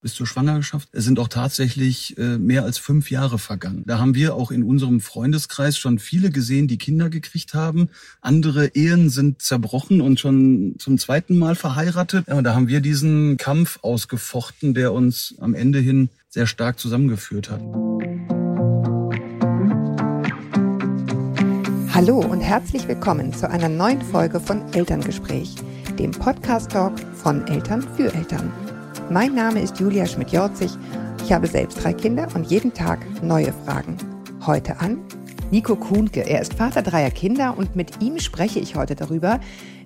bis 0.00 0.14
zur 0.14 0.26
Schwangerschaft. 0.26 0.88
Es 0.92 1.04
sind 1.04 1.18
auch 1.18 1.28
tatsächlich 1.28 2.16
äh, 2.18 2.38
mehr 2.38 2.64
als 2.64 2.78
fünf 2.78 3.10
Jahre 3.10 3.38
vergangen. 3.38 3.82
Da 3.86 3.98
haben 3.98 4.14
wir 4.14 4.34
auch 4.34 4.50
in 4.50 4.62
unserem 4.62 5.00
Freundeskreis 5.00 5.76
schon 5.76 5.98
viele 5.98 6.30
gesehen, 6.30 6.68
die 6.68 6.78
Kinder 6.78 7.10
gekriegt 7.10 7.54
haben. 7.54 7.88
Andere 8.20 8.68
Ehen 8.74 9.10
sind 9.10 9.42
zerbrochen 9.42 10.00
und 10.00 10.20
schon 10.20 10.76
zum 10.78 10.98
zweiten 10.98 11.38
Mal 11.38 11.54
verheiratet. 11.54 12.26
Ja, 12.28 12.40
da 12.42 12.54
haben 12.54 12.68
wir 12.68 12.80
diesen 12.80 13.36
Kampf 13.36 13.78
ausgefochten, 13.82 14.74
der 14.74 14.92
uns 14.92 15.34
am 15.40 15.54
Ende 15.54 15.80
hin 15.80 16.10
sehr 16.28 16.46
stark 16.46 16.78
zusammengeführt 16.78 17.50
hat. 17.50 17.60
Hallo 21.92 22.20
und 22.20 22.40
herzlich 22.40 22.86
willkommen 22.86 23.32
zu 23.32 23.50
einer 23.50 23.68
neuen 23.68 24.02
Folge 24.02 24.38
von 24.38 24.72
Elterngespräch, 24.72 25.56
dem 25.98 26.12
Podcast-Talk 26.12 27.00
von 27.16 27.44
Eltern 27.48 27.82
für 27.96 28.14
Eltern. 28.14 28.52
Mein 29.10 29.34
Name 29.34 29.62
ist 29.62 29.80
Julia 29.80 30.04
Schmidt-Jorzig. 30.04 30.70
Ich 31.24 31.32
habe 31.32 31.46
selbst 31.46 31.82
drei 31.82 31.94
Kinder 31.94 32.28
und 32.34 32.50
jeden 32.50 32.74
Tag 32.74 33.00
neue 33.22 33.54
Fragen. 33.64 33.96
Heute 34.44 34.78
an 34.80 35.02
Nico 35.50 35.76
Kuhnke. 35.76 36.28
Er 36.28 36.42
ist 36.42 36.52
Vater 36.52 36.82
dreier 36.82 37.10
Kinder 37.10 37.56
und 37.56 37.74
mit 37.74 38.02
ihm 38.02 38.18
spreche 38.18 38.58
ich 38.60 38.76
heute 38.76 38.96
darüber, 38.96 39.40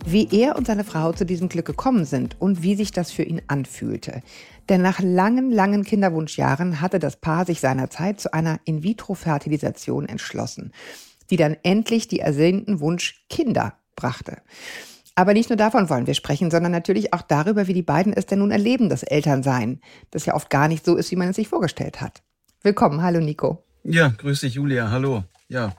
wie 0.05 0.29
er 0.33 0.57
und 0.57 0.67
seine 0.67 0.83
Frau 0.83 1.13
zu 1.13 1.25
diesem 1.25 1.49
Glück 1.49 1.67
gekommen 1.67 2.05
sind 2.05 2.41
und 2.41 2.65
wie 2.65 2.75
sich 2.75 2.91
das 2.91 3.13
für 3.13 3.23
ihn 3.23 3.41
anfühlte. 3.47 4.23
Denn 4.69 4.83
nach 4.83 4.99
langen, 4.99 5.53
langen 5.53 5.85
Kinderwunschjahren 5.85 6.81
hatte 6.81 6.99
das 6.99 7.15
Paar 7.15 7.47
sich 7.47 7.61
seinerzeit 7.61 8.21
zu 8.21 8.35
einer 8.35 8.59
In-vitro-Fertilisation 8.65 10.07
entschlossen, 10.07 10.73
die 11.31 11.37
dann 11.37 11.57
endlich 11.63 12.09
die 12.09 12.19
ersehnten 12.19 12.81
Wunsch 12.81 13.25
Kinder 13.29 13.75
brachte. 13.95 14.39
Aber 15.15 15.35
nicht 15.35 15.51
nur 15.51 15.57
davon 15.57 15.91
wollen 15.91 16.07
wir 16.07 16.15
sprechen, 16.15 16.51
sondern 16.51 16.73
natürlich 16.73 17.13
auch 17.13 17.23
darüber, 17.23 17.67
wie 17.67 17.75
die 17.75 17.83
beiden 17.83 18.13
es 18.13 18.27
denn 18.27 18.39
nun 18.39 18.51
erleben, 18.51 18.89
das 18.89 19.03
Elternsein, 19.03 19.81
das 20.11 20.25
ja 20.25 20.35
oft 20.35 20.49
gar 20.49 20.69
nicht 20.69 20.85
so 20.85 20.97
ist, 20.97 21.11
wie 21.11 21.17
man 21.17 21.29
es 21.29 21.37
sich 21.37 21.49
vorgestellt 21.49 22.01
hat. 22.01 22.23
Willkommen, 22.63 23.03
hallo 23.03 23.21
Nico. 23.21 23.65
Ja, 23.85 24.09
grüß 24.09 24.41
dich 24.41 24.55
Julia, 24.55 24.91
hallo. 24.91 25.25
Ja. 25.49 25.75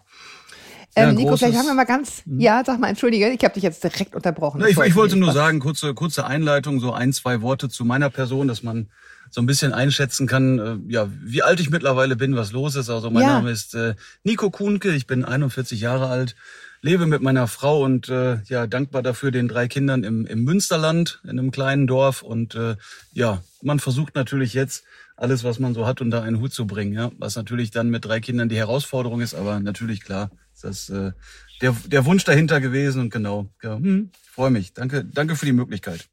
Ähm, 0.95 1.15
Nico, 1.15 1.35
vielleicht 1.35 1.57
haben 1.57 1.65
wir 1.65 1.73
mal 1.73 1.85
ganz, 1.85 2.23
hm? 2.25 2.39
ja, 2.39 2.61
sag 2.63 2.79
mal, 2.79 2.89
entschuldige, 2.89 3.29
ich 3.29 3.43
habe 3.43 3.55
dich 3.55 3.63
jetzt 3.63 3.83
direkt 3.83 4.13
unterbrochen. 4.13 4.59
Na, 4.61 4.67
ich, 4.67 4.77
ich 4.77 4.95
wollte 4.95 5.15
nur 5.15 5.31
sagen, 5.31 5.59
kurze, 5.59 5.95
kurze 5.95 6.25
Einleitung, 6.27 6.79
so 6.79 6.93
ein, 6.93 7.11
zwei 7.13 7.41
Worte 7.41 7.69
zu 7.69 7.83
meiner 7.85 8.11
Person, 8.11 8.47
dass 8.47 8.61
man 8.61 8.89
so 9.31 9.41
ein 9.41 9.47
bisschen 9.47 9.73
einschätzen 9.73 10.27
kann, 10.27 10.59
äh, 10.59 10.93
ja, 10.93 11.09
wie 11.23 11.41
alt 11.41 11.59
ich 11.59 11.71
mittlerweile 11.71 12.15
bin, 12.15 12.35
was 12.35 12.51
los 12.51 12.75
ist. 12.75 12.91
Also 12.91 13.09
mein 13.09 13.23
ja. 13.23 13.29
Name 13.29 13.49
ist 13.49 13.73
äh, 13.73 13.95
Nico 14.23 14.51
Kuhnke, 14.51 14.91
ich 14.91 15.07
bin 15.07 15.25
41 15.25 15.81
Jahre 15.81 16.07
alt, 16.07 16.35
lebe 16.83 17.07
mit 17.07 17.21
meiner 17.21 17.47
Frau 17.47 17.81
und 17.83 18.09
äh, 18.09 18.39
ja 18.45 18.67
dankbar 18.67 19.01
dafür 19.01 19.31
den 19.31 19.47
drei 19.47 19.67
Kindern 19.67 20.03
im, 20.03 20.25
im 20.27 20.43
Münsterland 20.43 21.21
in 21.23 21.31
einem 21.31 21.49
kleinen 21.49 21.87
Dorf. 21.87 22.21
Und 22.21 22.55
äh, 22.55 22.75
ja 23.13 23.41
man 23.61 23.79
versucht 23.79 24.13
natürlich 24.15 24.53
jetzt 24.53 24.83
alles 25.15 25.43
was 25.43 25.59
man 25.59 25.73
so 25.73 25.87
hat 25.87 26.01
unter 26.01 26.21
einen 26.21 26.41
Hut 26.41 26.53
zu 26.53 26.67
bringen 26.67 26.93
ja. 26.93 27.11
Was 27.17 27.35
natürlich 27.37 27.71
dann 27.71 27.89
mit 27.89 28.05
drei 28.05 28.19
Kindern 28.19 28.49
die 28.49 28.57
Herausforderung 28.57 29.21
ist 29.21 29.33
aber 29.33 29.59
natürlich 29.59 30.01
klar 30.01 30.29
ist 30.53 30.65
das 30.65 30.89
äh, 30.89 31.13
der 31.61 31.75
der 31.87 32.05
Wunsch 32.05 32.25
dahinter 32.25 32.59
gewesen 32.59 33.01
und 33.01 33.09
genau 33.09 33.49
ja, 33.63 33.77
hm, 33.77 34.11
freue 34.29 34.51
mich. 34.51 34.73
Danke 34.73 35.05
danke 35.05 35.37
für 35.37 35.45
die 35.45 35.53
Möglichkeit 35.53 36.09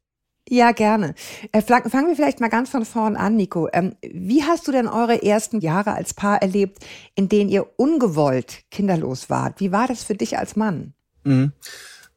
ja, 0.49 0.71
gerne. 0.71 1.13
Äh, 1.51 1.61
fangen 1.61 2.07
wir 2.07 2.15
vielleicht 2.15 2.39
mal 2.39 2.49
ganz 2.49 2.69
von 2.69 2.85
vorn 2.85 3.15
an, 3.15 3.35
Nico. 3.35 3.69
Ähm, 3.71 3.95
wie 4.01 4.43
hast 4.43 4.67
du 4.67 4.71
denn 4.71 4.87
eure 4.87 5.23
ersten 5.23 5.61
Jahre 5.61 5.93
als 5.93 6.13
Paar 6.13 6.41
erlebt, 6.41 6.79
in 7.15 7.29
denen 7.29 7.49
ihr 7.49 7.67
ungewollt 7.77 8.63
kinderlos 8.71 9.29
wart? 9.29 9.59
Wie 9.59 9.71
war 9.71 9.87
das 9.87 10.03
für 10.03 10.15
dich 10.15 10.37
als 10.37 10.55
Mann? 10.55 10.93
Mhm. 11.23 11.53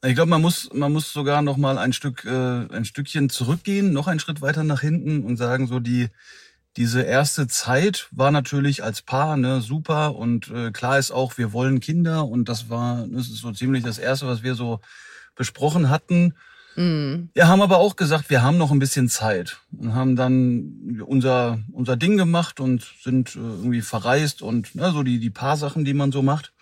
Ich 0.04 0.14
glaube, 0.14 0.30
man 0.30 0.42
muss, 0.42 0.70
man 0.74 0.92
muss 0.92 1.12
sogar 1.12 1.42
noch 1.42 1.56
mal 1.56 1.78
ein 1.78 1.92
Stück, 1.92 2.24
äh, 2.24 2.66
ein 2.74 2.84
Stückchen 2.84 3.30
zurückgehen, 3.30 3.92
noch 3.92 4.06
einen 4.06 4.20
Schritt 4.20 4.42
weiter 4.42 4.64
nach 4.64 4.80
hinten 4.80 5.24
und 5.24 5.36
sagen, 5.36 5.66
so 5.66 5.80
die, 5.80 6.08
diese 6.76 7.02
erste 7.02 7.46
Zeit 7.46 8.08
war 8.10 8.30
natürlich 8.30 8.82
als 8.82 9.00
Paar 9.00 9.36
ne, 9.36 9.60
super 9.60 10.16
und 10.16 10.50
äh, 10.50 10.72
klar 10.72 10.98
ist 10.98 11.10
auch, 11.10 11.38
wir 11.38 11.52
wollen 11.52 11.80
Kinder 11.80 12.26
und 12.26 12.48
das 12.48 12.68
war, 12.68 13.06
das 13.06 13.28
ist 13.28 13.38
so 13.38 13.52
ziemlich 13.52 13.84
das 13.84 13.98
erste, 13.98 14.26
was 14.26 14.42
wir 14.42 14.54
so 14.54 14.80
besprochen 15.36 15.88
hatten. 15.88 16.34
Mhm. 16.76 17.30
Wir 17.34 17.48
haben 17.48 17.62
aber 17.62 17.78
auch 17.78 17.96
gesagt, 17.96 18.30
wir 18.30 18.42
haben 18.42 18.58
noch 18.58 18.70
ein 18.70 18.78
bisschen 18.78 19.08
Zeit 19.08 19.58
und 19.76 19.94
haben 19.94 20.16
dann 20.16 21.02
unser, 21.06 21.60
unser 21.72 21.96
Ding 21.96 22.16
gemacht 22.16 22.60
und 22.60 22.84
sind 23.02 23.36
äh, 23.36 23.38
irgendwie 23.38 23.82
verreist 23.82 24.42
und 24.42 24.74
ne, 24.74 24.90
so 24.92 25.02
die, 25.02 25.18
die 25.18 25.30
paar 25.30 25.56
Sachen, 25.56 25.84
die 25.84 25.94
man 25.94 26.12
so 26.12 26.22
macht. 26.22 26.52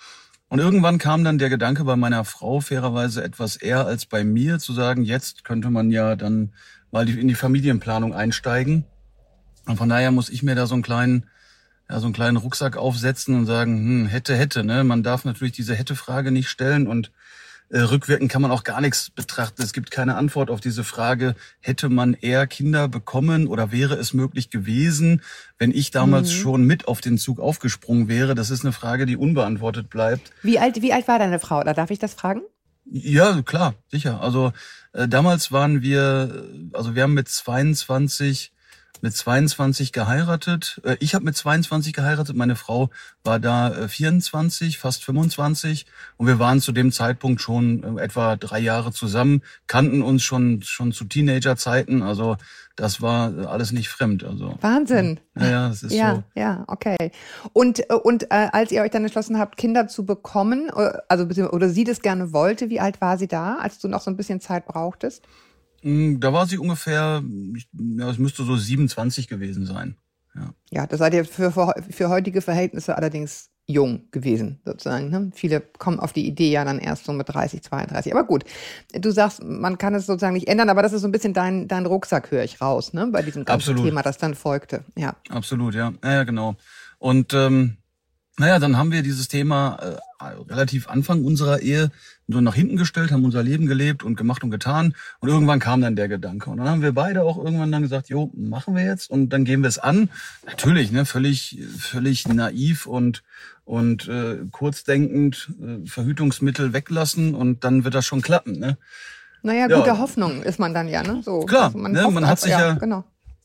Und 0.48 0.58
irgendwann 0.58 0.98
kam 0.98 1.24
dann 1.24 1.38
der 1.38 1.48
Gedanke 1.48 1.84
bei 1.84 1.96
meiner 1.96 2.26
Frau 2.26 2.60
fairerweise 2.60 3.24
etwas 3.24 3.56
eher 3.56 3.86
als 3.86 4.04
bei 4.04 4.22
mir 4.22 4.58
zu 4.58 4.74
sagen, 4.74 5.02
jetzt 5.02 5.44
könnte 5.44 5.70
man 5.70 5.90
ja 5.90 6.14
dann 6.14 6.52
mal 6.90 7.08
in 7.08 7.26
die 7.26 7.34
Familienplanung 7.34 8.12
einsteigen. 8.14 8.84
Und 9.64 9.78
von 9.78 9.88
daher 9.88 10.10
muss 10.10 10.28
ich 10.28 10.42
mir 10.42 10.54
da 10.54 10.66
so 10.66 10.74
einen 10.74 10.82
kleinen, 10.82 11.24
ja, 11.88 12.00
so 12.00 12.06
einen 12.06 12.12
kleinen 12.12 12.36
Rucksack 12.36 12.76
aufsetzen 12.76 13.34
und 13.34 13.46
sagen, 13.46 13.78
hm, 13.78 14.06
hätte, 14.08 14.36
hätte, 14.36 14.62
ne? 14.62 14.84
Man 14.84 15.02
darf 15.02 15.24
natürlich 15.24 15.54
diese 15.54 15.74
hätte-Frage 15.74 16.30
nicht 16.30 16.50
stellen 16.50 16.86
und 16.86 17.12
rückwirkend 17.72 18.30
kann 18.30 18.42
man 18.42 18.50
auch 18.50 18.64
gar 18.64 18.80
nichts 18.80 19.10
betrachten. 19.10 19.62
Es 19.62 19.72
gibt 19.72 19.90
keine 19.90 20.16
Antwort 20.16 20.50
auf 20.50 20.60
diese 20.60 20.84
Frage, 20.84 21.34
hätte 21.60 21.88
man 21.88 22.14
eher 22.14 22.46
Kinder 22.46 22.88
bekommen 22.88 23.46
oder 23.46 23.72
wäre 23.72 23.94
es 23.94 24.12
möglich 24.12 24.50
gewesen, 24.50 25.22
wenn 25.58 25.70
ich 25.70 25.90
damals 25.90 26.28
mhm. 26.28 26.36
schon 26.36 26.64
mit 26.64 26.86
auf 26.86 27.00
den 27.00 27.18
Zug 27.18 27.40
aufgesprungen 27.40 28.08
wäre? 28.08 28.34
Das 28.34 28.50
ist 28.50 28.64
eine 28.64 28.72
Frage, 28.72 29.06
die 29.06 29.16
unbeantwortet 29.16 29.88
bleibt. 29.88 30.32
Wie 30.42 30.58
alt, 30.58 30.82
wie 30.82 30.92
alt 30.92 31.08
war 31.08 31.18
deine 31.18 31.38
Frau? 31.38 31.60
Oder 31.60 31.74
darf 31.74 31.90
ich 31.90 31.98
das 31.98 32.14
fragen? 32.14 32.42
Ja, 32.84 33.40
klar, 33.42 33.74
sicher. 33.90 34.20
Also 34.20 34.52
äh, 34.92 35.08
damals 35.08 35.52
waren 35.52 35.82
wir, 35.82 36.44
also 36.72 36.94
wir 36.94 37.04
haben 37.04 37.14
mit 37.14 37.28
22 37.28 38.52
mit 39.02 39.14
22 39.14 39.92
geheiratet. 39.92 40.80
Äh, 40.84 40.96
ich 41.00 41.14
habe 41.14 41.24
mit 41.24 41.36
22 41.36 41.92
geheiratet, 41.92 42.36
meine 42.36 42.56
Frau 42.56 42.90
war 43.24 43.38
da 43.38 43.88
24, 43.88 44.76
äh, 44.76 44.78
fast 44.78 45.04
25 45.04 45.86
und 46.16 46.26
wir 46.26 46.38
waren 46.38 46.60
zu 46.60 46.72
dem 46.72 46.92
Zeitpunkt 46.92 47.40
schon 47.40 47.98
äh, 47.98 48.02
etwa 48.02 48.36
drei 48.36 48.60
Jahre 48.60 48.92
zusammen, 48.92 49.42
kannten 49.66 50.02
uns 50.02 50.22
schon 50.22 50.62
schon 50.62 50.92
zu 50.92 51.04
Teenagerzeiten, 51.04 52.02
also 52.02 52.36
das 52.76 53.02
war 53.02 53.48
alles 53.48 53.72
nicht 53.72 53.88
fremd. 53.88 54.24
Also 54.24 54.56
Wahnsinn. 54.60 55.20
Ja, 55.36 55.50
ja 55.50 55.68
das 55.68 55.82
ist 55.82 55.92
ja, 55.92 56.14
so. 56.14 56.22
Ja, 56.34 56.64
okay. 56.68 57.10
Und 57.52 57.80
und 58.04 58.24
äh, 58.24 58.48
als 58.52 58.70
ihr 58.72 58.82
euch 58.82 58.90
dann 58.90 59.02
entschlossen 59.02 59.38
habt, 59.38 59.56
Kinder 59.56 59.88
zu 59.88 60.06
bekommen, 60.06 60.70
also 61.08 61.24
oder 61.50 61.68
sie 61.68 61.84
das 61.84 62.00
gerne 62.00 62.32
wollte, 62.32 62.70
wie 62.70 62.80
alt 62.80 63.00
war 63.00 63.18
sie 63.18 63.28
da, 63.28 63.56
als 63.56 63.78
du 63.78 63.88
noch 63.88 64.00
so 64.00 64.10
ein 64.10 64.16
bisschen 64.16 64.40
Zeit 64.40 64.64
brauchtest? 64.66 65.26
Hm, 65.82 66.20
da 66.20 66.32
war 66.32 66.46
sie 66.46 66.58
ungefähr, 66.58 67.22
ja, 67.72 68.10
es 68.10 68.18
müsste 68.18 68.44
so 68.44 68.56
27 68.56 69.28
gewesen 69.28 69.66
sein. 69.66 69.96
Ja, 70.34 70.54
ja 70.70 70.86
das 70.86 70.98
seid 70.98 71.14
ihr 71.14 71.24
für, 71.24 71.52
für, 71.52 71.74
für 71.90 72.08
heutige 72.08 72.40
Verhältnisse 72.40 72.96
allerdings 72.96 73.50
jung 73.66 74.08
gewesen, 74.10 74.60
sozusagen. 74.64 75.10
Ne? 75.10 75.30
Viele 75.34 75.60
kommen 75.60 76.00
auf 76.00 76.12
die 76.12 76.26
Idee 76.26 76.50
ja 76.50 76.64
dann 76.64 76.78
erst 76.78 77.04
so 77.04 77.12
mit 77.12 77.28
30, 77.28 77.62
32. 77.62 78.12
Aber 78.12 78.24
gut, 78.24 78.44
du 78.92 79.10
sagst, 79.10 79.42
man 79.42 79.78
kann 79.78 79.94
es 79.94 80.06
sozusagen 80.06 80.34
nicht 80.34 80.48
ändern, 80.48 80.68
aber 80.68 80.82
das 80.82 80.92
ist 80.92 81.02
so 81.02 81.08
ein 81.08 81.12
bisschen 81.12 81.32
dein, 81.32 81.68
dein 81.68 81.86
Rucksack, 81.86 82.30
höre 82.30 82.42
ich 82.42 82.60
raus, 82.60 82.92
ne? 82.92 83.06
bei 83.08 83.22
diesem 83.22 83.44
ganzen 83.44 83.70
Absolut. 83.70 83.84
Thema, 83.84 84.02
das 84.02 84.18
dann 84.18 84.34
folgte. 84.34 84.84
Ja. 84.96 85.14
Absolut, 85.28 85.74
ja. 85.74 85.92
Ja, 86.04 86.24
genau. 86.24 86.56
Und 86.98 87.34
ähm, 87.34 87.76
naja, 88.38 88.58
dann 88.58 88.78
haben 88.78 88.92
wir 88.92 89.02
dieses 89.02 89.28
Thema 89.28 89.78
äh, 90.20 90.24
relativ 90.50 90.88
Anfang 90.88 91.24
unserer 91.24 91.60
Ehe 91.60 91.90
so 92.28 92.40
nach 92.40 92.54
hinten 92.54 92.76
gestellt, 92.76 93.10
haben 93.10 93.24
unser 93.24 93.42
Leben 93.42 93.66
gelebt 93.66 94.02
und 94.02 94.16
gemacht 94.16 94.42
und 94.42 94.50
getan. 94.50 94.94
Und 95.20 95.28
irgendwann 95.28 95.58
kam 95.58 95.82
dann 95.82 95.96
der 95.96 96.08
Gedanke. 96.08 96.48
Und 96.48 96.56
dann 96.56 96.68
haben 96.68 96.82
wir 96.82 96.92
beide 96.92 97.24
auch 97.24 97.36
irgendwann 97.36 97.70
dann 97.70 97.82
gesagt, 97.82 98.08
jo, 98.08 98.30
machen 98.34 98.74
wir 98.74 98.84
jetzt 98.84 99.10
und 99.10 99.30
dann 99.30 99.44
gehen 99.44 99.60
wir 99.60 99.68
es 99.68 99.78
an. 99.78 100.08
Natürlich, 100.46 100.92
ne, 100.92 101.04
völlig, 101.04 101.58
völlig 101.78 102.26
naiv 102.26 102.86
und 102.86 103.22
und 103.64 104.08
äh, 104.08 104.38
kurzdenkend 104.50 105.50
äh, 105.62 105.86
Verhütungsmittel 105.88 106.72
weglassen 106.72 107.34
und 107.34 107.62
dann 107.64 107.84
wird 107.84 107.94
das 107.94 108.04
schon 108.04 108.22
klappen. 108.22 108.58
Ne? 108.58 108.76
Naja, 109.42 109.68
gute 109.68 109.88
ja. 109.88 109.98
Hoffnung 109.98 110.42
ist 110.42 110.58
man 110.58 110.74
dann 110.74 110.88
ja, 110.88 111.02
ne? 111.02 111.22
So, 111.24 111.40
Klar, 111.40 111.66
also 111.66 111.78
man, 111.78 111.92
ne, 111.92 112.10
man 112.10 112.26
hat 112.26 112.40
sich 112.40 112.50
ja, 112.50 112.60
ja 112.60 112.72
genau. 112.74 113.04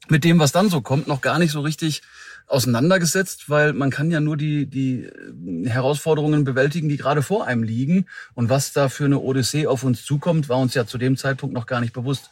mit 0.09 0.23
dem, 0.23 0.39
was 0.39 0.51
dann 0.51 0.69
so 0.69 0.81
kommt, 0.81 1.07
noch 1.07 1.21
gar 1.21 1.39
nicht 1.39 1.51
so 1.51 1.61
richtig 1.61 2.01
auseinandergesetzt, 2.47 3.49
weil 3.49 3.73
man 3.73 3.91
kann 3.91 4.09
ja 4.09 4.19
nur 4.19 4.37
die, 4.37 4.65
die 4.65 5.03
äh, 5.03 5.69
Herausforderungen 5.69 6.43
bewältigen, 6.43 6.89
die 6.89 6.97
gerade 6.97 7.21
vor 7.21 7.45
einem 7.45 7.63
liegen. 7.63 8.07
Und 8.33 8.49
was 8.49 8.73
da 8.73 8.89
für 8.89 9.05
eine 9.05 9.19
Odyssee 9.19 9.67
auf 9.67 9.83
uns 9.83 10.05
zukommt, 10.05 10.49
war 10.49 10.57
uns 10.57 10.73
ja 10.73 10.85
zu 10.85 10.97
dem 10.97 11.17
Zeitpunkt 11.17 11.53
noch 11.53 11.65
gar 11.65 11.81
nicht 11.81 11.93
bewusst. 11.93 12.29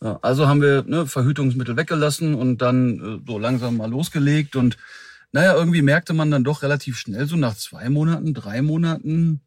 Also 0.00 0.46
haben 0.46 0.62
wir 0.62 0.84
ne, 0.84 1.06
Verhütungsmittel 1.06 1.76
weggelassen 1.76 2.34
und 2.34 2.62
dann 2.62 3.00
äh, 3.00 3.20
so 3.26 3.38
langsam 3.38 3.76
mal 3.76 3.90
losgelegt. 3.90 4.54
Und 4.54 4.76
naja, 5.32 5.54
irgendwie 5.54 5.82
merkte 5.82 6.14
man 6.14 6.30
dann 6.30 6.44
doch 6.44 6.62
relativ 6.62 6.98
schnell, 6.98 7.26
so 7.26 7.36
nach 7.36 7.56
zwei 7.56 7.88
Monaten, 7.88 8.32
drei 8.32 8.62
Monaten, 8.62 9.40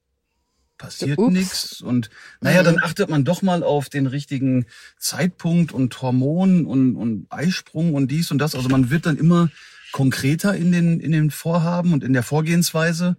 passiert 0.78 1.20
nichts. 1.20 1.82
Und 1.82 2.10
naja, 2.42 2.64
dann 2.64 2.76
mhm. 2.76 2.84
achtet 2.84 3.10
man 3.10 3.24
doch 3.24 3.42
mal 3.42 3.64
auf 3.64 3.88
den 3.88 4.08
richtigen 4.08 4.66
Zeitpunkt 4.98 5.72
und 5.72 6.02
Hormon 6.02 6.66
und, 6.66 6.96
und 6.96 7.28
Eisprung 7.30 7.94
und 7.94 8.10
dies 8.10 8.32
und 8.32 8.40
das. 8.40 8.56
Also 8.56 8.68
man 8.68 8.90
wird 8.90 9.06
dann 9.06 9.18
immer 9.18 9.50
konkreter 9.92 10.56
in 10.56 10.72
den, 10.72 11.00
in 11.00 11.12
den 11.12 11.32
Vorhaben 11.32 11.94
und 11.94 12.04
in 12.04 12.14
der 12.14 12.24
Vorgehensweise. 12.24 13.18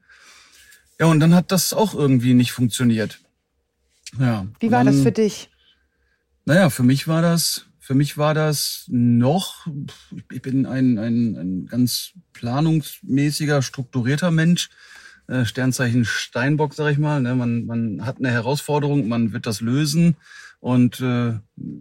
Ja, 0.99 1.07
und 1.07 1.21
dann 1.21 1.35
hat 1.35 1.53
das 1.53 1.73
auch 1.73 1.95
irgendwie 1.95 2.35
nicht 2.35 2.53
funktioniert. 2.53 3.21
Ja. 4.19 4.47
Wie 4.61 4.71
war 4.71 4.85
dann, 4.85 4.95
das 4.95 5.03
für 5.03 5.13
dich? 5.13 5.51
Naja, 6.45 6.71
für 6.71 6.83
mich 6.83 7.09
war 7.09 7.23
das, 7.23 7.67
Für 7.79 7.95
mich 7.95 8.17
war 8.17 8.33
das 8.33 8.85
noch, 8.89 9.67
ich 10.31 10.41
bin 10.41 10.67
ein, 10.67 10.99
ein, 10.99 11.37
ein 11.37 11.67
ganz 11.67 12.13
planungsmäßiger, 12.33 13.61
strukturierter 13.61 14.31
Mensch. 14.31 14.71
Äh, 15.27 15.45
Sternzeichen 15.45 16.05
Steinbock, 16.05 16.75
sag 16.75 16.93
ich 16.93 16.99
mal. 16.99 17.21
Ne? 17.21 17.35
Man, 17.35 17.67
man 17.67 18.07
hat 18.07 18.19
eine 18.19 18.31
Herausforderung, 18.31 19.09
man 19.09 19.33
wird 19.33 19.47
das 19.47 19.61
lösen. 19.61 20.17
Und 20.61 21.01
äh, 21.01 21.41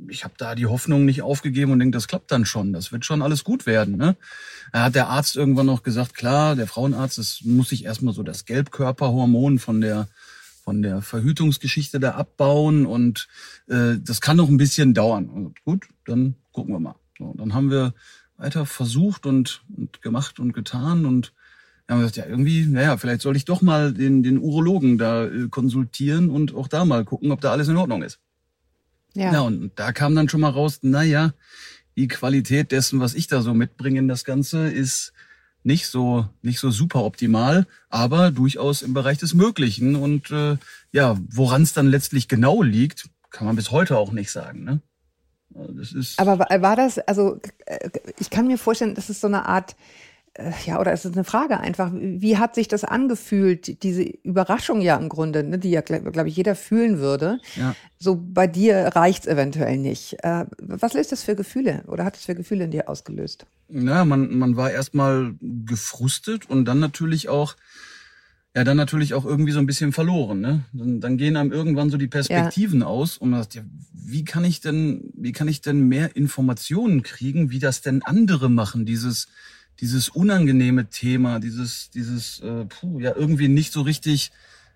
ich 0.09 0.23
habe 0.23 0.33
da 0.37 0.55
die 0.55 0.65
Hoffnung 0.65 1.05
nicht 1.05 1.21
aufgegeben 1.21 1.71
und 1.71 1.79
denke, 1.79 1.95
das 1.95 2.07
klappt 2.07 2.31
dann 2.31 2.45
schon. 2.45 2.73
Das 2.73 2.91
wird 2.91 3.05
schon 3.05 3.21
alles 3.21 3.43
gut 3.43 3.67
werden. 3.67 3.95
Ne? 3.95 4.15
Da 4.73 4.85
hat 4.85 4.95
der 4.95 5.07
Arzt 5.07 5.35
irgendwann 5.35 5.67
noch 5.67 5.83
gesagt, 5.83 6.15
klar, 6.15 6.55
der 6.55 6.65
Frauenarzt, 6.65 7.19
es 7.19 7.41
muss 7.43 7.69
sich 7.69 7.85
erstmal 7.85 8.13
so 8.13 8.23
das 8.23 8.45
Gelbkörperhormon 8.45 9.59
von 9.59 9.81
der 9.81 10.07
von 10.63 10.83
der 10.83 11.01
Verhütungsgeschichte 11.01 11.99
da 11.99 12.11
abbauen 12.11 12.85
und 12.85 13.27
äh, 13.67 13.95
das 13.99 14.21
kann 14.21 14.37
noch 14.37 14.47
ein 14.47 14.57
bisschen 14.57 14.93
dauern. 14.93 15.29
Also 15.35 15.53
gut, 15.65 15.87
dann 16.05 16.35
gucken 16.51 16.73
wir 16.75 16.79
mal. 16.79 16.95
So, 17.17 17.33
dann 17.37 17.53
haben 17.53 17.71
wir 17.71 17.93
weiter 18.37 18.65
versucht 18.65 19.25
und, 19.25 19.63
und 19.75 20.01
gemacht 20.01 20.39
und 20.39 20.53
getan 20.53 21.05
und 21.05 21.33
haben 21.89 21.99
gesagt, 21.99 22.17
ja, 22.17 22.25
irgendwie, 22.25 22.65
naja, 22.65 22.97
vielleicht 22.97 23.21
soll 23.21 23.35
ich 23.35 23.45
doch 23.45 23.61
mal 23.61 23.93
den, 23.93 24.23
den 24.23 24.37
Urologen 24.37 24.97
da 24.97 25.25
äh, 25.25 25.47
konsultieren 25.49 26.29
und 26.29 26.55
auch 26.55 26.67
da 26.67 26.85
mal 26.85 27.03
gucken, 27.05 27.31
ob 27.31 27.41
da 27.41 27.51
alles 27.51 27.67
in 27.67 27.77
Ordnung 27.77 28.03
ist. 28.03 28.19
Ja. 29.13 29.33
ja, 29.33 29.41
und 29.41 29.71
da 29.75 29.91
kam 29.91 30.15
dann 30.15 30.29
schon 30.29 30.41
mal 30.41 30.49
raus, 30.49 30.79
naja, 30.83 31.33
die 31.97 32.07
Qualität 32.07 32.71
dessen, 32.71 32.99
was 32.99 33.13
ich 33.13 33.27
da 33.27 33.41
so 33.41 33.53
mitbringe 33.53 33.99
in 33.99 34.07
das 34.07 34.23
Ganze, 34.23 34.69
ist 34.69 35.11
nicht 35.63 35.87
so 35.87 36.27
nicht 36.41 36.59
so 36.59 36.71
super 36.71 37.03
optimal, 37.03 37.67
aber 37.89 38.31
durchaus 38.31 38.81
im 38.81 38.93
Bereich 38.93 39.17
des 39.17 39.33
Möglichen. 39.33 39.95
Und 39.95 40.31
äh, 40.31 40.57
ja, 40.91 41.17
woran 41.29 41.63
es 41.63 41.73
dann 41.73 41.87
letztlich 41.87 42.27
genau 42.27 42.63
liegt, 42.63 43.09
kann 43.29 43.45
man 43.45 43.55
bis 43.55 43.71
heute 43.71 43.97
auch 43.97 44.11
nicht 44.11 44.31
sagen. 44.31 44.63
Ne? 44.63 44.81
Also 45.53 45.73
das 45.73 45.91
ist 45.91 46.19
aber 46.19 46.39
war 46.39 46.75
das, 46.75 46.99
also 46.99 47.39
äh, 47.65 47.89
ich 48.19 48.29
kann 48.29 48.47
mir 48.47 48.57
vorstellen, 48.57 48.95
das 48.95 49.09
ist 49.09 49.21
so 49.21 49.27
eine 49.27 49.45
Art 49.45 49.75
ja, 50.65 50.79
oder 50.79 50.93
ist 50.93 51.03
es 51.03 51.13
eine 51.13 51.25
Frage 51.25 51.59
einfach, 51.59 51.91
wie 51.93 52.37
hat 52.37 52.55
sich 52.55 52.69
das 52.69 52.85
angefühlt, 52.85 53.83
diese 53.83 54.03
Überraschung 54.03 54.79
ja 54.79 54.95
im 54.95 55.09
Grunde, 55.09 55.43
ne, 55.43 55.59
die 55.59 55.71
ja, 55.71 55.81
glaube 55.81 56.29
ich, 56.29 56.35
jeder 56.37 56.55
fühlen 56.55 56.99
würde. 56.99 57.39
Ja. 57.55 57.75
So 57.99 58.15
bei 58.15 58.47
dir 58.47 58.77
reicht's 58.95 59.27
eventuell 59.27 59.77
nicht. 59.77 60.23
Äh, 60.23 60.45
was 60.61 60.93
löst 60.93 61.11
das 61.11 61.23
für 61.23 61.35
Gefühle 61.35 61.83
oder 61.87 62.05
hat 62.05 62.15
es 62.15 62.25
für 62.25 62.35
Gefühle 62.35 62.63
in 62.63 62.71
dir 62.71 62.87
ausgelöst? 62.87 63.45
Ja, 63.67 64.05
man, 64.05 64.37
man 64.37 64.55
war 64.55 64.71
erstmal 64.71 65.35
gefrustet 65.41 66.49
und 66.49 66.63
dann 66.63 66.79
natürlich 66.79 67.27
auch, 67.27 67.57
ja, 68.55 68.63
dann 68.63 68.77
natürlich 68.77 69.13
auch 69.13 69.25
irgendwie 69.25 69.51
so 69.51 69.59
ein 69.59 69.65
bisschen 69.65 69.91
verloren. 69.91 70.39
Ne? 70.39 70.63
Dann, 70.71 71.01
dann 71.01 71.17
gehen 71.17 71.35
einem 71.35 71.51
irgendwann 71.51 71.89
so 71.89 71.97
die 71.97 72.07
Perspektiven 72.07 72.81
ja. 72.81 72.87
aus 72.87 73.17
und 73.17 73.31
man 73.31 73.41
sagt, 73.41 73.55
ja, 73.55 73.63
wie 73.93 74.23
kann 74.23 74.45
ich 74.45 74.61
denn, 74.61 75.11
wie 75.13 75.33
kann 75.33 75.49
ich 75.49 75.59
denn 75.59 75.89
mehr 75.89 76.15
Informationen 76.15 77.03
kriegen, 77.03 77.51
wie 77.51 77.59
das 77.59 77.81
denn 77.81 78.01
andere 78.03 78.49
machen, 78.49 78.85
dieses 78.85 79.27
dieses 79.81 80.09
unangenehme 80.09 80.89
Thema, 80.89 81.39
dieses, 81.39 81.89
dieses, 81.89 82.39
äh, 82.41 82.65
puh, 82.65 82.99
ja, 82.99 83.15
irgendwie 83.15 83.47
nicht 83.47 83.73
so 83.73 83.81
richtig, 83.81 84.31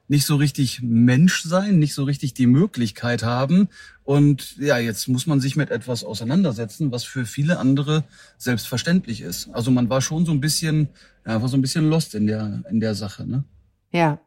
nicht 0.07 0.25
so 0.25 0.35
richtig 0.35 0.81
Mensch 0.81 1.43
sein, 1.43 1.77
nicht 1.79 1.93
so 1.93 2.03
richtig 2.03 2.33
die 2.33 2.47
Möglichkeit 2.47 3.23
haben. 3.23 3.69
Und 4.03 4.57
ja, 4.57 4.77
jetzt 4.79 5.07
muss 5.07 5.27
man 5.27 5.39
sich 5.39 5.55
mit 5.55 5.69
etwas 5.69 6.03
auseinandersetzen, 6.03 6.91
was 6.91 7.03
für 7.03 7.25
viele 7.25 7.59
andere 7.59 8.03
selbstverständlich 8.37 9.21
ist. 9.21 9.49
Also 9.53 9.71
man 9.71 9.89
war 9.89 10.01
schon 10.01 10.25
so 10.25 10.31
ein 10.31 10.41
bisschen, 10.41 10.89
ja, 11.25 11.41
war 11.41 11.49
so 11.49 11.57
ein 11.57 11.61
bisschen 11.61 11.87
lost 11.89 12.15
in 12.15 12.25
der, 12.27 12.63
in 12.69 12.79
der 12.79 12.95
Sache, 12.95 13.27
ne? 13.27 13.43
Ja, 13.91 14.19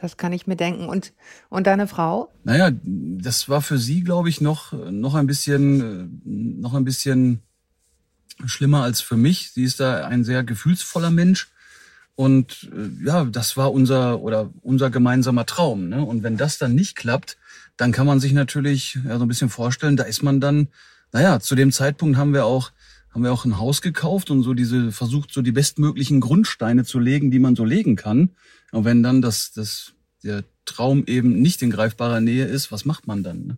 das 0.00 0.16
kann 0.16 0.32
ich 0.32 0.46
mir 0.46 0.56
denken. 0.56 0.86
Und, 0.86 1.12
und 1.48 1.66
deine 1.66 1.86
Frau? 1.86 2.32
Naja, 2.42 2.70
das 2.82 3.48
war 3.48 3.62
für 3.62 3.78
sie, 3.78 4.02
glaube 4.02 4.30
ich, 4.30 4.40
noch, 4.40 4.72
noch 4.90 5.14
ein 5.14 5.26
bisschen, 5.26 5.80
äh, 5.80 6.08
noch 6.24 6.74
ein 6.74 6.84
bisschen 6.84 7.42
schlimmer 8.46 8.82
als 8.82 9.00
für 9.00 9.16
mich. 9.16 9.50
Sie 9.52 9.64
ist 9.64 9.80
da 9.80 10.06
ein 10.06 10.24
sehr 10.24 10.44
gefühlsvoller 10.44 11.10
Mensch. 11.10 11.48
Und 12.14 12.70
äh, 12.72 13.06
ja, 13.06 13.24
das 13.24 13.56
war 13.56 13.72
unser 13.72 14.20
oder 14.20 14.50
unser 14.62 14.90
gemeinsamer 14.90 15.46
Traum. 15.46 15.88
Ne? 15.88 16.04
Und 16.04 16.22
wenn 16.22 16.36
das 16.36 16.58
dann 16.58 16.74
nicht 16.74 16.96
klappt, 16.96 17.36
dann 17.76 17.92
kann 17.92 18.06
man 18.06 18.20
sich 18.20 18.32
natürlich 18.32 18.98
ja, 19.06 19.18
so 19.18 19.24
ein 19.24 19.28
bisschen 19.28 19.48
vorstellen, 19.48 19.96
da 19.96 20.04
ist 20.04 20.22
man 20.22 20.40
dann, 20.40 20.68
naja, 21.12 21.40
zu 21.40 21.54
dem 21.54 21.72
Zeitpunkt 21.72 22.16
haben 22.16 22.34
wir 22.34 22.44
auch, 22.44 22.72
haben 23.10 23.24
wir 23.24 23.32
auch 23.32 23.44
ein 23.44 23.58
Haus 23.58 23.82
gekauft 23.82 24.30
und 24.30 24.42
so 24.42 24.54
diese, 24.54 24.92
versucht, 24.92 25.32
so 25.32 25.42
die 25.42 25.52
bestmöglichen 25.52 26.20
Grundsteine 26.20 26.84
zu 26.84 26.98
legen, 26.98 27.30
die 27.30 27.38
man 27.38 27.56
so 27.56 27.64
legen 27.64 27.96
kann. 27.96 28.30
Und 28.72 28.84
wenn 28.84 29.02
dann 29.02 29.22
das, 29.22 29.52
das, 29.52 29.92
der 30.22 30.44
Traum 30.64 31.04
eben 31.06 31.40
nicht 31.40 31.62
in 31.62 31.70
greifbarer 31.70 32.20
Nähe 32.20 32.46
ist, 32.46 32.72
was 32.72 32.84
macht 32.84 33.06
man 33.06 33.22
dann? 33.22 33.46
Ne? 33.46 33.56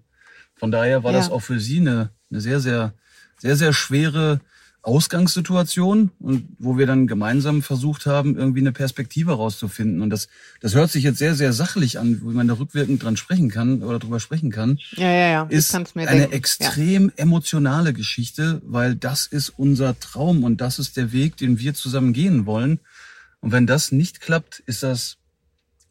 Von 0.57 0.71
daher 0.71 1.05
war 1.05 1.13
ja. 1.13 1.19
das 1.19 1.31
auch 1.31 1.41
für 1.41 1.61
sie 1.61 1.81
eine, 1.81 2.11
eine 2.31 2.41
sehr, 2.41 2.61
sehr, 2.61 2.95
sehr, 3.39 3.57
sehr 3.57 3.73
schwere 3.73 4.41
Ausgangssituation 4.85 6.11
und 6.21 6.47
wo 6.59 6.77
wir 6.77 6.87
dann 6.87 7.07
gemeinsam 7.07 7.63
versucht 7.63 8.05
haben, 8.05 8.37
irgendwie 8.37 8.61
eine 8.61 8.73
Perspektive 8.73 9.33
rauszufinden. 9.33 10.03
Und 10.03 10.11
das, 10.11 10.29
das 10.61 10.75
hört 10.75 10.91
sich 10.91 11.05
jetzt 11.05 11.19
sehr, 11.19 11.35
sehr 11.35 11.55
sachlich 11.55 11.99
an, 11.99 12.21
wie 12.23 12.35
man 12.35 12.49
da 12.49 12.55
rückwirkend 12.55 13.03
dran 13.03 13.17
sprechen 13.17 13.51
kann 13.51 13.83
oder 13.83 13.99
drüber 13.99 14.21
sprechen 14.21 14.51
kann. 14.51 14.79
Ja, 14.93 15.11
ja, 15.11 15.29
ja. 15.29 15.43
Ist 15.45 15.75
eine 15.75 15.85
denken. 15.95 16.33
extrem 16.33 17.07
ja. 17.07 17.13
emotionale 17.17 17.95
Geschichte, 17.95 18.61
weil 18.65 18.95
das 18.95 19.27
ist 19.27 19.49
unser 19.49 19.99
Traum 19.99 20.45
und 20.45 20.61
das 20.61 20.79
ist 20.79 20.99
der 20.99 21.13
Weg, 21.13 21.39
den 21.39 21.59
wir 21.59 21.73
zusammen 21.73 22.13
gehen 22.13 22.45
wollen. 22.45 22.79
Und 23.41 23.53
wenn 23.53 23.67
das 23.67 23.91
nicht 23.91 24.21
klappt, 24.21 24.61
ist 24.67 24.83
das, 24.83 25.17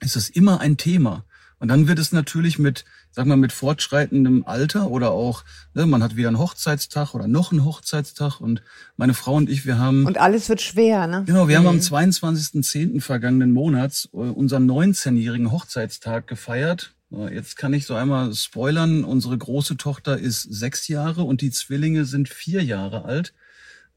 ist 0.01 0.16
das 0.16 0.30
immer 0.30 0.62
ein 0.62 0.78
Thema. 0.78 1.25
Und 1.57 1.69
dann 1.69 1.88
wird 1.88 1.98
es 1.98 2.12
natürlich 2.12 2.60
mit, 2.60 2.86
sag 3.13 3.25
mal, 3.25 3.38
mit 3.38 3.51
fortschreitendem 3.51 4.44
Alter 4.45 4.89
oder 4.89 5.12
auch, 5.12 5.44
ne, 5.74 5.86
man 5.86 6.04
hat 6.04 6.15
wieder 6.15 6.27
einen 6.27 6.39
Hochzeitstag 6.39 7.13
oder 7.13 7.27
noch 7.27 7.51
einen 7.51 7.63
Hochzeitstag 7.63 8.42
und 8.42 8.63
meine 8.98 9.13
Frau 9.13 9.36
und 9.36 9.50
ich, 9.50 9.65
wir 9.65 9.77
haben. 9.77 10.06
Und 10.06 10.18
alles 10.18 10.50
wird 10.50 10.62
schwer, 10.62 11.07
ne? 11.07 11.24
Genau, 11.25 11.48
wir 11.48 11.60
mhm. 11.60 11.68
haben 11.68 11.75
am 11.75 11.81
22.10. 11.81 13.01
vergangenen 13.01 13.51
Monats 13.51 14.10
äh, 14.13 14.18
unseren 14.18 14.69
19-jährigen 14.69 15.51
Hochzeitstag 15.51 16.27
gefeiert. 16.27 16.94
Jetzt 17.31 17.57
kann 17.57 17.75
ich 17.75 17.86
so 17.86 17.94
einmal 17.94 18.33
spoilern. 18.33 19.04
Unsere 19.04 19.38
große 19.38 19.77
Tochter 19.77 20.18
ist 20.18 20.42
sechs 20.42 20.88
Jahre 20.88 21.21
und 21.21 21.42
die 21.42 21.51
Zwillinge 21.51 22.06
sind 22.06 22.27
vier 22.27 22.63
Jahre 22.63 23.06
alt. 23.06 23.36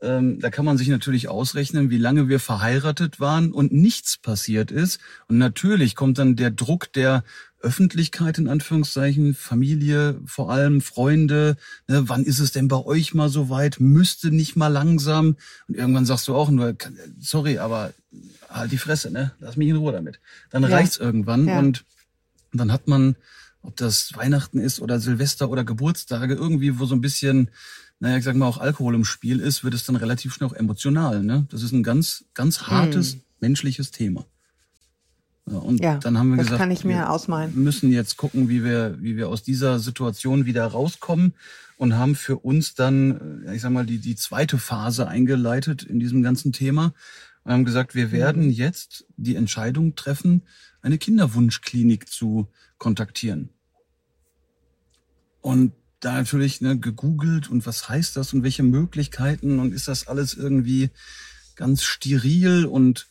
Ähm, 0.02 0.38
da 0.40 0.50
kann 0.50 0.66
man 0.66 0.76
sich 0.76 0.88
natürlich 0.88 1.28
ausrechnen, 1.28 1.88
wie 1.88 1.98
lange 1.98 2.28
wir 2.28 2.38
verheiratet 2.38 3.18
waren 3.18 3.52
und 3.52 3.72
nichts 3.72 4.18
passiert 4.18 4.70
ist. 4.70 5.00
Und 5.28 5.38
natürlich 5.38 5.96
kommt 5.96 6.18
dann 6.18 6.36
der 6.36 6.50
Druck 6.50 6.92
der 6.92 7.24
Öffentlichkeit 7.66 8.38
in 8.38 8.48
Anführungszeichen, 8.48 9.34
Familie, 9.34 10.20
vor 10.24 10.52
allem 10.52 10.80
Freunde. 10.80 11.56
Ne, 11.88 12.08
wann 12.08 12.24
ist 12.24 12.38
es 12.38 12.52
denn 12.52 12.68
bei 12.68 12.76
euch 12.76 13.12
mal 13.12 13.28
so 13.28 13.50
weit? 13.50 13.80
Müsste 13.80 14.30
nicht 14.30 14.54
mal 14.54 14.68
langsam. 14.68 15.36
Und 15.66 15.74
irgendwann 15.74 16.06
sagst 16.06 16.28
du 16.28 16.34
auch 16.36 16.48
nur, 16.48 16.76
sorry, 17.18 17.58
aber 17.58 17.92
halt 18.48 18.70
die 18.70 18.78
Fresse, 18.78 19.10
ne? 19.10 19.32
Lass 19.40 19.56
mich 19.56 19.68
in 19.68 19.76
Ruhe 19.76 19.92
damit. 19.92 20.20
Dann 20.50 20.62
ja. 20.62 20.68
reicht's 20.68 20.96
irgendwann 20.96 21.48
ja. 21.48 21.58
und 21.58 21.84
dann 22.52 22.72
hat 22.72 22.86
man, 22.86 23.16
ob 23.62 23.76
das 23.76 24.16
Weihnachten 24.16 24.60
ist 24.60 24.80
oder 24.80 25.00
Silvester 25.00 25.50
oder 25.50 25.64
Geburtstage, 25.64 26.34
irgendwie, 26.34 26.78
wo 26.78 26.86
so 26.86 26.94
ein 26.94 27.00
bisschen 27.00 27.50
naja, 27.98 28.18
ich 28.18 28.24
sag 28.24 28.36
mal, 28.36 28.46
auch 28.46 28.58
Alkohol 28.58 28.94
im 28.94 29.06
Spiel 29.06 29.40
ist, 29.40 29.64
wird 29.64 29.72
es 29.72 29.84
dann 29.84 29.96
relativ 29.96 30.34
schnell 30.34 30.50
auch 30.50 30.54
emotional. 30.54 31.22
Ne? 31.22 31.46
Das 31.50 31.62
ist 31.62 31.72
ein 31.72 31.82
ganz, 31.82 32.26
ganz 32.34 32.62
hartes 32.62 33.14
hm. 33.14 33.22
menschliches 33.40 33.90
Thema. 33.90 34.26
Und 35.46 35.80
ja, 35.80 35.98
dann 35.98 36.18
haben 36.18 36.30
wir 36.30 36.38
das 36.38 36.46
gesagt, 36.46 36.60
kann 36.60 36.70
ich 36.72 36.84
mir 36.84 36.96
wir 36.96 37.10
ausmalen. 37.10 37.52
müssen 37.54 37.92
jetzt 37.92 38.16
gucken, 38.16 38.48
wie 38.48 38.64
wir, 38.64 38.96
wie 39.00 39.16
wir 39.16 39.28
aus 39.28 39.44
dieser 39.44 39.78
Situation 39.78 40.44
wieder 40.44 40.66
rauskommen 40.66 41.34
und 41.76 41.94
haben 41.96 42.16
für 42.16 42.38
uns 42.38 42.74
dann, 42.74 43.46
ich 43.52 43.62
sag 43.62 43.70
mal, 43.70 43.86
die, 43.86 43.98
die 43.98 44.16
zweite 44.16 44.58
Phase 44.58 45.06
eingeleitet 45.06 45.84
in 45.84 46.00
diesem 46.00 46.22
ganzen 46.22 46.52
Thema 46.52 46.94
und 47.44 47.52
haben 47.52 47.64
gesagt, 47.64 47.94
wir 47.94 48.10
werden 48.10 48.44
hm. 48.44 48.50
jetzt 48.50 49.06
die 49.16 49.36
Entscheidung 49.36 49.94
treffen, 49.94 50.42
eine 50.82 50.98
Kinderwunschklinik 50.98 52.08
zu 52.08 52.48
kontaktieren. 52.78 53.50
Und 55.40 55.72
da 56.00 56.14
natürlich 56.14 56.60
ne, 56.60 56.78
gegoogelt 56.78 57.48
und 57.48 57.66
was 57.66 57.88
heißt 57.88 58.16
das 58.16 58.32
und 58.32 58.42
welche 58.42 58.64
Möglichkeiten 58.64 59.60
und 59.60 59.72
ist 59.72 59.86
das 59.86 60.08
alles 60.08 60.34
irgendwie 60.34 60.90
ganz 61.54 61.84
steril 61.84 62.66
und 62.66 63.06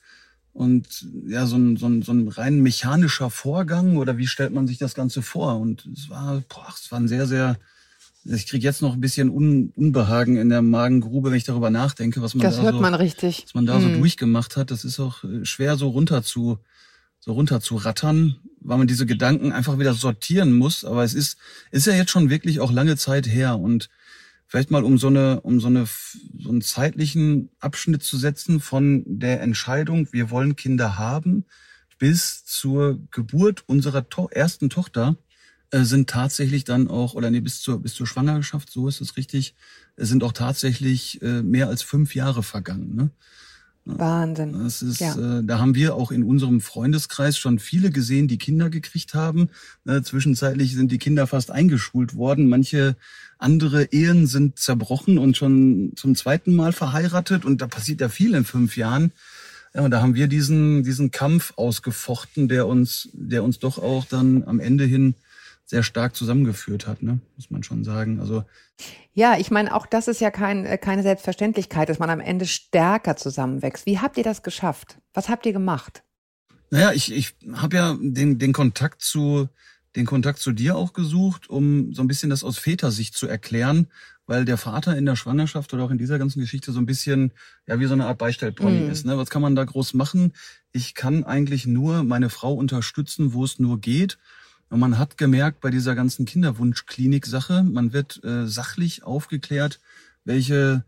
und 0.55 1.05
ja 1.27 1.45
so 1.47 1.57
ein, 1.57 1.75
so 1.75 1.85
ein, 1.85 2.01
so 2.01 2.13
ein 2.13 2.29
rein 2.29 2.61
mechanischer 2.61 3.29
Vorgang 3.29 3.97
oder 3.97 4.17
wie 4.17 4.25
stellt 4.25 4.53
man 4.53 4.67
sich 4.67 4.77
das 4.77 4.95
Ganze 4.95 5.21
vor? 5.21 5.59
Und 5.59 5.85
es 5.93 6.09
war, 6.09 6.41
boah, 6.47 6.73
es 6.73 6.89
war 6.93 6.99
ein 6.99 7.09
sehr, 7.09 7.27
sehr, 7.27 7.57
ich 8.23 8.47
kriege 8.47 8.63
jetzt 8.63 8.81
noch 8.81 8.93
ein 8.93 9.01
bisschen 9.01 9.29
Un, 9.29 9.73
Unbehagen 9.75 10.37
in 10.37 10.47
der 10.47 10.61
Magengrube, 10.61 11.29
wenn 11.29 11.37
ich 11.37 11.43
darüber 11.43 11.69
nachdenke, 11.71 12.21
was 12.21 12.35
man 12.35 12.43
das 12.43 12.55
da 12.55 12.61
hört 12.61 12.75
so, 12.75 12.79
man 12.79 12.93
richtig. 12.93 13.43
was 13.43 13.53
man 13.53 13.65
da 13.65 13.75
hm. 13.75 13.81
so 13.81 13.99
durchgemacht 13.99 14.55
hat. 14.55 14.71
Das 14.71 14.85
ist 14.85 14.97
auch 14.97 15.25
äh, 15.25 15.43
schwer 15.43 15.75
so 15.75 15.89
runter 15.89 16.23
zu, 16.23 16.57
so 17.19 17.33
runter 17.33 17.59
zu 17.59 17.75
rattern, 17.75 18.37
weil 18.61 18.77
man 18.77 18.87
diese 18.87 19.05
Gedanken 19.05 19.51
einfach 19.51 19.77
wieder 19.77 19.93
sortieren 19.93 20.53
muss. 20.53 20.85
Aber 20.85 21.03
es 21.03 21.13
ist, 21.13 21.37
ist 21.71 21.85
ja 21.85 21.93
jetzt 21.93 22.11
schon 22.11 22.29
wirklich 22.29 22.61
auch 22.61 22.71
lange 22.71 22.95
Zeit 22.95 23.27
her 23.27 23.59
und 23.59 23.89
vielleicht 24.47 24.71
mal 24.71 24.83
um 24.83 24.97
so 24.97 25.07
eine, 25.07 25.41
um 25.41 25.59
so 25.59 25.67
eine, 25.67 25.85
so 26.37 26.49
einen 26.49 26.61
zeitlichen 26.61 27.49
Abschnitt 27.59 28.03
zu 28.03 28.17
setzen 28.17 28.59
von 28.59 29.03
der 29.05 29.41
Entscheidung, 29.41 30.07
wir 30.11 30.29
wollen 30.29 30.55
Kinder 30.55 30.97
haben, 30.97 31.45
bis 31.97 32.45
zur 32.45 32.99
Geburt 33.11 33.63
unserer 33.67 34.09
to 34.09 34.29
ersten 34.29 34.69
Tochter, 34.69 35.17
äh, 35.71 35.83
sind 35.83 36.09
tatsächlich 36.09 36.63
dann 36.63 36.87
auch, 36.87 37.15
oder 37.15 37.31
nee, 37.31 37.39
bis 37.39 37.61
zur, 37.61 37.81
bis 37.81 37.93
zur 37.93 38.07
Schwangerschaft, 38.07 38.69
so 38.71 38.87
ist 38.87 39.01
es 39.01 39.17
richtig, 39.17 39.55
sind 39.97 40.23
auch 40.23 40.33
tatsächlich 40.33 41.21
äh, 41.21 41.41
mehr 41.41 41.67
als 41.67 41.81
fünf 41.81 42.15
Jahre 42.15 42.43
vergangen. 42.43 42.95
Ne? 42.95 43.09
Wahnsinn. 43.85 44.53
Das 44.53 44.81
ist, 44.81 44.99
ja. 44.99 45.39
äh, 45.39 45.43
da 45.43 45.59
haben 45.59 45.75
wir 45.75 45.95
auch 45.95 46.11
in 46.11 46.23
unserem 46.23 46.59
Freundeskreis 46.59 47.37
schon 47.37 47.59
viele 47.59 47.91
gesehen, 47.91 48.27
die 48.27 48.39
Kinder 48.39 48.69
gekriegt 48.69 49.13
haben. 49.13 49.49
Äh, 49.85 50.01
zwischenzeitlich 50.01 50.73
sind 50.73 50.91
die 50.91 50.97
Kinder 50.97 51.27
fast 51.27 51.51
eingeschult 51.51 52.15
worden. 52.15 52.49
Manche 52.49 52.95
andere 53.45 53.85
Ehen 53.91 54.27
sind 54.27 54.59
zerbrochen 54.59 55.17
und 55.17 55.37
schon 55.37 55.93
zum 55.95 56.15
zweiten 56.15 56.55
Mal 56.55 56.73
verheiratet. 56.73 57.45
Und 57.45 57.61
da 57.61 57.67
passiert 57.67 58.01
ja 58.01 58.09
viel 58.09 58.33
in 58.33 58.43
fünf 58.43 58.75
Jahren. 58.75 59.11
Ja, 59.73 59.81
und 59.81 59.91
da 59.91 60.01
haben 60.01 60.15
wir 60.15 60.27
diesen, 60.27 60.83
diesen 60.83 61.11
Kampf 61.11 61.53
ausgefochten, 61.55 62.47
der 62.47 62.65
uns, 62.65 63.09
der 63.13 63.43
uns 63.43 63.59
doch 63.59 63.77
auch 63.77 64.05
dann 64.05 64.43
am 64.45 64.59
Ende 64.59 64.85
hin 64.85 65.15
sehr 65.65 65.83
stark 65.83 66.15
zusammengeführt 66.15 66.87
hat, 66.87 67.01
ne? 67.01 67.19
muss 67.35 67.49
man 67.49 67.63
schon 67.63 67.83
sagen. 67.83 68.19
Also 68.19 68.43
ja, 69.13 69.37
ich 69.37 69.51
meine, 69.51 69.73
auch 69.73 69.85
das 69.85 70.07
ist 70.07 70.21
ja 70.21 70.31
kein, 70.31 70.65
äh, 70.65 70.77
keine 70.77 71.03
Selbstverständlichkeit, 71.03 71.89
dass 71.89 71.99
man 71.99 72.09
am 72.09 72.19
Ende 72.19 72.45
stärker 72.45 73.15
zusammenwächst. 73.15 73.85
Wie 73.85 73.99
habt 73.99 74.17
ihr 74.17 74.23
das 74.23 74.43
geschafft? 74.43 74.97
Was 75.13 75.29
habt 75.29 75.45
ihr 75.45 75.53
gemacht? 75.53 76.03
Naja, 76.69 76.91
ich, 76.93 77.11
ich 77.11 77.35
habe 77.53 77.75
ja 77.77 77.97
den, 77.99 78.37
den 78.37 78.53
Kontakt 78.53 79.01
zu 79.01 79.49
den 79.95 80.05
Kontakt 80.05 80.39
zu 80.39 80.51
dir 80.51 80.75
auch 80.75 80.93
gesucht, 80.93 81.49
um 81.49 81.93
so 81.93 82.01
ein 82.01 82.07
bisschen 82.07 82.29
das 82.29 82.43
aus 82.43 82.57
Vätersicht 82.57 83.15
zu 83.15 83.27
erklären, 83.27 83.87
weil 84.27 84.43
der 84.43 84.57
Vater 84.57 84.97
in 84.97 85.05
der 85.05 85.15
Schwangerschaft 85.15 85.73
oder 85.73 85.83
auch 85.83 85.91
in 85.91 85.97
dieser 85.97 86.19
ganzen 86.19 86.39
Geschichte 86.41 86.71
so 86.71 86.79
ein 86.79 86.85
bisschen 86.85 87.31
ja 87.67 87.79
wie 87.79 87.85
so 87.85 87.93
eine 87.93 88.07
Art 88.07 88.17
Beistellpony 88.17 88.81
mhm. 88.81 88.89
ist. 88.89 89.05
Ne? 89.05 89.17
Was 89.17 89.29
kann 89.29 89.41
man 89.41 89.55
da 89.55 89.63
groß 89.63 89.93
machen? 89.93 90.33
Ich 90.71 90.95
kann 90.95 91.23
eigentlich 91.23 91.65
nur 91.65 92.03
meine 92.03 92.29
Frau 92.29 92.53
unterstützen, 92.53 93.33
wo 93.33 93.43
es 93.43 93.59
nur 93.59 93.79
geht. 93.79 94.17
Und 94.69 94.79
man 94.79 94.97
hat 94.97 95.17
gemerkt 95.17 95.61
bei 95.61 95.69
dieser 95.69 95.95
ganzen 95.95 96.25
Kinderwunschklinik-Sache, 96.25 97.63
man 97.63 97.93
wird 97.93 98.23
äh, 98.23 98.47
sachlich 98.47 99.03
aufgeklärt, 99.03 99.79
welche, 100.23 100.83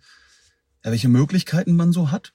ja, 0.84 0.92
welche 0.92 1.10
Möglichkeiten 1.10 1.76
man 1.76 1.94
so 1.94 2.12
hat. 2.12 2.34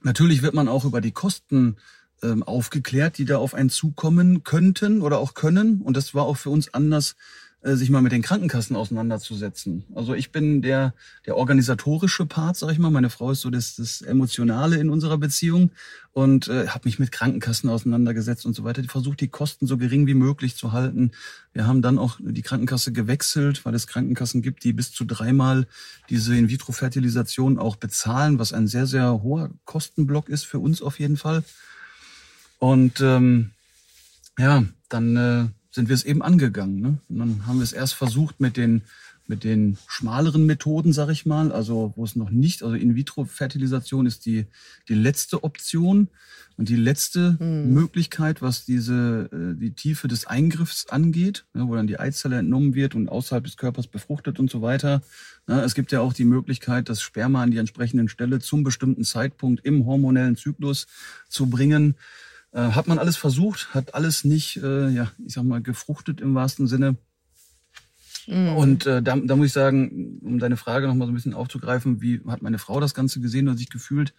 Natürlich 0.00 0.42
wird 0.42 0.54
man 0.54 0.68
auch 0.68 0.84
über 0.84 1.00
die 1.00 1.12
Kosten 1.12 1.76
ähm, 2.22 2.42
aufgeklärt, 2.42 3.18
die 3.18 3.24
da 3.24 3.38
auf 3.38 3.54
einen 3.54 3.70
zukommen 3.70 4.44
könnten 4.44 5.02
oder 5.02 5.18
auch 5.18 5.34
können. 5.34 5.80
Und 5.82 5.96
das 5.96 6.14
war 6.14 6.24
auch 6.24 6.36
für 6.36 6.50
uns 6.50 6.72
anders 6.74 7.16
äh, 7.60 7.74
sich 7.74 7.90
mal 7.90 8.02
mit 8.02 8.12
den 8.12 8.22
Krankenkassen 8.22 8.76
auseinanderzusetzen. 8.76 9.82
Also 9.92 10.14
ich 10.14 10.30
bin 10.30 10.62
der, 10.62 10.94
der 11.26 11.36
organisatorische 11.36 12.24
Part, 12.24 12.56
sag 12.56 12.70
ich 12.70 12.78
mal. 12.78 12.90
Meine 12.90 13.10
Frau 13.10 13.32
ist 13.32 13.40
so 13.40 13.50
das, 13.50 13.74
das 13.74 14.00
Emotionale 14.00 14.76
in 14.76 14.90
unserer 14.90 15.18
Beziehung 15.18 15.72
und 16.12 16.46
äh, 16.46 16.68
habe 16.68 16.82
mich 16.84 17.00
mit 17.00 17.10
Krankenkassen 17.10 17.68
auseinandergesetzt 17.68 18.46
und 18.46 18.54
so 18.54 18.62
weiter. 18.62 18.84
Versucht, 18.84 19.20
die 19.20 19.26
Kosten 19.26 19.66
so 19.66 19.76
gering 19.76 20.06
wie 20.06 20.14
möglich 20.14 20.54
zu 20.54 20.70
halten. 20.70 21.10
Wir 21.52 21.66
haben 21.66 21.82
dann 21.82 21.98
auch 21.98 22.20
die 22.20 22.42
Krankenkasse 22.42 22.92
gewechselt, 22.92 23.64
weil 23.64 23.74
es 23.74 23.88
Krankenkassen 23.88 24.40
gibt, 24.40 24.62
die 24.62 24.72
bis 24.72 24.92
zu 24.92 25.04
dreimal 25.04 25.66
diese 26.10 26.36
In-vitro-Fertilisation 26.36 27.58
auch 27.58 27.74
bezahlen, 27.74 28.38
was 28.38 28.52
ein 28.52 28.68
sehr, 28.68 28.86
sehr 28.86 29.22
hoher 29.24 29.50
Kostenblock 29.64 30.28
ist 30.28 30.44
für 30.44 30.60
uns 30.60 30.80
auf 30.80 31.00
jeden 31.00 31.16
Fall. 31.16 31.42
Und 32.58 33.00
ähm, 33.00 33.50
ja, 34.38 34.64
dann 34.88 35.16
äh, 35.16 35.46
sind 35.70 35.88
wir 35.88 35.94
es 35.94 36.04
eben 36.04 36.22
angegangen. 36.22 36.80
Ne? 36.80 36.98
Und 37.08 37.18
dann 37.18 37.46
haben 37.46 37.58
wir 37.58 37.64
es 37.64 37.72
erst 37.72 37.94
versucht 37.94 38.40
mit 38.40 38.56
den 38.56 38.82
mit 39.28 39.44
den 39.44 39.76
schmaleren 39.86 40.46
Methoden, 40.46 40.94
sag 40.94 41.10
ich 41.10 41.26
mal, 41.26 41.52
also 41.52 41.92
wo 41.96 42.04
es 42.04 42.16
noch 42.16 42.30
nicht, 42.30 42.62
also 42.62 42.74
In-vitro-Fertilisation 42.74 44.06
ist 44.06 44.24
die 44.24 44.46
die 44.88 44.94
letzte 44.94 45.44
Option 45.44 46.08
und 46.56 46.70
die 46.70 46.76
letzte 46.76 47.36
mhm. 47.38 47.72
Möglichkeit, 47.72 48.40
was 48.40 48.64
diese 48.64 49.28
äh, 49.30 49.60
die 49.60 49.74
Tiefe 49.74 50.08
des 50.08 50.26
Eingriffs 50.26 50.86
angeht, 50.88 51.44
ne, 51.52 51.68
wo 51.68 51.74
dann 51.74 51.86
die 51.86 52.00
Eizelle 52.00 52.38
entnommen 52.38 52.74
wird 52.74 52.94
und 52.94 53.08
außerhalb 53.08 53.44
des 53.44 53.58
Körpers 53.58 53.86
befruchtet 53.86 54.40
und 54.40 54.50
so 54.50 54.62
weiter. 54.62 55.02
Ne, 55.46 55.60
es 55.60 55.74
gibt 55.74 55.92
ja 55.92 56.00
auch 56.00 56.14
die 56.14 56.24
Möglichkeit, 56.24 56.88
das 56.88 57.02
Sperma 57.02 57.42
an 57.42 57.50
die 57.50 57.58
entsprechenden 57.58 58.08
Stelle 58.08 58.40
zum 58.40 58.64
bestimmten 58.64 59.04
Zeitpunkt 59.04 59.64
im 59.64 59.84
hormonellen 59.84 60.36
Zyklus 60.36 60.86
zu 61.28 61.50
bringen. 61.50 61.96
Äh, 62.52 62.60
hat 62.60 62.88
man 62.88 62.98
alles 62.98 63.16
versucht, 63.16 63.74
hat 63.74 63.94
alles 63.94 64.24
nicht, 64.24 64.56
äh, 64.62 64.88
ja, 64.88 65.10
ich 65.24 65.34
sag 65.34 65.44
mal, 65.44 65.62
gefruchtet 65.62 66.20
im 66.20 66.34
wahrsten 66.34 66.66
Sinne. 66.66 66.96
Mhm. 68.26 68.56
Und 68.56 68.86
äh, 68.86 69.02
da, 69.02 69.16
da 69.16 69.36
muss 69.36 69.48
ich 69.48 69.52
sagen, 69.52 70.20
um 70.22 70.38
deine 70.38 70.56
Frage 70.56 70.86
noch 70.86 70.94
mal 70.94 71.06
so 71.06 71.12
ein 71.12 71.14
bisschen 71.14 71.34
aufzugreifen, 71.34 72.02
wie 72.02 72.20
hat 72.26 72.42
meine 72.42 72.58
Frau 72.58 72.80
das 72.80 72.94
Ganze 72.94 73.20
gesehen 73.20 73.48
oder 73.48 73.56
sich 73.56 73.70
gefühlt? 73.70 74.14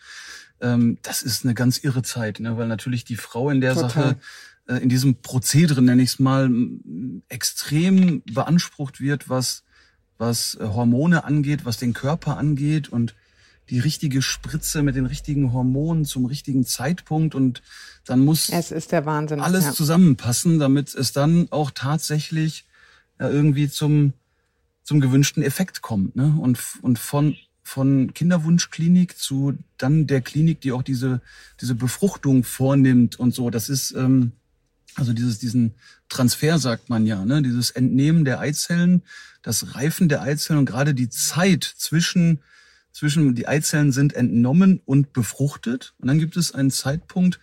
Ähm, 0.62 0.98
das 1.04 1.22
ist 1.22 1.46
eine 1.46 1.54
ganz 1.54 1.78
irre 1.80 2.02
Zeit, 2.02 2.40
ne? 2.40 2.58
weil 2.58 2.68
natürlich 2.68 3.04
die 3.04 3.16
Frau 3.16 3.50
in 3.50 3.62
der 3.62 3.74
Total. 3.74 3.90
Sache, 3.90 4.18
äh, 4.68 4.78
in 4.78 4.90
diesem 4.90 5.16
Prozedere, 5.22 5.82
nenne 5.82 6.02
ich 6.02 6.10
es 6.10 6.20
mal, 6.20 6.50
extrem 7.28 8.22
beansprucht 8.24 9.00
wird, 9.00 9.30
was, 9.30 9.64
was 10.18 10.56
äh, 10.56 10.66
Hormone 10.66 11.24
angeht, 11.24 11.66
was 11.66 11.78
den 11.78 11.94
Körper 11.94 12.38
angeht 12.38 12.90
und 12.90 13.16
die 13.70 13.80
richtige 13.80 14.22
Spritze 14.22 14.84
mit 14.84 14.96
den 14.96 15.06
richtigen 15.06 15.54
Hormonen 15.54 16.06
zum 16.06 16.26
richtigen 16.26 16.66
Zeitpunkt 16.66 17.36
und 17.36 17.62
dann 18.06 18.20
muss 18.20 18.50
es 18.50 18.72
ist 18.72 18.92
der 18.92 19.06
Wahnsinn, 19.06 19.40
alles 19.40 19.66
ja. 19.66 19.74
zusammenpassen, 19.74 20.60
damit 20.60 20.96
es 20.96 21.12
dann 21.12 21.48
auch 21.52 21.72
tatsächlich 21.72 22.66
ja, 23.20 23.30
irgendwie 23.30 23.70
zum 23.70 24.14
zum 24.90 25.02
gewünschten 25.02 25.44
Effekt 25.44 25.84
kommt. 25.84 26.16
Ne? 26.16 26.36
Und, 26.42 26.58
und 26.82 26.98
von, 26.98 27.36
von 27.62 28.12
Kinderwunschklinik 28.16 29.16
zu 29.20 29.56
dann 29.78 30.08
der 30.08 30.22
Klinik, 30.22 30.62
die 30.62 30.72
auch 30.72 30.82
diese, 30.82 31.22
diese 31.62 31.76
Befruchtung 31.76 32.44
vornimmt 32.44 33.20
und 33.20 33.36
so. 33.36 33.52
Das 33.52 33.70
ist, 33.70 33.92
ähm, 33.92 34.32
also 34.96 35.14
dieses, 35.14 35.38
diesen 35.38 35.76
Transfer 36.10 36.58
sagt 36.58 36.90
man 36.90 37.06
ja, 37.06 37.24
ne? 37.24 37.44
dieses 37.44 37.70
Entnehmen 37.70 38.26
der 38.26 38.40
Eizellen, 38.40 39.04
das 39.44 39.76
Reifen 39.76 40.10
der 40.10 40.24
Eizellen 40.24 40.58
und 40.58 40.66
gerade 40.66 40.96
die 40.96 41.10
Zeit 41.10 41.64
zwischen 41.64 42.40
zwischen 43.00 43.34
die 43.34 43.48
Eizellen 43.48 43.94
sind 43.94 44.12
entnommen 44.12 44.82
und 44.84 45.14
befruchtet. 45.14 45.94
Und 46.00 46.10
dann 46.10 46.20
gibt 46.20 46.36
es 46.36 46.54
einen 46.54 46.70
Zeitpunkt, 46.70 47.40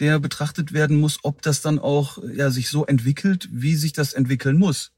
der 0.00 0.18
betrachtet 0.18 0.72
werden 0.72 0.96
muss, 0.96 1.18
ob 1.24 1.42
das 1.42 1.60
dann 1.60 1.78
auch 1.78 2.18
ja, 2.34 2.50
sich 2.50 2.70
so 2.70 2.86
entwickelt, 2.86 3.50
wie 3.52 3.76
sich 3.76 3.92
das 3.92 4.14
entwickeln 4.14 4.56
muss. 4.56 4.92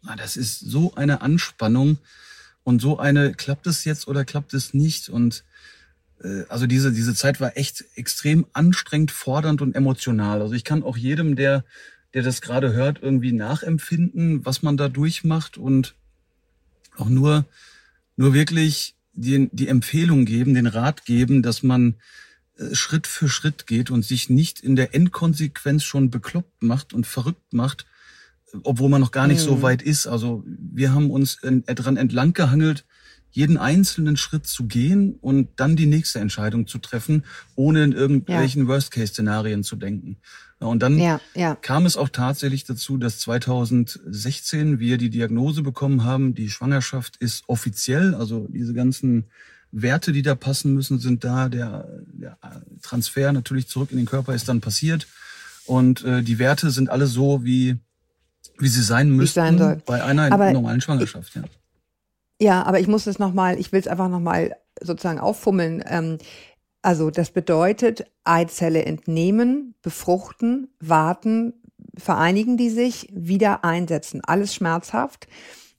Na, 0.00 0.16
das 0.16 0.38
ist 0.38 0.60
so 0.60 0.94
eine 0.94 1.20
Anspannung 1.20 1.98
und 2.64 2.80
so 2.80 2.98
eine, 2.98 3.34
klappt 3.34 3.66
es 3.66 3.84
jetzt 3.84 4.08
oder 4.08 4.24
klappt 4.24 4.54
es 4.54 4.72
nicht? 4.72 5.10
Und 5.10 5.44
äh, 6.24 6.44
also 6.48 6.66
diese, 6.66 6.90
diese 6.90 7.14
Zeit 7.14 7.42
war 7.42 7.58
echt 7.58 7.84
extrem 7.94 8.46
anstrengend, 8.54 9.10
fordernd 9.10 9.60
und 9.60 9.76
emotional. 9.76 10.40
Also 10.40 10.54
ich 10.54 10.64
kann 10.64 10.82
auch 10.82 10.96
jedem, 10.96 11.36
der, 11.36 11.62
der 12.14 12.22
das 12.22 12.40
gerade 12.40 12.72
hört, 12.72 13.02
irgendwie 13.02 13.32
nachempfinden, 13.32 14.46
was 14.46 14.62
man 14.62 14.78
da 14.78 14.88
durchmacht 14.88 15.58
und 15.58 15.94
auch 16.96 17.10
nur 17.10 17.44
nur 18.18 18.34
wirklich 18.34 18.96
die, 19.12 19.48
die 19.52 19.68
Empfehlung 19.68 20.24
geben, 20.24 20.54
den 20.54 20.66
Rat 20.66 21.06
geben, 21.06 21.42
dass 21.42 21.62
man 21.62 21.94
äh, 22.56 22.74
Schritt 22.74 23.06
für 23.06 23.28
Schritt 23.28 23.66
geht 23.66 23.90
und 23.90 24.04
sich 24.04 24.28
nicht 24.28 24.60
in 24.60 24.76
der 24.76 24.94
Endkonsequenz 24.94 25.84
schon 25.84 26.10
bekloppt 26.10 26.62
macht 26.62 26.92
und 26.92 27.06
verrückt 27.06 27.52
macht, 27.52 27.86
obwohl 28.64 28.90
man 28.90 29.00
noch 29.00 29.12
gar 29.12 29.28
nicht 29.28 29.40
mhm. 29.40 29.44
so 29.44 29.62
weit 29.62 29.82
ist. 29.82 30.08
Also 30.08 30.44
wir 30.46 30.92
haben 30.92 31.10
uns 31.10 31.38
dran 31.40 31.96
entlang 31.96 32.32
gehangelt, 32.32 32.84
jeden 33.30 33.56
einzelnen 33.56 34.16
Schritt 34.16 34.46
zu 34.46 34.66
gehen 34.66 35.16
und 35.20 35.48
dann 35.56 35.76
die 35.76 35.86
nächste 35.86 36.18
Entscheidung 36.18 36.66
zu 36.66 36.78
treffen, 36.78 37.24
ohne 37.54 37.84
in 37.84 37.92
irgendwelchen 37.92 38.62
ja. 38.62 38.68
Worst-Case-Szenarien 38.68 39.62
zu 39.64 39.76
denken. 39.76 40.16
Und 40.60 40.82
dann 40.82 40.98
ja, 40.98 41.20
ja. 41.34 41.54
kam 41.54 41.86
es 41.86 41.96
auch 41.96 42.08
tatsächlich 42.08 42.64
dazu, 42.64 42.96
dass 42.96 43.20
2016 43.20 44.80
wir 44.80 44.98
die 44.98 45.10
Diagnose 45.10 45.62
bekommen 45.62 46.04
haben, 46.04 46.34
die 46.34 46.50
Schwangerschaft 46.50 47.16
ist 47.18 47.44
offiziell, 47.46 48.14
also 48.14 48.48
diese 48.50 48.74
ganzen 48.74 49.26
Werte, 49.70 50.12
die 50.12 50.22
da 50.22 50.34
passen 50.34 50.74
müssen, 50.74 50.98
sind 50.98 51.24
da. 51.24 51.48
Der, 51.48 51.86
der 52.06 52.38
Transfer 52.82 53.32
natürlich 53.32 53.68
zurück 53.68 53.90
in 53.92 53.98
den 53.98 54.06
Körper 54.06 54.34
ist 54.34 54.48
dann 54.48 54.60
passiert. 54.60 55.06
Und 55.66 56.04
äh, 56.04 56.22
die 56.22 56.38
Werte 56.38 56.70
sind 56.70 56.88
alle 56.88 57.06
so, 57.06 57.44
wie, 57.44 57.76
wie 58.58 58.68
sie 58.68 58.82
sein 58.82 59.10
müssten 59.10 59.58
sein 59.58 59.82
bei 59.84 60.02
einer 60.02 60.32
Aber 60.32 60.52
normalen 60.52 60.80
Schwangerschaft. 60.80 61.34
Ja. 61.34 61.42
Ja, 62.40 62.62
aber 62.64 62.80
ich 62.80 62.88
muss 62.88 63.06
es 63.06 63.18
nochmal, 63.18 63.58
ich 63.58 63.72
will 63.72 63.80
es 63.80 63.88
einfach 63.88 64.08
nochmal 64.08 64.56
sozusagen 64.80 65.18
auffummeln. 65.18 65.82
Ähm, 65.86 66.18
also 66.82 67.10
das 67.10 67.30
bedeutet, 67.30 68.04
Eizelle 68.24 68.84
entnehmen, 68.84 69.74
befruchten, 69.82 70.68
warten, 70.80 71.54
vereinigen 71.96 72.56
die 72.56 72.70
sich, 72.70 73.08
wieder 73.12 73.64
einsetzen. 73.64 74.20
Alles 74.24 74.54
schmerzhaft. 74.54 75.26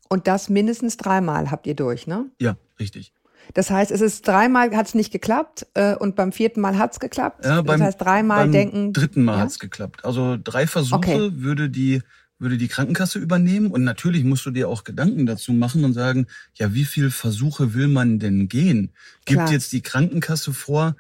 Und 0.09 0.27
das 0.27 0.49
mindestens 0.49 0.97
dreimal 0.97 1.51
habt 1.51 1.67
ihr 1.67 1.75
durch, 1.75 2.07
ne? 2.07 2.29
Ja, 2.39 2.57
richtig. 2.79 3.13
Das 3.53 3.71
heißt, 3.71 3.91
es 3.91 4.01
ist 4.01 4.27
dreimal 4.27 4.75
hat 4.75 4.87
es 4.87 4.95
nicht 4.95 5.11
geklappt 5.11 5.67
äh, 5.73 5.95
und 5.95 6.15
beim 6.15 6.31
vierten 6.31 6.61
Mal 6.61 6.77
hat 6.77 6.93
es 6.93 6.99
geklappt. 6.99 7.45
Ja, 7.45 7.61
beim, 7.61 7.79
das 7.79 7.87
heißt, 7.87 8.01
dreimal 8.01 8.43
beim 8.43 8.51
denken. 8.51 8.93
Dritten 8.93 9.23
Mal 9.23 9.35
ja? 9.35 9.39
hat 9.41 9.49
es 9.49 9.59
geklappt. 9.59 10.05
Also 10.05 10.37
drei 10.43 10.67
Versuche 10.67 10.97
okay. 10.97 11.31
würde 11.33 11.69
die 11.69 12.01
würde 12.39 12.58
die 12.58 12.69
Krankenkasse 12.69 13.19
übernehmen 13.19 13.69
und 13.69 13.84
natürlich 13.84 14.24
musst 14.24 14.46
du 14.46 14.51
dir 14.51 14.69
auch 14.69 14.84
Gedanken 14.86 15.25
dazu 15.25 15.53
machen 15.53 15.84
und 15.84 15.93
sagen, 15.93 16.27
ja, 16.55 16.74
wie 16.74 16.86
viel 16.86 17.12
Versuche 17.12 17.74
will 17.74 17.89
man 17.89 18.17
denn 18.17 18.48
gehen? 18.48 18.91
Gibt 19.25 19.41
Klar. 19.41 19.51
jetzt 19.51 19.72
die 19.74 19.81
Krankenkasse 19.81 20.53
vor, 20.53 20.96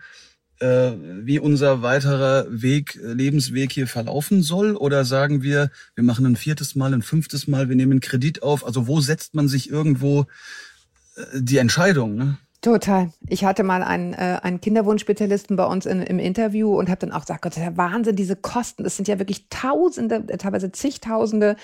äh, 0.59 0.91
wie 1.21 1.39
unser 1.39 1.81
weiterer 1.81 2.45
Weg, 2.49 2.99
äh, 3.01 3.13
Lebensweg 3.13 3.71
hier 3.71 3.87
verlaufen 3.87 4.41
soll? 4.41 4.75
Oder 4.75 5.05
sagen 5.05 5.41
wir, 5.41 5.71
wir 5.95 6.03
machen 6.03 6.25
ein 6.25 6.35
viertes 6.35 6.75
Mal, 6.75 6.93
ein 6.93 7.01
fünftes 7.01 7.47
Mal, 7.47 7.69
wir 7.69 7.77
nehmen 7.77 8.01
Kredit 8.01 8.43
auf? 8.43 8.65
Also 8.65 8.85
wo 8.85 8.99
setzt 8.99 9.33
man 9.33 9.47
sich 9.47 9.69
irgendwo 9.69 10.25
äh, 11.15 11.23
die 11.35 11.57
Entscheidung? 11.57 12.15
Ne? 12.15 12.37
Total. 12.61 13.11
Ich 13.29 13.45
hatte 13.45 13.63
mal 13.63 13.83
einen, 13.83 14.13
äh, 14.13 14.39
einen 14.41 14.59
Kinderwunschspezialisten 14.59 15.55
bei 15.55 15.65
uns 15.65 15.85
in, 15.85 16.01
im 16.01 16.19
Interview 16.19 16.77
und 16.77 16.89
habe 16.89 16.99
dann 16.99 17.13
auch 17.13 17.21
gesagt, 17.21 17.41
Gott, 17.41 17.53
das 17.53 17.57
ist 17.57 17.63
ja 17.63 17.77
Wahnsinn, 17.77 18.17
diese 18.17 18.35
Kosten, 18.35 18.83
das 18.83 18.97
sind 18.97 19.07
ja 19.07 19.17
wirklich 19.17 19.47
Tausende, 19.49 20.25
teilweise 20.37 20.71
zigtausende. 20.71 21.55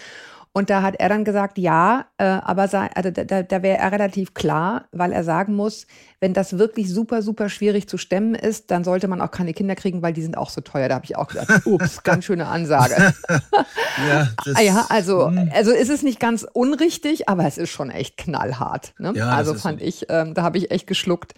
Und 0.58 0.70
da 0.70 0.84
hat 0.84 0.96
er 1.02 1.10
dann 1.10 1.26
gesagt, 1.26 1.58
ja, 1.58 2.06
äh, 2.18 2.24
aber 2.24 2.70
sei, 2.70 2.90
also 2.96 3.12
da, 3.12 3.44
da 3.44 3.62
wäre 3.62 3.78
er 3.78 3.92
relativ 3.92 4.34
klar, 4.34 4.86
weil 4.94 5.12
er 5.12 5.26
sagen 5.26 5.54
muss, 5.54 5.86
wenn 6.22 6.34
das 6.34 6.58
wirklich 6.58 6.90
super, 6.90 7.22
super 7.22 7.50
schwierig 7.50 7.90
zu 7.90 7.98
stemmen 7.98 8.36
ist, 8.36 8.72
dann 8.72 8.86
sollte 8.86 9.10
man 9.10 9.20
auch 9.20 9.32
keine 9.32 9.54
Kinder 9.54 9.76
kriegen, 9.76 10.02
weil 10.02 10.14
die 10.14 10.22
sind 10.22 10.38
auch 10.38 10.50
so 10.50 10.62
teuer. 10.62 10.88
Da 10.88 10.96
habe 10.96 11.04
ich 11.04 11.18
auch 11.18 11.28
gesagt, 11.28 11.66
ups, 11.66 12.04
ganz 12.04 12.24
schöne 12.24 12.48
Ansage. 12.48 12.96
ja, 14.08 14.30
das, 14.46 14.64
ja, 14.64 14.86
also, 14.88 15.28
hm. 15.28 15.52
also 15.54 15.72
ist 15.72 15.90
es 15.90 16.04
nicht 16.04 16.22
ganz 16.22 16.48
unrichtig, 16.54 17.28
aber 17.28 17.46
es 17.46 17.58
ist 17.58 17.70
schon 17.70 17.92
echt 17.92 18.16
knallhart. 18.16 18.94
Ne? 18.98 19.12
Ja, 19.14 19.32
also 19.32 19.56
fand 19.56 19.82
ich, 19.82 20.06
ähm, 20.08 20.36
da 20.36 20.44
habe 20.44 20.58
ich 20.58 20.72
echt 20.72 20.88
geschluckt. 20.88 21.34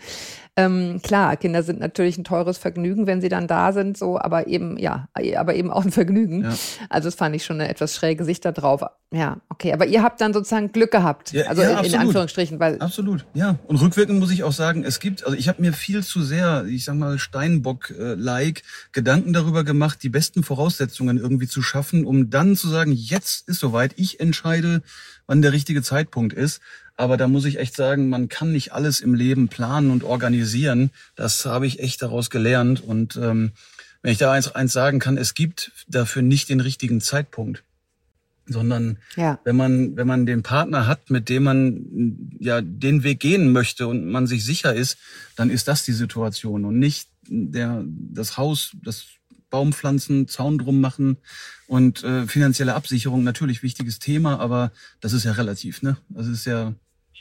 Ähm, 0.57 1.01
klar, 1.03 1.37
Kinder 1.37 1.61
sind 1.61 1.79
natürlich 1.79 2.17
ein 2.17 2.23
teures 2.23 2.57
Vergnügen, 2.57 3.05
wenn 3.05 3.21
sie 3.21 3.29
dann 3.29 3.45
da 3.45 3.71
sind, 3.73 3.95
so, 3.95 4.19
aber 4.19 4.47
eben, 4.47 4.75
ja, 4.77 5.07
aber 5.35 5.53
eben 5.53 5.69
auch 5.69 5.85
ein 5.85 5.91
Vergnügen. 5.91 6.45
Ja. 6.45 6.53
Also 6.89 7.09
das 7.09 7.15
fand 7.15 7.35
ich 7.35 7.45
schon 7.45 7.61
eine 7.61 7.69
etwas 7.69 7.93
schräge 7.93 8.25
Sicht 8.25 8.43
da 8.43 8.51
drauf. 8.51 8.81
Ja, 9.13 9.39
okay. 9.47 9.71
Aber 9.71 9.85
ihr 9.85 10.03
habt 10.03 10.19
dann 10.19 10.33
sozusagen 10.33 10.73
Glück 10.73 10.91
gehabt. 10.91 11.31
Ja, 11.31 11.45
also 11.45 11.61
ja, 11.61 11.79
in, 11.79 11.95
Anführungsstrichen, 11.95 12.59
weil. 12.59 12.77
Absolut, 12.79 13.25
ja. 13.33 13.57
Und 13.67 13.77
rückwirkend 13.77 14.19
muss 14.19 14.31
ich 14.31 14.43
auch 14.43 14.51
sagen, 14.51 14.83
es 14.83 14.99
gibt, 14.99 15.23
also 15.23 15.37
ich 15.37 15.47
habe 15.47 15.61
mir 15.61 15.71
viel 15.71 16.03
zu 16.03 16.21
sehr, 16.21 16.65
ich 16.65 16.83
sag 16.83 16.95
mal, 16.95 17.17
Steinbock-like 17.17 18.63
Gedanken 18.91 19.31
darüber 19.31 19.63
gemacht, 19.63 20.03
die 20.03 20.09
besten 20.09 20.43
Voraussetzungen 20.43 21.17
irgendwie 21.17 21.47
zu 21.47 21.61
schaffen, 21.61 22.05
um 22.05 22.29
dann 22.29 22.57
zu 22.57 22.67
sagen, 22.67 22.91
jetzt 22.91 23.47
ist 23.47 23.61
soweit, 23.61 23.93
ich 23.95 24.19
entscheide, 24.19 24.81
wann 25.25 25.41
der 25.41 25.53
richtige 25.53 25.81
Zeitpunkt 25.81 26.33
ist. 26.33 26.59
Aber 26.97 27.15
da 27.15 27.29
muss 27.29 27.45
ich 27.45 27.59
echt 27.59 27.77
sagen, 27.77 28.09
man 28.09 28.27
kann 28.27 28.51
nicht 28.51 28.73
alles 28.73 28.99
im 28.99 29.13
Leben 29.13 29.47
planen 29.47 29.89
und 29.89 30.03
organisieren. 30.03 30.89
Das 31.15 31.45
habe 31.45 31.65
ich 31.65 31.79
echt 31.79 32.01
daraus 32.01 32.29
gelernt. 32.29 32.83
Und 32.83 33.15
ähm, 33.15 33.51
wenn 34.01 34.11
ich 34.11 34.17
da 34.17 34.33
eins, 34.33 34.53
eins 34.53 34.73
sagen 34.73 34.99
kann, 34.99 35.17
es 35.17 35.33
gibt 35.33 35.71
dafür 35.87 36.23
nicht 36.23 36.49
den 36.49 36.59
richtigen 36.59 36.99
Zeitpunkt 36.99 37.63
sondern 38.47 38.97
ja. 39.15 39.39
wenn 39.43 39.55
man 39.55 39.95
wenn 39.95 40.07
man 40.07 40.25
den 40.25 40.43
Partner 40.43 40.87
hat, 40.87 41.09
mit 41.09 41.29
dem 41.29 41.43
man 41.43 42.29
ja 42.39 42.61
den 42.61 43.03
Weg 43.03 43.19
gehen 43.19 43.51
möchte 43.51 43.87
und 43.87 44.05
man 44.05 44.27
sich 44.27 44.45
sicher 44.45 44.73
ist, 44.73 44.97
dann 45.35 45.49
ist 45.49 45.67
das 45.67 45.83
die 45.85 45.93
Situation 45.93 46.65
und 46.65 46.79
nicht 46.79 47.09
der 47.27 47.83
das 47.85 48.37
Haus, 48.37 48.71
das 48.83 49.05
Baumpflanzen, 49.49 50.27
Zaun 50.27 50.57
drum 50.57 50.81
machen 50.81 51.17
und 51.67 52.03
äh, 52.03 52.27
finanzielle 52.27 52.75
Absicherung 52.75 53.23
natürlich 53.23 53.63
wichtiges 53.63 53.99
Thema, 53.99 54.39
aber 54.39 54.71
das 54.99 55.13
ist 55.13 55.23
ja 55.23 55.33
relativ, 55.33 55.81
ne? 55.81 55.97
Das 56.09 56.27
ist 56.27 56.45
ja 56.45 56.73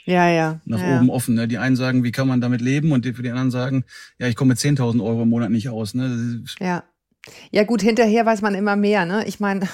ja, 0.06 0.28
ja. 0.28 0.60
Nach 0.64 0.80
ja. 0.80 0.96
oben 0.96 1.10
offen. 1.10 1.34
Ne? 1.34 1.48
Die 1.48 1.58
einen 1.58 1.74
sagen, 1.74 2.04
wie 2.04 2.12
kann 2.12 2.28
man 2.28 2.40
damit 2.40 2.60
leben? 2.60 2.92
Und 2.92 3.04
die 3.04 3.12
für 3.12 3.22
die 3.22 3.30
anderen 3.30 3.50
sagen, 3.50 3.84
ja, 4.18 4.28
ich 4.28 4.36
komme 4.36 4.50
mit 4.50 4.58
10.000 4.58 5.04
Euro 5.04 5.22
im 5.22 5.28
Monat 5.28 5.50
nicht 5.50 5.68
aus. 5.68 5.94
Ne? 5.94 6.44
Ja. 6.60 6.84
Ja 7.50 7.64
gut, 7.64 7.82
hinterher 7.82 8.24
weiß 8.26 8.42
man 8.42 8.54
immer 8.54 8.76
mehr. 8.76 9.04
Ne? 9.04 9.24
Ich 9.26 9.40
meine, 9.40 9.68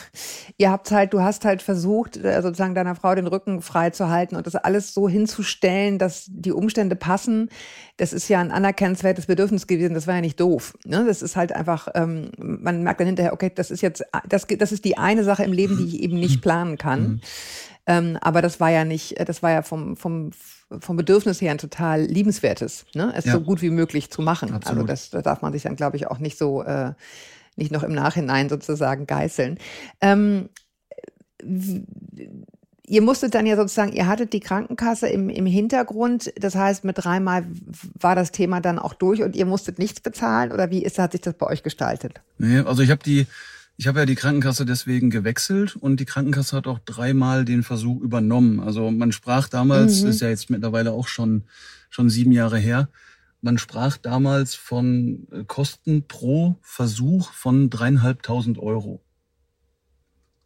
ihr 0.57 0.71
habt 0.71 0.91
halt, 0.91 1.13
du 1.13 1.21
hast 1.21 1.45
halt 1.45 1.63
versucht, 1.63 2.17
äh, 2.17 2.41
sozusagen 2.43 2.75
deiner 2.75 2.95
Frau 2.95 3.15
den 3.15 3.27
Rücken 3.27 3.63
frei 3.63 3.91
zu 3.91 4.09
halten 4.09 4.37
und 4.37 4.47
das 4.47 4.57
alles 4.57 4.95
so 4.95 5.09
hinzustellen, 5.09 5.99
dass 5.99 6.27
die 6.29 6.53
Umstände 6.53 6.97
passen. 6.97 7.51
Das 7.97 8.13
ist 8.13 8.29
ja 8.29 8.41
ein 8.41 8.51
anerkennenswertes 8.51 9.27
Bedürfnis 9.27 9.67
gewesen. 9.67 9.95
Das 9.95 10.07
war 10.07 10.15
ja 10.15 10.21
nicht 10.21 10.41
doof. 10.41 10.75
Ne? 10.85 11.05
Das 11.07 11.23
ist 11.23 11.37
halt 11.37 11.53
einfach, 11.53 11.89
ähm, 11.95 12.31
man 12.39 12.83
merkt 12.83 13.01
dann 13.01 13.07
hinterher, 13.07 13.33
okay, 13.33 13.51
das 13.55 13.71
ist 13.71 13.83
jetzt, 13.83 14.05
das, 14.29 14.47
das 14.47 14.73
ist 14.73 14.85
die 14.85 14.97
eine 14.97 15.25
Sache 15.25 15.45
im 15.45 15.53
Leben, 15.53 15.77
die 15.77 15.97
ich 15.97 16.03
eben 16.03 16.19
nicht 16.19 16.41
planen 16.43 16.79
kann. 16.79 17.03
Mhm. 17.03 17.21
Ähm, 17.87 18.19
aber 18.21 18.43
das 18.43 18.61
war 18.61 18.71
ja 18.71 18.85
nicht, 18.85 19.17
das 19.29 19.43
war 19.43 19.51
ja 19.51 19.63
vom, 19.63 19.97
vom, 19.97 20.31
vom 20.79 20.97
Bedürfnis 20.97 21.41
her 21.41 21.51
ein 21.51 21.59
total 21.59 22.03
liebenswertes, 22.03 22.87
ne? 22.95 23.13
es 23.17 23.25
ja. 23.25 23.33
so 23.33 23.41
gut 23.41 23.61
wie 23.61 23.71
möglich 23.71 24.11
zu 24.11 24.23
machen. 24.23 24.47
Also 24.47 24.57
Absolut. 24.57 24.83
Also 24.83 24.87
das, 24.87 25.11
da 25.11 25.23
darf 25.23 25.43
man 25.43 25.53
sich 25.53 25.65
dann, 25.65 25.75
glaube 25.75 25.97
ich, 25.97 26.07
auch 26.07 26.19
nicht 26.19 26.39
so, 26.39 26.63
äh, 26.63 26.93
nicht 27.57 27.73
noch 27.73 27.83
im 27.83 27.93
Nachhinein 27.93 28.49
sozusagen 28.49 29.07
geißeln. 29.07 29.59
Ähm, 30.01 30.49
ihr 32.87 33.03
musstet 33.03 33.35
dann 33.35 33.47
ja 33.47 33.57
sozusagen, 33.57 33.93
ihr 33.93 34.07
hattet 34.07 34.33
die 34.33 34.41
Krankenkasse 34.41 35.09
im, 35.09 35.29
im 35.29 35.47
Hintergrund. 35.47 36.33
Das 36.37 36.55
heißt, 36.55 36.85
mit 36.85 36.99
dreimal 36.99 37.47
war 37.99 38.15
das 38.15 38.33
Thema 38.33 38.61
dann 38.61 38.79
auch 38.79 38.95
durch 38.95 39.23
und 39.23 39.37
ihr 39.37 39.47
musstet 39.47 39.79
nichts 39.79 40.01
bezahlen 40.01 40.53
oder 40.53 40.71
wie 40.71 40.83
ist, 40.83 40.99
hat 40.99 41.13
sich 41.13 41.21
das 41.21 41.35
bei 41.35 41.47
euch 41.47 41.63
gestaltet? 41.63 42.21
Nee, 42.39 42.61
also 42.61 42.83
ich 42.83 42.91
habe 42.91 43.03
die 43.03 43.27
ich 43.77 43.87
habe 43.87 44.01
ja 44.01 44.07
die 44.07 44.15
Krankenkasse 44.15 44.67
deswegen 44.67 45.11
gewechselt 45.11 45.77
und 45.77 45.99
die 45.99 46.05
Krankenkasse 46.05 46.57
hat 46.57 46.67
auch 46.67 46.79
dreimal 46.79 47.45
den 47.45 47.63
Versuch 47.63 48.01
übernommen. 48.01 48.61
Also 48.61 48.91
man 48.91 49.13
sprach 49.13 49.49
damals, 49.49 50.03
mhm. 50.03 50.11
ist 50.11 50.21
ja 50.21 50.29
jetzt 50.29 50.51
mittlerweile 50.51 50.93
auch 50.93 51.09
schon, 51.09 51.45
schon 51.89 52.11
sieben 52.11 52.33
Jahre 52.33 52.59
her, 52.59 52.89
man 53.43 53.59
sprach 53.59 53.99
damals 53.99 54.55
von 54.55 55.27
äh, 55.31 55.45
Kosten 55.45 56.07
pro 56.07 56.57
Versuch 56.63 57.33
von 57.33 57.69
dreieinhalbtausend 57.69 58.59
Euro. 58.59 59.05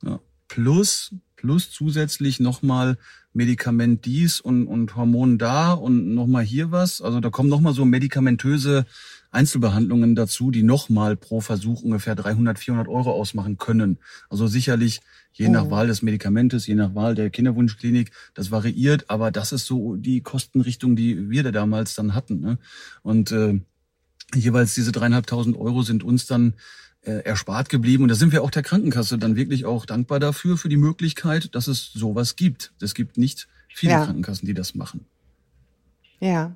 Ja. 0.02 0.20
Plus, 0.48 1.14
plus 1.36 1.70
zusätzlich 1.70 2.40
nochmal 2.40 2.98
Medikament 3.34 4.06
dies 4.06 4.40
und, 4.40 4.66
und 4.66 4.96
Hormon 4.96 5.36
da 5.36 5.72
und 5.72 6.14
nochmal 6.14 6.42
hier 6.42 6.72
was. 6.72 7.02
Also 7.02 7.20
da 7.20 7.28
kommen 7.28 7.50
nochmal 7.50 7.74
so 7.74 7.84
medikamentöse 7.84 8.86
Einzelbehandlungen 9.36 10.16
dazu, 10.16 10.50
die 10.50 10.62
nochmal 10.62 11.16
pro 11.16 11.40
Versuch 11.40 11.82
ungefähr 11.82 12.14
300, 12.14 12.58
400 12.58 12.88
Euro 12.88 13.12
ausmachen 13.12 13.58
können. 13.58 13.98
Also 14.28 14.46
sicherlich 14.46 15.02
je 15.32 15.48
nach 15.48 15.66
oh. 15.66 15.70
Wahl 15.70 15.86
des 15.86 16.02
Medikamentes, 16.02 16.66
je 16.66 16.74
nach 16.74 16.94
Wahl 16.94 17.14
der 17.14 17.30
Kinderwunschklinik, 17.30 18.10
das 18.34 18.50
variiert, 18.50 19.10
aber 19.10 19.30
das 19.30 19.52
ist 19.52 19.66
so 19.66 19.96
die 19.96 20.22
Kostenrichtung, 20.22 20.96
die 20.96 21.30
wir 21.30 21.42
da 21.42 21.52
damals 21.52 21.94
dann 21.94 22.14
hatten. 22.14 22.40
Ne? 22.40 22.58
Und 23.02 23.30
äh, 23.30 23.60
jeweils 24.34 24.74
diese 24.74 24.92
dreieinhalbtausend 24.92 25.56
Euro 25.56 25.82
sind 25.82 26.02
uns 26.02 26.26
dann 26.26 26.54
äh, 27.02 27.22
erspart 27.24 27.68
geblieben. 27.68 28.02
Und 28.02 28.08
da 28.08 28.14
sind 28.14 28.32
wir 28.32 28.42
auch 28.42 28.50
der 28.50 28.62
Krankenkasse 28.62 29.18
dann 29.18 29.36
wirklich 29.36 29.64
auch 29.66 29.86
dankbar 29.86 30.18
dafür, 30.18 30.56
für 30.56 30.68
die 30.68 30.76
Möglichkeit, 30.76 31.54
dass 31.54 31.68
es 31.68 31.92
sowas 31.92 32.36
gibt. 32.36 32.72
Es 32.80 32.94
gibt 32.94 33.18
nicht 33.18 33.46
viele 33.68 33.92
ja. 33.92 34.04
Krankenkassen, 34.04 34.46
die 34.46 34.54
das 34.54 34.74
machen. 34.74 35.06
Ja. 36.20 36.52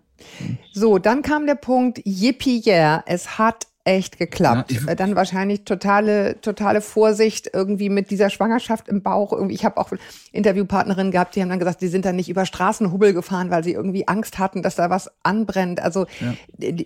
So, 0.72 0.98
dann 0.98 1.22
kam 1.22 1.46
der 1.46 1.54
Punkt, 1.54 2.00
yippie 2.04 2.62
yeah, 2.66 3.02
es 3.06 3.38
hat 3.38 3.66
echt 3.84 4.18
geklappt. 4.18 4.72
Ja, 4.72 4.94
Dann 4.94 5.16
wahrscheinlich 5.16 5.64
totale, 5.64 6.40
totale 6.42 6.82
Vorsicht 6.82 7.50
irgendwie 7.52 7.88
mit 7.88 8.10
dieser 8.10 8.28
Schwangerschaft 8.28 8.88
im 8.88 9.02
Bauch. 9.02 9.32
Irgendwie, 9.32 9.54
ich 9.54 9.64
habe 9.64 9.78
auch 9.78 9.90
Interviewpartnerinnen 10.32 11.10
gehabt, 11.10 11.34
die 11.34 11.40
haben 11.40 11.48
dann 11.48 11.58
gesagt, 11.58 11.80
die 11.80 11.88
sind 11.88 12.04
dann 12.04 12.16
nicht 12.16 12.28
über 12.28 12.44
Straßenhubbel 12.44 13.14
gefahren, 13.14 13.50
weil 13.50 13.64
sie 13.64 13.72
irgendwie 13.72 14.06
Angst 14.06 14.38
hatten, 14.38 14.62
dass 14.62 14.74
da 14.74 14.90
was 14.90 15.10
anbrennt. 15.22 15.80
Also 15.80 16.06
ja. 16.20 16.34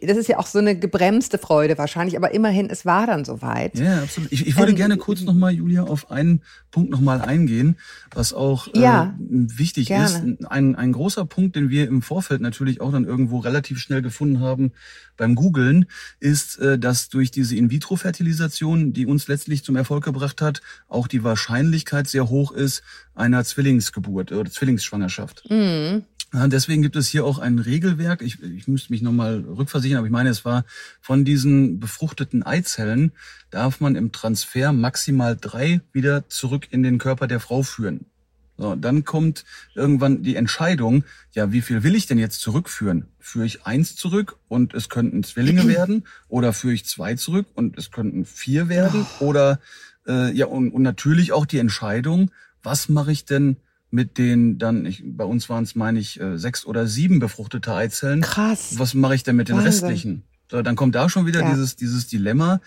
das 0.02 0.16
ist 0.16 0.28
ja 0.28 0.38
auch 0.38 0.46
so 0.46 0.60
eine 0.60 0.78
gebremste 0.78 1.38
Freude 1.38 1.78
wahrscheinlich, 1.78 2.16
aber 2.16 2.32
immerhin, 2.32 2.70
es 2.70 2.86
war 2.86 3.06
dann 3.08 3.24
soweit. 3.24 3.76
Ja, 3.76 4.02
absolut. 4.02 4.30
Ich, 4.30 4.46
ich 4.46 4.56
würde 4.56 4.70
ähm, 4.70 4.76
gerne 4.76 4.96
kurz 4.96 5.22
nochmal, 5.22 5.52
Julia, 5.52 5.82
auf 5.82 6.12
einen 6.12 6.42
Punkt 6.70 6.90
nochmal 6.90 7.20
eingehen, 7.20 7.76
was 8.14 8.32
auch 8.32 8.68
äh, 8.68 8.80
ja, 8.80 9.14
wichtig 9.18 9.88
gerne. 9.88 10.04
ist. 10.04 10.50
Ein, 10.50 10.76
ein 10.76 10.92
großer 10.92 11.24
Punkt, 11.24 11.56
den 11.56 11.70
wir 11.70 11.88
im 11.88 12.02
Vorfeld 12.02 12.40
natürlich 12.40 12.80
auch 12.80 12.92
dann 12.92 13.04
irgendwo 13.04 13.38
relativ 13.38 13.80
schnell 13.80 14.00
gefunden 14.00 14.40
haben 14.40 14.72
beim 15.16 15.34
Googlen, 15.34 15.86
ist, 16.20 16.58
äh, 16.58 16.78
dass 16.84 17.08
durch 17.08 17.30
diese 17.30 17.56
In-vitro-Fertilisation, 17.56 18.92
die 18.92 19.06
uns 19.06 19.26
letztlich 19.26 19.64
zum 19.64 19.74
Erfolg 19.74 20.04
gebracht 20.04 20.42
hat, 20.42 20.60
auch 20.86 21.08
die 21.08 21.24
Wahrscheinlichkeit 21.24 22.06
sehr 22.08 22.28
hoch 22.28 22.52
ist 22.52 22.82
einer 23.14 23.42
Zwillingsgeburt 23.42 24.32
oder 24.32 24.50
Zwillingsschwangerschaft. 24.50 25.48
Mhm. 25.50 26.04
Deswegen 26.34 26.82
gibt 26.82 26.96
es 26.96 27.08
hier 27.08 27.24
auch 27.24 27.38
ein 27.38 27.58
Regelwerk. 27.58 28.20
Ich, 28.20 28.42
ich 28.42 28.68
müsste 28.68 28.92
mich 28.92 29.00
nochmal 29.00 29.44
rückversichern, 29.46 29.98
aber 29.98 30.08
ich 30.08 30.12
meine, 30.12 30.28
es 30.28 30.44
war 30.44 30.64
von 31.00 31.24
diesen 31.24 31.80
befruchteten 31.80 32.42
Eizellen, 32.42 33.12
darf 33.50 33.80
man 33.80 33.94
im 33.94 34.12
Transfer 34.12 34.72
maximal 34.72 35.38
drei 35.40 35.80
wieder 35.92 36.28
zurück 36.28 36.66
in 36.70 36.82
den 36.82 36.98
Körper 36.98 37.28
der 37.28 37.40
Frau 37.40 37.62
führen. 37.62 38.06
So, 38.56 38.76
dann 38.76 39.04
kommt 39.04 39.44
irgendwann 39.74 40.22
die 40.22 40.36
Entscheidung, 40.36 41.04
ja, 41.32 41.50
wie 41.50 41.60
viel 41.60 41.82
will 41.82 41.96
ich 41.96 42.06
denn 42.06 42.18
jetzt 42.18 42.40
zurückführen? 42.40 43.06
Führe 43.18 43.46
ich 43.46 43.66
eins 43.66 43.96
zurück 43.96 44.36
und 44.48 44.74
es 44.74 44.88
könnten 44.88 45.24
Zwillinge 45.24 45.66
werden 45.68 46.06
oder 46.28 46.52
führe 46.52 46.74
ich 46.74 46.84
zwei 46.84 47.14
zurück 47.16 47.46
und 47.54 47.76
es 47.76 47.90
könnten 47.90 48.24
vier 48.24 48.68
werden 48.68 49.06
oh. 49.18 49.24
oder 49.24 49.60
äh, 50.06 50.32
ja 50.32 50.46
und, 50.46 50.70
und 50.70 50.82
natürlich 50.82 51.32
auch 51.32 51.46
die 51.46 51.58
Entscheidung, 51.58 52.30
was 52.62 52.88
mache 52.88 53.10
ich 53.10 53.24
denn 53.24 53.56
mit 53.90 54.18
den 54.18 54.58
dann, 54.58 54.86
ich, 54.86 55.02
bei 55.04 55.24
uns 55.24 55.48
waren 55.48 55.62
es, 55.62 55.76
meine 55.76 56.00
ich, 56.00 56.20
äh, 56.20 56.36
sechs 56.36 56.66
oder 56.66 56.86
sieben 56.88 57.20
befruchtete 57.20 57.72
Eizellen. 57.72 58.22
Krass. 58.22 58.74
Was 58.76 58.94
mache 58.94 59.14
ich 59.14 59.22
denn 59.22 59.36
mit 59.36 59.48
den 59.48 59.56
Wahnsinn. 59.56 59.70
restlichen? 59.70 60.22
So, 60.50 60.62
dann 60.62 60.74
kommt 60.74 60.96
da 60.96 61.08
schon 61.08 61.26
wieder 61.26 61.42
ja. 61.42 61.50
dieses, 61.50 61.76
dieses 61.76 62.08
Dilemma. 62.08 62.60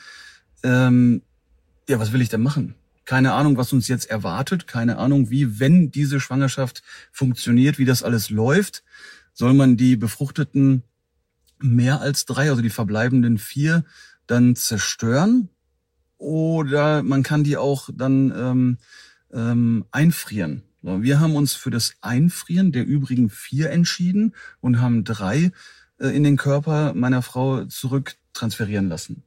Ähm, 0.64 1.22
ja, 1.90 2.00
was 2.00 2.14
will 2.14 2.22
ich 2.22 2.30
denn 2.30 2.42
machen? 2.42 2.76
Keine 3.08 3.32
Ahnung, 3.32 3.56
was 3.56 3.72
uns 3.72 3.88
jetzt 3.88 4.10
erwartet. 4.10 4.68
Keine 4.68 4.98
Ahnung, 4.98 5.30
wie, 5.30 5.62
wenn 5.62 5.92
diese 5.92 6.20
Schwangerschaft 6.20 6.84
funktioniert, 7.14 7.78
wie 7.80 7.86
das 7.86 8.04
alles 8.04 8.30
läuft. 8.30 8.84
Soll 9.34 9.54
man 9.54 9.78
die 9.78 9.96
befruchteten 9.96 10.84
mehr 11.60 12.02
als 12.02 12.26
drei, 12.26 12.50
also 12.50 12.62
die 12.62 12.70
verbleibenden 12.70 13.38
vier, 13.38 13.86
dann 14.28 14.58
zerstören 14.58 15.48
oder 16.18 17.02
man 17.02 17.24
kann 17.24 17.46
die 17.46 17.56
auch 17.56 17.90
dann 17.94 18.34
ähm, 18.36 18.78
ähm, 19.32 19.86
einfrieren. 19.92 20.64
So, 20.84 21.02
wir 21.02 21.22
haben 21.22 21.38
uns 21.38 21.54
für 21.54 21.72
das 21.72 21.94
Einfrieren 22.02 22.74
der 22.74 22.86
übrigen 22.86 23.30
vier 23.30 23.72
entschieden 23.72 24.36
und 24.60 24.82
haben 24.82 25.06
drei 25.06 25.54
äh, 25.98 26.10
in 26.10 26.26
den 26.26 26.36
Körper 26.36 26.94
meiner 26.94 27.22
Frau 27.22 27.64
zurücktransferieren 27.64 28.90
lassen. 28.90 29.24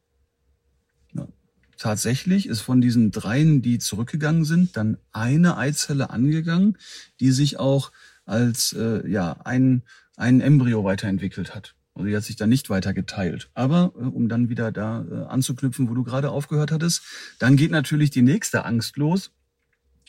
Tatsächlich 1.80 2.46
ist 2.46 2.60
von 2.60 2.82
diesen 2.82 3.10
dreien, 3.10 3.62
die 3.62 3.78
zurückgegangen 3.78 4.44
sind, 4.44 4.76
dann 4.76 4.98
eine 5.12 5.56
Eizelle 5.56 6.10
angegangen, 6.10 6.76
die 7.20 7.30
sich 7.30 7.58
auch 7.58 7.90
als 8.26 8.74
äh, 8.74 9.08
ja 9.08 9.38
ein, 9.46 9.82
ein 10.18 10.42
Embryo 10.42 10.84
weiterentwickelt 10.84 11.54
hat. 11.54 11.74
Also 11.94 12.06
die 12.06 12.14
hat 12.14 12.24
sich 12.24 12.36
dann 12.36 12.50
nicht 12.50 12.68
weiter 12.68 12.92
geteilt. 12.92 13.48
Aber 13.54 13.94
äh, 13.96 14.04
um 14.04 14.28
dann 14.28 14.50
wieder 14.50 14.72
da 14.72 15.06
äh, 15.10 15.24
anzuknüpfen, 15.24 15.88
wo 15.88 15.94
du 15.94 16.04
gerade 16.04 16.30
aufgehört 16.30 16.70
hattest, 16.70 17.00
dann 17.38 17.56
geht 17.56 17.70
natürlich 17.70 18.10
die 18.10 18.20
nächste 18.20 18.66
Angst 18.66 18.98
los. 18.98 19.30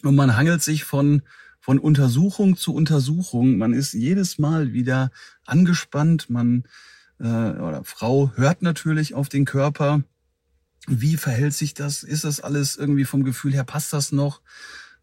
Und 0.04 0.16
man 0.16 0.36
hangelt 0.36 0.62
sich 0.62 0.84
von, 0.84 1.22
von 1.62 1.80
Untersuchung 1.80 2.58
zu 2.58 2.74
Untersuchung. 2.74 3.58
Man 3.58 3.72
ist 3.72 3.94
jedes 3.94 4.40
Mal 4.40 4.74
wieder 4.74 5.10
angespannt. 5.46 6.30
Man 6.30 6.66
äh, 7.18 7.24
oder 7.24 7.86
Frau 7.86 8.34
hört 8.36 8.62
natürlich 8.62 9.14
auf 9.14 9.30
den 9.30 9.46
Körper. 9.46 10.04
Wie 10.88 11.18
verhält 11.18 11.54
sich 11.54 11.74
das? 11.74 12.04
Ist 12.04 12.24
das 12.24 12.40
alles 12.40 12.76
irgendwie 12.76 13.06
vom 13.06 13.24
Gefühl 13.24 13.54
her? 13.54 13.64
Passt 13.64 13.94
das 13.94 14.12
noch? 14.12 14.42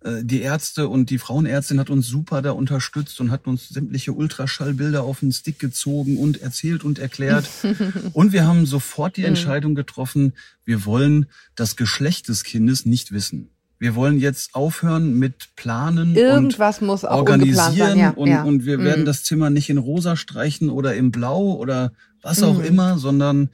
Äh, 0.01 0.25
die 0.25 0.43
Ärzte 0.43 0.89
und 0.89 1.11
die 1.11 1.19
Frauenärztin 1.19 1.81
hat 1.81 1.91
uns 1.91 2.07
super 2.07 2.43
da 2.43 2.53
unterstützt 2.53 3.21
und 3.21 3.31
hat 3.31 3.47
uns 3.47 3.69
sämtliche 3.69 4.13
Ultraschallbilder 4.13 5.03
auf 5.03 5.21
den 5.21 5.33
Stick 5.33 5.59
gezogen 5.59 6.19
und 6.19 6.41
erzählt 6.41 6.85
und 6.85 6.99
erklärt. 6.99 7.49
und 8.13 8.33
wir 8.33 8.47
haben 8.47 8.67
sofort 8.67 9.17
die 9.17 9.23
mhm. 9.23 9.29
Entscheidung 9.29 9.75
getroffen, 9.75 10.35
wir 10.65 10.85
wollen 10.85 11.27
das 11.55 11.77
Geschlecht 11.77 12.29
des 12.29 12.45
Kindes 12.45 12.87
nicht 12.87 13.13
wissen. 13.13 13.51
Wir 13.81 13.95
wollen 13.95 14.19
jetzt 14.19 14.57
aufhören 14.57 15.15
mit 15.15 15.55
Planen 15.55 16.17
Irgendwas 16.17 16.81
und 16.81 16.91
organisieren 17.05 17.99
ja, 17.99 18.11
und, 18.11 18.29
ja. 18.29 18.43
und 18.43 18.67
wir 18.67 18.81
werden 18.81 19.03
mhm. 19.03 19.07
das 19.07 19.23
Zimmer 19.23 19.51
nicht 19.51 19.71
in 19.71 19.79
rosa 19.79 20.17
streichen 20.17 20.69
oder 20.69 20.95
in 20.95 21.13
blau 21.13 21.53
oder 21.53 21.93
was 22.21 22.43
auch 22.43 22.59
mhm. 22.59 22.65
immer, 22.65 22.99
sondern 22.99 23.51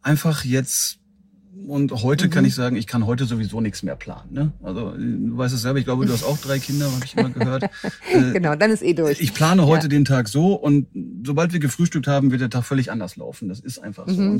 einfach 0.00 0.42
jetzt 0.42 0.98
und 1.66 1.92
heute 2.02 2.26
mhm. 2.26 2.30
kann 2.30 2.44
ich 2.44 2.54
sagen, 2.54 2.76
ich 2.76 2.86
kann 2.86 3.06
heute 3.06 3.24
sowieso 3.24 3.60
nichts 3.60 3.82
mehr 3.82 3.96
planen. 3.96 4.32
Ne? 4.32 4.52
Also 4.62 4.92
du 4.96 5.36
weißt 5.36 5.54
es 5.54 5.62
selber, 5.62 5.78
ich 5.78 5.84
glaube, 5.84 6.06
du 6.06 6.12
hast 6.12 6.24
auch 6.24 6.38
drei 6.38 6.58
Kinder, 6.58 6.90
habe 6.90 7.04
ich 7.04 7.16
immer 7.16 7.30
gehört. 7.30 7.64
Äh, 8.12 8.32
genau, 8.32 8.54
dann 8.54 8.70
ist 8.70 8.82
eh 8.82 8.94
durch. 8.94 9.20
Ich 9.20 9.34
plane 9.34 9.66
heute 9.66 9.84
ja. 9.84 9.88
den 9.88 10.04
Tag 10.04 10.28
so 10.28 10.54
und 10.54 10.86
sobald 11.24 11.52
wir 11.52 11.60
gefrühstückt 11.60 12.06
haben, 12.06 12.30
wird 12.30 12.40
der 12.40 12.48
Tag 12.48 12.64
völlig 12.64 12.90
anders 12.90 13.16
laufen. 13.16 13.48
Das 13.48 13.60
ist 13.60 13.78
einfach 13.78 14.08
so. 14.08 14.20
Mhm. 14.20 14.38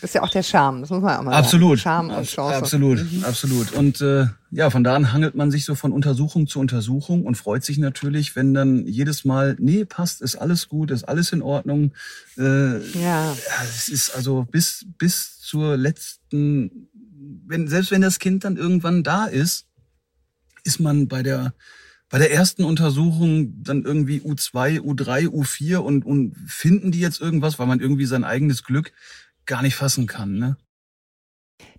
Das 0.00 0.10
ist 0.10 0.14
ja 0.14 0.22
auch 0.22 0.30
der 0.30 0.42
Charme, 0.42 0.80
das 0.80 0.90
muss 0.90 1.00
man 1.00 1.16
auch 1.16 1.22
mal 1.22 1.34
absolut, 1.34 1.78
sagen. 1.78 2.08
Charme 2.08 2.18
und 2.18 2.26
Chance. 2.26 2.56
Absolut, 2.56 3.12
mhm. 3.12 3.24
absolut. 3.24 3.72
Und 3.72 4.00
äh, 4.00 4.26
ja, 4.54 4.70
von 4.70 4.84
da 4.84 4.94
an 4.94 5.12
hangelt 5.12 5.34
man 5.34 5.50
sich 5.50 5.64
so 5.64 5.74
von 5.74 5.90
Untersuchung 5.90 6.46
zu 6.46 6.60
Untersuchung 6.60 7.26
und 7.26 7.34
freut 7.34 7.64
sich 7.64 7.76
natürlich, 7.76 8.36
wenn 8.36 8.54
dann 8.54 8.86
jedes 8.86 9.24
Mal, 9.24 9.56
nee, 9.58 9.84
passt, 9.84 10.22
ist 10.22 10.36
alles 10.36 10.68
gut, 10.68 10.92
ist 10.92 11.02
alles 11.02 11.32
in 11.32 11.42
Ordnung. 11.42 11.92
Äh, 12.38 12.78
ja. 12.96 13.36
Es 13.64 13.88
ist 13.88 14.14
also 14.14 14.46
bis, 14.48 14.86
bis 14.96 15.40
zur 15.40 15.76
letzten, 15.76 16.88
wenn, 17.46 17.66
selbst 17.66 17.90
wenn 17.90 18.02
das 18.02 18.20
Kind 18.20 18.44
dann 18.44 18.56
irgendwann 18.56 19.02
da 19.02 19.24
ist, 19.24 19.66
ist 20.62 20.78
man 20.78 21.08
bei 21.08 21.24
der, 21.24 21.52
bei 22.08 22.18
der 22.18 22.32
ersten 22.32 22.62
Untersuchung 22.62 23.60
dann 23.60 23.82
irgendwie 23.82 24.20
U2, 24.20 24.78
U3, 24.78 25.26
U4 25.26 25.78
und, 25.78 26.06
und 26.06 26.36
finden 26.46 26.92
die 26.92 27.00
jetzt 27.00 27.20
irgendwas, 27.20 27.58
weil 27.58 27.66
man 27.66 27.80
irgendwie 27.80 28.06
sein 28.06 28.22
eigenes 28.22 28.62
Glück 28.62 28.92
gar 29.46 29.62
nicht 29.62 29.74
fassen 29.74 30.06
kann, 30.06 30.38
ne? 30.38 30.56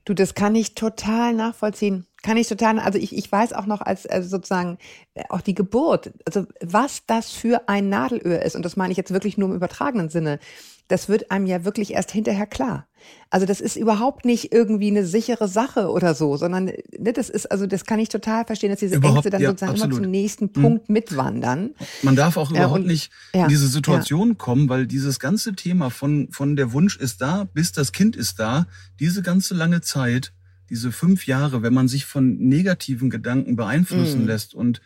Du, 0.05 0.13
das 0.13 0.35
kann 0.35 0.53
ich 0.53 0.75
total 0.75 1.33
nachvollziehen. 1.33 2.05
Kann 2.21 2.37
ich 2.37 2.47
total, 2.47 2.79
also 2.79 2.97
ich, 2.99 3.15
ich 3.15 3.31
weiß 3.31 3.53
auch 3.53 3.65
noch 3.65 3.81
als 3.81 4.05
also 4.05 4.29
sozusagen 4.29 4.77
äh, 5.15 5.23
auch 5.29 5.41
die 5.41 5.55
Geburt, 5.55 6.11
also 6.25 6.45
was 6.61 7.05
das 7.05 7.31
für 7.31 7.67
ein 7.67 7.89
Nadelöhr 7.89 8.41
ist, 8.41 8.55
und 8.55 8.63
das 8.63 8.77
meine 8.77 8.91
ich 8.91 8.97
jetzt 8.97 9.11
wirklich 9.13 9.37
nur 9.37 9.49
im 9.49 9.55
übertragenen 9.55 10.09
Sinne 10.09 10.39
das 10.87 11.09
wird 11.09 11.31
einem 11.31 11.47
ja 11.47 11.65
wirklich 11.65 11.93
erst 11.93 12.11
hinterher 12.11 12.45
klar. 12.45 12.87
Also 13.29 13.45
das 13.45 13.59
ist 13.61 13.75
überhaupt 13.75 14.25
nicht 14.25 14.51
irgendwie 14.51 14.87
eine 14.87 15.05
sichere 15.05 15.47
Sache 15.47 15.89
oder 15.89 16.15
so, 16.15 16.37
sondern 16.37 16.65
ne, 16.65 17.13
das 17.13 17.29
ist, 17.29 17.51
also 17.51 17.67
das 17.67 17.85
kann 17.85 17.99
ich 17.99 18.09
total 18.09 18.45
verstehen, 18.45 18.69
dass 18.69 18.79
diese 18.79 18.95
überhaupt, 18.95 19.17
Ängste 19.17 19.29
dann 19.31 19.41
ja, 19.41 19.49
sozusagen 19.49 19.71
absolut. 19.73 19.93
immer 19.93 20.03
zum 20.03 20.11
nächsten 20.11 20.45
hm. 20.45 20.61
Punkt 20.61 20.89
mhm. 20.89 20.93
mitwandern. 20.93 21.69
Man 22.03 22.15
darf 22.15 22.37
auch 22.37 22.51
überhaupt 22.51 22.81
und, 22.81 22.87
nicht 22.87 23.11
ja, 23.33 23.43
in 23.43 23.49
diese 23.49 23.67
Situation 23.67 24.29
ja. 24.29 24.35
kommen, 24.35 24.69
weil 24.69 24.87
dieses 24.87 25.19
ganze 25.19 25.53
Thema 25.53 25.89
von, 25.89 26.29
von 26.31 26.55
der 26.55 26.71
Wunsch 26.71 26.97
ist 26.97 27.21
da, 27.21 27.47
bis 27.53 27.71
das 27.71 27.91
Kind 27.91 28.15
ist 28.15 28.39
da, 28.39 28.67
diese 28.99 29.21
ganze 29.21 29.53
lange 29.53 29.81
Zeit, 29.81 30.31
diese 30.69 30.91
fünf 30.91 31.27
Jahre, 31.27 31.61
wenn 31.61 31.73
man 31.73 31.87
sich 31.87 32.05
von 32.05 32.37
negativen 32.37 33.09
Gedanken 33.09 33.55
beeinflussen 33.55 34.21
mhm. 34.21 34.27
lässt 34.27 34.53
und 34.53 34.81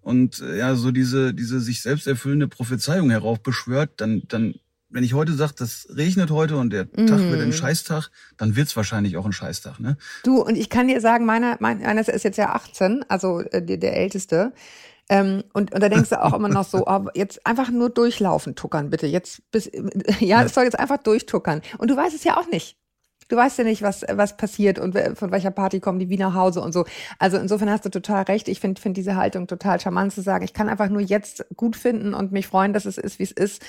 und 0.00 0.44
ja 0.58 0.74
so 0.74 0.90
diese 0.90 1.32
diese 1.32 1.60
sich 1.60 1.80
selbst 1.80 2.06
erfüllende 2.06 2.46
Prophezeiung 2.46 3.08
heraufbeschwört, 3.08 3.92
dann 3.96 4.22
dann 4.28 4.54
wenn 4.94 5.02
ich 5.02 5.12
heute 5.12 5.32
sage, 5.32 5.54
das 5.58 5.88
regnet 5.94 6.30
heute 6.30 6.56
und 6.56 6.70
der 6.70 6.84
mm. 6.84 7.06
Tag 7.08 7.18
wird 7.18 7.40
ein 7.40 7.48
mhm. 7.48 7.52
Scheißtag, 7.52 8.10
dann 8.36 8.54
wird's 8.54 8.76
wahrscheinlich 8.76 9.16
auch 9.16 9.26
ein 9.26 9.32
Scheißtag. 9.32 9.80
Ne? 9.80 9.96
Du, 10.22 10.40
und 10.40 10.54
ich 10.54 10.70
kann 10.70 10.86
dir 10.86 11.00
sagen, 11.00 11.26
meiner, 11.26 11.56
meiner 11.58 12.00
ist 12.00 12.22
jetzt 12.22 12.38
ja 12.38 12.50
18, 12.54 13.04
also 13.08 13.40
äh, 13.40 13.60
der, 13.60 13.78
der 13.78 13.96
Älteste. 13.96 14.52
Ähm, 15.08 15.42
und, 15.52 15.74
und 15.74 15.82
da 15.82 15.88
denkst 15.88 16.10
du 16.10 16.22
auch 16.22 16.32
immer 16.32 16.48
noch 16.48 16.64
so, 16.64 16.84
oh, 16.86 17.06
jetzt 17.14 17.44
einfach 17.44 17.70
nur 17.70 17.90
durchlaufen, 17.90 18.54
tuckern, 18.54 18.88
bitte. 18.88 19.08
Jetzt 19.08 19.50
bis, 19.50 19.68
ja, 20.20 20.44
es 20.44 20.54
soll 20.54 20.62
jetzt 20.62 20.78
einfach 20.78 20.98
durchtuckern. 20.98 21.62
Und 21.78 21.90
du 21.90 21.96
weißt 21.96 22.14
es 22.14 22.22
ja 22.22 22.36
auch 22.36 22.48
nicht. 22.48 22.76
Du 23.28 23.36
weißt 23.36 23.58
ja 23.58 23.64
nicht, 23.64 23.82
was, 23.82 24.04
was 24.10 24.36
passiert 24.36 24.78
und 24.78 24.96
von 25.16 25.30
welcher 25.30 25.50
Party 25.50 25.80
kommen 25.80 25.98
die 25.98 26.08
wie 26.08 26.18
nach 26.18 26.34
Hause 26.34 26.60
und 26.60 26.72
so. 26.72 26.84
Also 27.18 27.36
insofern 27.36 27.70
hast 27.70 27.84
du 27.84 27.90
total 27.90 28.24
recht. 28.24 28.48
Ich 28.48 28.60
finde 28.60 28.80
find 28.80 28.96
diese 28.96 29.16
Haltung 29.16 29.46
total 29.46 29.80
charmant 29.80 30.12
zu 30.12 30.22
sagen, 30.22 30.44
ich 30.44 30.52
kann 30.52 30.68
einfach 30.68 30.88
nur 30.88 31.00
jetzt 31.00 31.44
gut 31.56 31.76
finden 31.76 32.14
und 32.14 32.32
mich 32.32 32.46
freuen, 32.46 32.72
dass 32.72 32.84
es 32.84 32.98
ist, 32.98 33.18
wie 33.18 33.24
es 33.24 33.32
ist. 33.32 33.62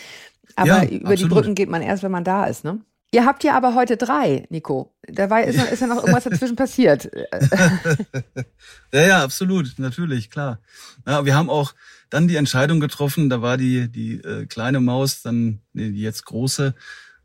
Aber 0.55 0.67
ja, 0.67 0.83
über 0.83 1.09
absolut. 1.09 1.19
die 1.19 1.25
Brücken 1.25 1.55
geht 1.55 1.69
man 1.69 1.81
erst, 1.81 2.03
wenn 2.03 2.11
man 2.11 2.23
da 2.23 2.45
ist, 2.45 2.63
ne? 2.63 2.81
Ihr 3.11 3.25
habt 3.25 3.45
ja 3.45 3.55
aber 3.55 3.75
heute 3.75 3.95
drei, 3.95 4.45
Nico. 4.49 4.93
Dabei 5.07 5.45
ist, 5.45 5.71
ist 5.71 5.79
ja 5.79 5.87
noch 5.87 5.97
irgendwas 5.97 6.25
dazwischen 6.25 6.57
passiert. 6.57 7.09
ja, 8.93 9.01
ja, 9.01 9.23
absolut, 9.23 9.75
natürlich, 9.77 10.29
klar. 10.29 10.59
Ja, 11.07 11.23
wir 11.23 11.33
haben 11.33 11.49
auch 11.49 11.73
dann 12.09 12.27
die 12.27 12.35
Entscheidung 12.35 12.81
getroffen, 12.81 13.29
da 13.29 13.41
war 13.41 13.55
die, 13.55 13.89
die 13.89 14.15
äh, 14.15 14.47
kleine 14.47 14.81
Maus, 14.81 15.21
dann 15.21 15.61
nee, 15.71 15.91
die 15.91 16.01
jetzt 16.01 16.25
große, 16.25 16.75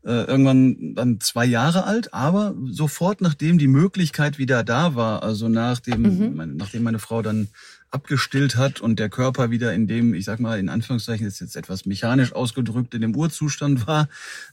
äh, 0.03 0.23
irgendwann 0.25 0.95
dann 0.95 1.19
zwei 1.19 1.45
Jahre 1.45 1.85
alt, 1.85 2.13
aber 2.13 2.55
sofort 2.69 3.21
nachdem 3.21 3.57
die 3.57 3.67
Möglichkeit 3.67 4.37
wieder 4.37 4.63
da 4.63 4.95
war, 4.95 5.23
also 5.23 5.47
nachdem, 5.47 6.01
mhm. 6.01 6.35
meine, 6.35 6.53
nachdem 6.53 6.83
meine 6.83 6.99
Frau 6.99 7.21
dann 7.21 7.49
abgestillt 7.91 8.55
hat 8.55 8.79
und 8.79 8.99
der 8.99 9.09
Körper 9.09 9.51
wieder 9.51 9.73
in 9.73 9.85
dem, 9.85 10.13
ich 10.13 10.25
sag 10.25 10.39
mal, 10.39 10.57
in 10.57 10.69
Anführungszeichen 10.69 11.27
ist 11.27 11.41
jetzt 11.41 11.55
etwas 11.55 11.85
mechanisch 11.85 12.33
ausgedrückt, 12.33 12.93
in 12.93 13.01
dem 13.01 13.15
Urzustand 13.15 13.85
war, 13.85 14.07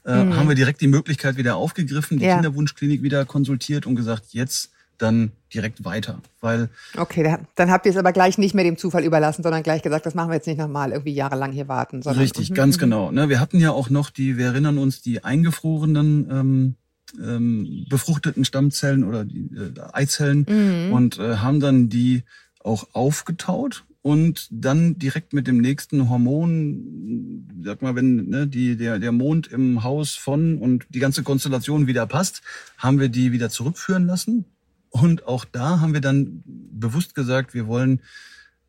äh, 0.05 0.23
mhm. 0.23 0.35
haben 0.35 0.49
wir 0.49 0.55
direkt 0.55 0.81
die 0.81 0.87
Möglichkeit 0.87 1.37
wieder 1.37 1.55
aufgegriffen, 1.55 2.19
die 2.19 2.25
ja. 2.25 2.35
Kinderwunschklinik 2.35 3.01
wieder 3.01 3.25
konsultiert 3.25 3.85
und 3.85 3.95
gesagt, 3.95 4.25
jetzt 4.31 4.71
dann 5.01 5.31
direkt 5.53 5.83
weiter, 5.83 6.21
weil 6.41 6.69
okay, 6.97 7.37
dann 7.55 7.71
habt 7.71 7.85
ihr 7.85 7.91
es 7.91 7.97
aber 7.97 8.11
gleich 8.13 8.37
nicht 8.37 8.53
mehr 8.53 8.63
dem 8.63 8.77
Zufall 8.77 9.03
überlassen, 9.03 9.41
sondern 9.41 9.63
gleich 9.63 9.81
gesagt, 9.81 10.05
das 10.05 10.13
machen 10.13 10.29
wir 10.29 10.35
jetzt 10.35 10.47
nicht 10.47 10.59
nochmal 10.59 10.91
irgendwie 10.91 11.13
jahrelang 11.13 11.51
hier 11.51 11.67
warten. 11.67 12.01
Sondern, 12.01 12.21
richtig, 12.21 12.51
mhm. 12.51 12.55
ganz 12.55 12.77
mhm. 12.77 12.81
genau. 12.81 13.11
Ne, 13.11 13.29
wir 13.29 13.39
hatten 13.39 13.59
ja 13.59 13.71
auch 13.71 13.89
noch 13.89 14.09
die, 14.09 14.37
wir 14.37 14.47
erinnern 14.47 14.77
uns, 14.77 15.01
die 15.01 15.23
eingefrorenen 15.23 16.27
ähm, 16.29 16.75
ähm, 17.19 17.85
befruchteten 17.89 18.45
Stammzellen 18.45 19.03
oder 19.03 19.25
die 19.25 19.49
äh, 19.55 19.73
Eizellen 19.93 20.45
mhm. 20.47 20.93
und 20.93 21.17
äh, 21.17 21.37
haben 21.37 21.59
dann 21.59 21.89
die 21.89 22.23
auch 22.63 22.87
aufgetaut 22.93 23.85
und 24.01 24.47
dann 24.51 24.97
direkt 24.97 25.33
mit 25.33 25.47
dem 25.47 25.57
nächsten 25.57 26.09
Hormon, 26.09 27.47
sag 27.63 27.81
mal, 27.81 27.95
wenn 27.95 28.29
ne, 28.29 28.47
die, 28.47 28.77
der, 28.77 28.99
der 28.99 29.11
Mond 29.11 29.47
im 29.47 29.83
Haus 29.83 30.15
von 30.15 30.57
und 30.57 30.85
die 30.89 30.99
ganze 30.99 31.23
Konstellation 31.23 31.87
wieder 31.87 32.05
passt, 32.05 32.41
haben 32.77 32.99
wir 32.99 33.09
die 33.09 33.31
wieder 33.31 33.49
zurückführen 33.49 34.05
lassen. 34.05 34.45
Und 34.89 35.25
auch 35.25 35.45
da 35.45 35.79
haben 35.79 35.93
wir 35.93 36.01
dann 36.01 36.43
bewusst 36.45 37.15
gesagt, 37.15 37.53
wir 37.53 37.67
wollen 37.67 37.99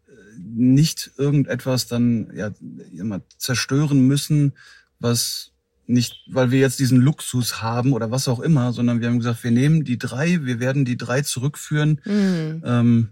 äh, 0.07 0.13
nicht 0.39 1.13
irgendetwas 1.17 1.87
dann 1.87 2.31
ja 2.35 2.51
immer 2.93 3.23
zerstören 3.39 4.07
müssen, 4.07 4.53
was 4.99 5.53
nicht, 5.87 6.23
weil 6.29 6.51
wir 6.51 6.61
jetzt 6.61 6.79
diesen 6.79 7.01
Luxus 7.01 7.63
haben 7.63 7.93
oder 7.93 8.11
was 8.11 8.29
auch 8.29 8.41
immer, 8.41 8.73
sondern 8.73 9.01
wir 9.01 9.09
haben 9.09 9.19
gesagt, 9.19 9.43
wir 9.43 9.51
nehmen 9.51 9.85
die 9.85 9.99
drei, 9.99 10.45
wir 10.45 10.61
werden 10.61 10.85
die 10.85 10.97
drei 10.97 11.23
zurückführen. 11.23 12.01
Mhm. 12.05 12.63
Ähm, 12.65 13.09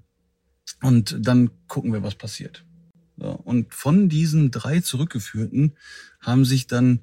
und 0.82 1.16
dann 1.20 1.50
gucken 1.66 1.92
wir, 1.92 2.02
was 2.02 2.14
passiert. 2.14 2.64
So, 3.16 3.30
und 3.30 3.74
von 3.74 4.08
diesen 4.08 4.50
drei 4.50 4.80
zurückgeführten 4.80 5.76
haben 6.20 6.44
sich 6.44 6.68
dann 6.68 7.00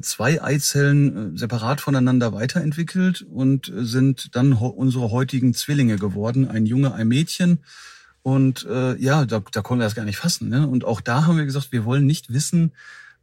zwei 0.00 0.42
Eizellen 0.42 1.34
äh, 1.34 1.38
separat 1.38 1.80
voneinander 1.80 2.32
weiterentwickelt 2.32 3.22
und 3.22 3.68
äh, 3.68 3.84
sind 3.84 4.34
dann 4.34 4.52
unsere 4.52 5.10
heutigen 5.10 5.54
Zwillinge 5.54 5.96
geworden, 5.96 6.48
ein 6.48 6.66
Junge, 6.66 6.94
ein 6.94 7.08
Mädchen. 7.08 7.60
Und 8.22 8.64
äh, 8.70 8.96
ja, 8.98 9.24
da, 9.24 9.42
da 9.50 9.62
konnten 9.62 9.80
wir 9.80 9.86
das 9.86 9.96
gar 9.96 10.04
nicht 10.04 10.18
fassen. 10.18 10.48
Ne? 10.48 10.68
Und 10.68 10.84
auch 10.84 11.00
da 11.00 11.26
haben 11.26 11.38
wir 11.38 11.44
gesagt, 11.44 11.72
wir 11.72 11.84
wollen 11.84 12.06
nicht 12.06 12.32
wissen, 12.32 12.72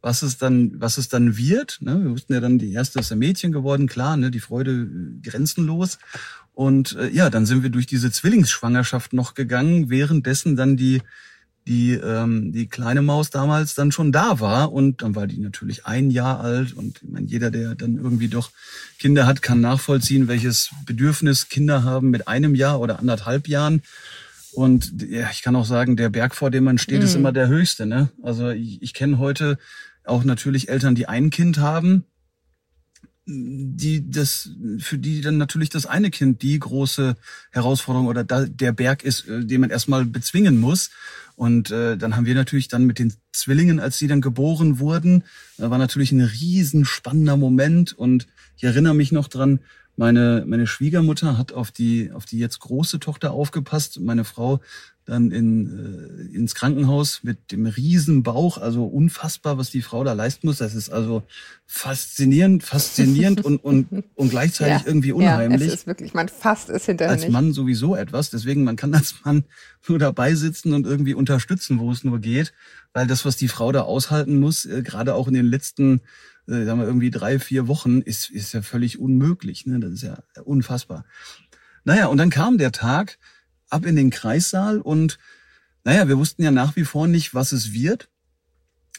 was 0.02 0.22
es 0.22 0.38
dann, 0.38 0.72
was 0.80 0.98
es 0.98 1.08
dann 1.08 1.36
wird. 1.36 1.78
Ne? 1.80 2.02
Wir 2.02 2.10
wussten 2.10 2.34
ja 2.34 2.40
dann, 2.40 2.58
die 2.58 2.72
erste 2.72 3.00
ist 3.00 3.10
ein 3.12 3.18
Mädchen 3.18 3.52
geworden, 3.52 3.86
klar, 3.86 4.16
ne? 4.16 4.30
die 4.30 4.40
Freude 4.40 4.72
äh, 4.72 5.20
grenzenlos. 5.22 5.98
Und 6.52 6.96
äh, 6.96 7.08
ja, 7.08 7.30
dann 7.30 7.46
sind 7.46 7.62
wir 7.62 7.70
durch 7.70 7.86
diese 7.86 8.10
Zwillingsschwangerschaft 8.10 9.14
noch 9.14 9.34
gegangen, 9.34 9.88
währenddessen 9.88 10.56
dann 10.56 10.76
die 10.76 11.00
die 11.70 11.92
ähm, 11.92 12.50
die 12.50 12.66
kleine 12.66 13.00
Maus 13.00 13.30
damals 13.30 13.76
dann 13.76 13.92
schon 13.92 14.10
da 14.10 14.40
war 14.40 14.72
und 14.72 15.02
dann 15.02 15.14
war 15.14 15.28
die 15.28 15.38
natürlich 15.38 15.86
ein 15.86 16.10
Jahr 16.10 16.40
alt 16.40 16.72
und 16.72 17.00
ich 17.00 17.08
meine, 17.08 17.28
jeder, 17.28 17.52
der 17.52 17.76
dann 17.76 17.94
irgendwie 17.94 18.26
doch 18.26 18.50
Kinder 18.98 19.24
hat, 19.24 19.40
kann 19.40 19.60
nachvollziehen, 19.60 20.26
welches 20.26 20.70
Bedürfnis 20.84 21.48
Kinder 21.48 21.84
haben 21.84 22.10
mit 22.10 22.26
einem 22.26 22.56
Jahr 22.56 22.80
oder 22.80 22.98
anderthalb 22.98 23.46
Jahren. 23.46 23.82
Und 24.52 25.00
ja, 25.08 25.30
ich 25.30 25.42
kann 25.42 25.54
auch 25.54 25.64
sagen, 25.64 25.96
der 25.96 26.08
Berg, 26.08 26.34
vor 26.34 26.50
dem 26.50 26.64
man 26.64 26.78
steht, 26.78 26.98
mhm. 26.98 27.04
ist 27.04 27.14
immer 27.14 27.32
der 27.32 27.46
höchste. 27.46 27.86
Ne? 27.86 28.08
Also 28.20 28.48
ich, 28.50 28.82
ich 28.82 28.92
kenne 28.92 29.18
heute 29.18 29.56
auch 30.04 30.24
natürlich 30.24 30.68
Eltern, 30.70 30.96
die 30.96 31.06
ein 31.06 31.30
Kind 31.30 31.58
haben, 31.58 32.04
die 33.30 34.10
das 34.10 34.50
für 34.78 34.98
die 34.98 35.20
dann 35.20 35.38
natürlich 35.38 35.70
das 35.70 35.86
eine 35.86 36.10
Kind 36.10 36.42
die 36.42 36.58
große 36.58 37.16
Herausforderung 37.50 38.08
oder 38.08 38.24
da, 38.24 38.44
der 38.46 38.72
Berg 38.72 39.04
ist, 39.04 39.28
äh, 39.28 39.44
den 39.44 39.60
man 39.60 39.70
erstmal 39.70 40.04
bezwingen 40.04 40.58
muss. 40.60 40.90
Und 41.36 41.70
äh, 41.70 41.96
dann 41.96 42.16
haben 42.16 42.26
wir 42.26 42.34
natürlich 42.34 42.68
dann 42.68 42.84
mit 42.84 42.98
den 42.98 43.14
Zwillingen, 43.32 43.80
als 43.80 43.98
sie 43.98 44.08
dann 44.08 44.20
geboren 44.20 44.78
wurden, 44.78 45.24
war 45.56 45.78
natürlich 45.78 46.12
ein 46.12 46.20
riesen 46.20 46.84
spannender 46.84 47.36
Moment. 47.36 47.92
Und 47.94 48.26
ich 48.56 48.64
erinnere 48.64 48.94
mich 48.94 49.10
noch 49.10 49.28
dran, 49.28 49.60
meine, 49.96 50.44
meine 50.46 50.66
Schwiegermutter 50.66 51.38
hat 51.38 51.52
auf 51.52 51.70
die, 51.70 52.10
auf 52.12 52.24
die 52.24 52.38
jetzt 52.38 52.60
große 52.60 53.00
Tochter 53.00 53.32
aufgepasst. 53.32 54.00
Meine 54.00 54.24
Frau 54.24 54.60
dann 55.10 55.32
in, 55.32 56.30
äh, 56.32 56.36
ins 56.36 56.54
Krankenhaus 56.54 57.24
mit 57.24 57.50
dem 57.50 57.66
riesen 57.66 58.22
Bauch. 58.22 58.58
Also 58.58 58.84
unfassbar, 58.84 59.58
was 59.58 59.70
die 59.70 59.82
Frau 59.82 60.04
da 60.04 60.12
leisten 60.12 60.46
muss. 60.46 60.58
Das 60.58 60.76
ist 60.76 60.88
also 60.88 61.24
faszinierend, 61.66 62.62
faszinierend 62.62 63.44
und, 63.44 63.58
und, 63.58 64.04
und 64.14 64.30
gleichzeitig 64.30 64.82
ja, 64.82 64.86
irgendwie 64.86 65.12
unheimlich. 65.12 65.62
Ja, 65.62 65.66
es 65.66 65.80
ist 65.80 65.86
wirklich, 65.88 66.14
man 66.14 66.28
fasst 66.28 66.70
es 66.70 66.86
hinterher 66.86 67.10
Als 67.10 67.22
nicht. 67.22 67.32
Mann 67.32 67.52
sowieso 67.52 67.96
etwas. 67.96 68.30
Deswegen, 68.30 68.62
man 68.62 68.76
kann 68.76 68.94
als 68.94 69.16
Mann 69.24 69.44
nur 69.88 69.98
dabei 69.98 70.36
sitzen 70.36 70.74
und 70.74 70.86
irgendwie 70.86 71.14
unterstützen, 71.14 71.80
wo 71.80 71.90
es 71.90 72.04
nur 72.04 72.20
geht. 72.20 72.52
Weil 72.92 73.08
das, 73.08 73.24
was 73.24 73.36
die 73.36 73.48
Frau 73.48 73.72
da 73.72 73.82
aushalten 73.82 74.38
muss, 74.38 74.64
äh, 74.64 74.82
gerade 74.82 75.14
auch 75.14 75.26
in 75.26 75.34
den 75.34 75.46
letzten 75.46 76.02
äh, 76.46 76.64
sagen 76.64 76.78
wir 76.78 76.86
irgendwie 76.86 77.10
drei, 77.10 77.40
vier 77.40 77.66
Wochen, 77.66 78.00
ist, 78.00 78.30
ist 78.30 78.52
ja 78.52 78.62
völlig 78.62 79.00
unmöglich. 79.00 79.66
Ne? 79.66 79.80
Das 79.80 79.90
ist 79.90 80.02
ja 80.02 80.18
unfassbar. 80.44 81.04
Naja, 81.82 82.06
und 82.06 82.18
dann 82.18 82.30
kam 82.30 82.58
der 82.58 82.70
Tag 82.70 83.18
ab 83.70 83.86
in 83.86 83.96
den 83.96 84.10
Kreissaal 84.10 84.80
und 84.80 85.18
naja, 85.84 86.08
wir 86.08 86.18
wussten 86.18 86.42
ja 86.42 86.50
nach 86.50 86.76
wie 86.76 86.84
vor 86.84 87.06
nicht, 87.06 87.34
was 87.34 87.52
es 87.52 87.72
wird. 87.72 88.08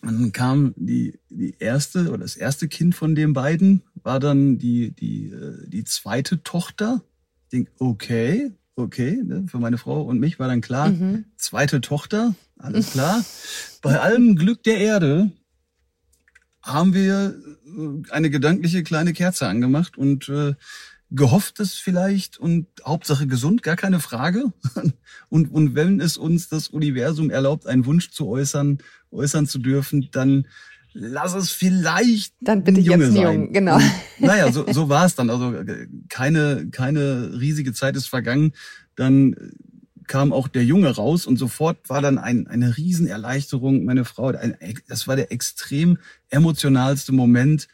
Und 0.01 0.19
dann 0.19 0.31
kam 0.31 0.73
die, 0.77 1.19
die 1.29 1.55
erste 1.59 2.09
oder 2.09 2.19
das 2.19 2.35
erste 2.35 2.67
Kind 2.67 2.95
von 2.95 3.13
den 3.13 3.33
beiden, 3.33 3.83
war 3.95 4.19
dann 4.19 4.57
die, 4.57 4.91
die, 4.91 5.27
äh, 5.27 5.67
die 5.67 5.83
zweite 5.83 6.41
Tochter. 6.41 7.03
Ich 7.43 7.49
denk, 7.49 7.69
okay, 7.77 8.51
okay, 8.75 9.21
ne? 9.23 9.45
für 9.47 9.59
meine 9.59 9.77
Frau 9.77 10.01
und 10.01 10.19
mich 10.19 10.39
war 10.39 10.47
dann 10.47 10.61
klar, 10.61 10.89
mhm. 10.89 11.25
zweite 11.37 11.81
Tochter, 11.81 12.33
alles 12.57 12.91
klar. 12.91 13.23
Bei 13.83 13.99
allem 13.99 14.35
Glück 14.35 14.63
der 14.63 14.79
Erde 14.79 15.31
haben 16.63 16.93
wir 16.95 17.35
äh, 17.65 18.11
eine 18.11 18.31
gedankliche 18.31 18.83
kleine 18.83 19.13
Kerze 19.13 19.47
angemacht 19.47 19.97
und 19.97 20.29
äh, 20.29 20.55
gehofft 21.11 21.59
es 21.59 21.75
vielleicht 21.75 22.37
und 22.37 22.67
Hauptsache 22.85 23.27
gesund, 23.27 23.63
gar 23.63 23.75
keine 23.75 23.99
Frage. 23.99 24.53
Und, 25.29 25.51
und 25.53 25.75
wenn 25.75 26.01
es 26.01 26.17
uns 26.17 26.49
das 26.49 26.67
Universum 26.67 27.29
erlaubt, 27.29 27.65
einen 27.65 27.85
Wunsch 27.85 28.11
zu 28.11 28.27
äußern, 28.27 28.79
äußern 29.11 29.47
zu 29.47 29.59
dürfen, 29.59 30.09
dann 30.11 30.45
lass 30.93 31.33
es 31.35 31.51
vielleicht 31.51 32.33
dann 32.41 32.65
bitte 32.65 32.81
ein 32.81 32.83
Junge 32.83 33.05
jetzt 33.05 33.13
sein. 33.13 33.23
Jung, 33.23 33.53
genau. 33.53 33.75
Und, 33.75 33.91
naja, 34.19 34.51
so, 34.51 34.65
so 34.71 34.89
war 34.89 35.05
es 35.05 35.15
dann. 35.15 35.29
Also 35.29 35.53
äh, 35.53 35.87
keine, 36.09 36.67
keine 36.69 37.39
riesige 37.39 37.71
Zeit 37.71 37.95
ist 37.95 38.07
vergangen. 38.07 38.51
Dann 38.95 39.35
kam 40.07 40.33
auch 40.33 40.49
der 40.49 40.65
Junge 40.65 40.89
raus 40.89 41.25
und 41.25 41.37
sofort 41.37 41.89
war 41.89 42.01
dann 42.01 42.17
ein, 42.17 42.47
eine 42.47 42.75
Riesenerleichterung. 42.75 43.85
Meine 43.85 44.03
Frau, 44.03 44.27
ein, 44.27 44.57
das 44.87 45.07
war 45.07 45.15
der 45.15 45.31
extrem 45.31 45.97
emotionalste 46.29 47.13
Moment. 47.13 47.69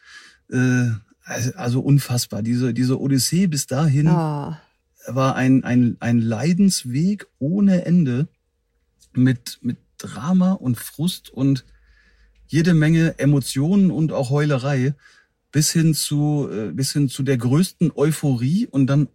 Äh, 0.50 0.90
also, 1.28 1.52
also 1.54 1.80
unfassbar. 1.80 2.42
Diese, 2.42 2.74
diese 2.74 3.00
Odyssee 3.00 3.46
bis 3.46 3.66
dahin 3.66 4.08
oh. 4.08 4.54
war 5.06 5.34
ein, 5.36 5.64
ein, 5.64 5.96
ein 6.00 6.20
Leidensweg 6.20 7.26
ohne 7.38 7.84
Ende 7.84 8.28
mit, 9.12 9.58
mit 9.62 9.78
Drama 9.98 10.52
und 10.52 10.78
Frust 10.78 11.30
und 11.30 11.64
jede 12.46 12.74
Menge 12.74 13.18
Emotionen 13.18 13.90
und 13.90 14.12
auch 14.12 14.30
Heulerei 14.30 14.94
bis 15.52 15.72
hin 15.72 15.94
zu, 15.94 16.48
äh, 16.50 16.72
bis 16.72 16.92
hin 16.92 17.08
zu 17.08 17.22
der 17.22 17.36
größten 17.36 17.92
Euphorie 17.94 18.66
und 18.66 18.86
dann 18.86 19.08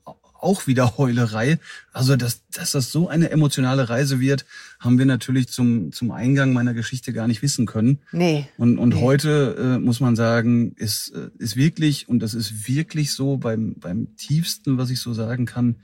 auch 0.43 0.67
wieder 0.67 0.97
Heulerei. 0.97 1.59
Also, 1.91 2.15
dass, 2.15 2.47
dass 2.49 2.71
das 2.71 2.91
so 2.91 3.07
eine 3.07 3.31
emotionale 3.31 3.89
Reise 3.89 4.19
wird, 4.19 4.45
haben 4.79 4.97
wir 4.97 5.05
natürlich 5.05 5.47
zum, 5.47 5.91
zum 5.91 6.11
Eingang 6.11 6.53
meiner 6.53 6.73
Geschichte 6.73 7.13
gar 7.13 7.27
nicht 7.27 7.41
wissen 7.41 7.65
können. 7.65 7.99
Nee. 8.11 8.47
Und, 8.57 8.77
und 8.77 8.95
nee. 8.95 9.01
heute 9.01 9.55
äh, 9.57 9.79
muss 9.79 9.99
man 9.99 10.15
sagen, 10.15 10.73
ist, 10.75 11.09
äh, 11.09 11.29
ist 11.39 11.55
wirklich, 11.55 12.09
und 12.09 12.19
das 12.19 12.33
ist 12.33 12.67
wirklich 12.67 13.13
so 13.13 13.37
beim, 13.37 13.75
beim 13.79 14.15
tiefsten, 14.17 14.77
was 14.77 14.89
ich 14.89 14.99
so 14.99 15.13
sagen 15.13 15.45
kann, 15.45 15.77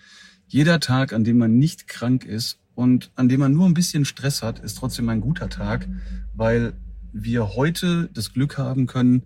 jeder 0.48 0.80
Tag, 0.80 1.13
an 1.13 1.24
dem 1.24 1.38
man 1.38 1.58
nicht 1.58 1.88
krank 1.88 2.26
ist 2.26 2.60
und 2.76 3.12
an 3.15 3.30
dem 3.30 3.39
man 3.39 3.54
nur 3.54 3.65
ein 3.65 3.74
bisschen 3.74 4.06
Stress 4.06 4.41
hat, 4.41 4.60
ist 4.60 4.78
trotzdem 4.78 5.10
ein 5.10 5.22
guter 5.22 5.50
Tag, 5.50 5.88
weil 6.36 6.74
wir 7.13 7.56
heute 7.56 8.10
das 8.13 8.34
Glück 8.34 8.58
haben 8.58 8.88
können, 8.88 9.24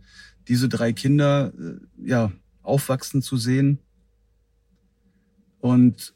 diese 0.47 0.69
drei 0.69 0.93
Kinder 0.93 1.53
äh, 1.57 2.09
ja 2.09 2.31
aufwachsen 2.61 3.21
zu 3.21 3.37
sehen 3.37 3.79
und 5.63 6.13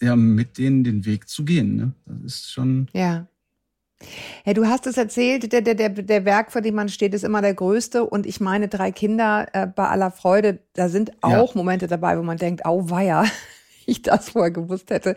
ja, 0.00 0.16
mit 0.16 0.56
denen 0.56 0.82
den 0.82 1.04
Weg 1.04 1.28
zu 1.28 1.44
gehen. 1.44 1.76
Ne? 1.76 1.92
Das 2.06 2.32
ist 2.32 2.52
schon. 2.52 2.88
Ja. 2.94 3.26
Ja, 4.46 4.54
du 4.54 4.66
hast 4.66 4.86
es 4.86 4.96
erzählt, 4.96 5.52
der, 5.52 5.60
der, 5.60 5.74
der, 5.74 5.90
der 5.90 6.24
Werk, 6.24 6.50
vor 6.50 6.62
dem 6.62 6.74
man 6.74 6.88
steht, 6.88 7.12
ist 7.12 7.22
immer 7.22 7.42
der 7.42 7.52
größte. 7.52 8.02
Und 8.06 8.24
ich 8.24 8.40
meine, 8.40 8.68
drei 8.68 8.92
Kinder 8.92 9.46
äh, 9.52 9.66
bei 9.66 9.86
aller 9.88 10.10
Freude, 10.10 10.60
da 10.72 10.88
sind 10.88 11.12
auch 11.22 11.50
ja. 11.50 11.58
Momente 11.58 11.86
dabei, 11.86 12.16
wo 12.18 12.22
man 12.22 12.38
denkt, 12.38 12.64
au 12.64 12.88
weia, 12.88 13.26
ich 13.86 14.02
das 14.02 14.30
vorher 14.30 14.50
gewusst 14.50 14.90
hätte. 14.90 15.14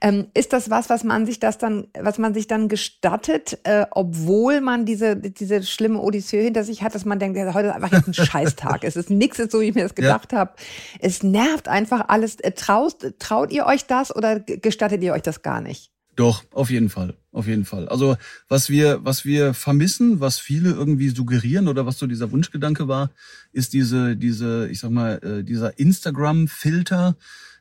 Ähm, 0.00 0.26
ist 0.34 0.52
das 0.52 0.70
was, 0.70 0.90
was 0.90 1.04
man 1.04 1.26
sich 1.26 1.40
das 1.40 1.58
dann, 1.58 1.88
was 1.98 2.18
man 2.18 2.34
sich 2.34 2.46
dann 2.46 2.68
gestattet, 2.68 3.58
äh, 3.64 3.86
obwohl 3.90 4.60
man 4.60 4.84
diese, 4.86 5.16
diese 5.16 5.62
schlimme 5.62 6.00
Odyssee 6.00 6.42
hinter 6.42 6.64
sich 6.64 6.82
hat, 6.82 6.94
dass 6.94 7.04
man 7.04 7.18
denkt, 7.18 7.36
ja, 7.36 7.52
heute 7.54 7.68
ist 7.68 7.74
einfach 7.74 7.92
jetzt 7.92 8.08
ein 8.08 8.14
Scheißtag. 8.26 8.84
es 8.84 8.96
ist 8.96 9.10
nichts 9.10 9.36
so, 9.50 9.60
wie 9.60 9.66
ich 9.66 9.74
mir 9.74 9.82
das 9.82 9.94
gedacht 9.94 10.32
ja. 10.32 10.38
habe. 10.38 10.52
Es 11.00 11.22
nervt 11.22 11.68
einfach 11.68 12.08
alles. 12.08 12.36
Äh, 12.36 12.52
traust, 12.52 13.14
traut 13.18 13.52
ihr 13.52 13.66
euch 13.66 13.86
das 13.86 14.14
oder 14.14 14.40
gestattet 14.40 15.02
ihr 15.02 15.12
euch 15.12 15.22
das 15.22 15.42
gar 15.42 15.60
nicht? 15.60 15.90
Doch, 16.16 16.44
auf 16.52 16.70
jeden 16.70 16.88
Fall, 16.88 17.14
auf 17.30 17.46
jeden 17.46 17.66
Fall. 17.66 17.88
Also 17.88 18.16
was 18.48 18.70
wir, 18.70 19.04
was 19.04 19.26
wir 19.26 19.52
vermissen, 19.52 20.18
was 20.18 20.38
viele 20.38 20.70
irgendwie 20.70 21.10
suggerieren 21.10 21.68
oder 21.68 21.84
was 21.84 21.98
so 21.98 22.06
dieser 22.06 22.32
Wunschgedanke 22.32 22.88
war, 22.88 23.10
ist 23.52 23.74
diese, 23.74 24.16
diese, 24.16 24.66
ich 24.70 24.80
sag 24.80 24.90
mal, 24.90 25.20
äh, 25.22 25.44
dieser 25.44 25.78
Instagram-Filter, 25.78 27.16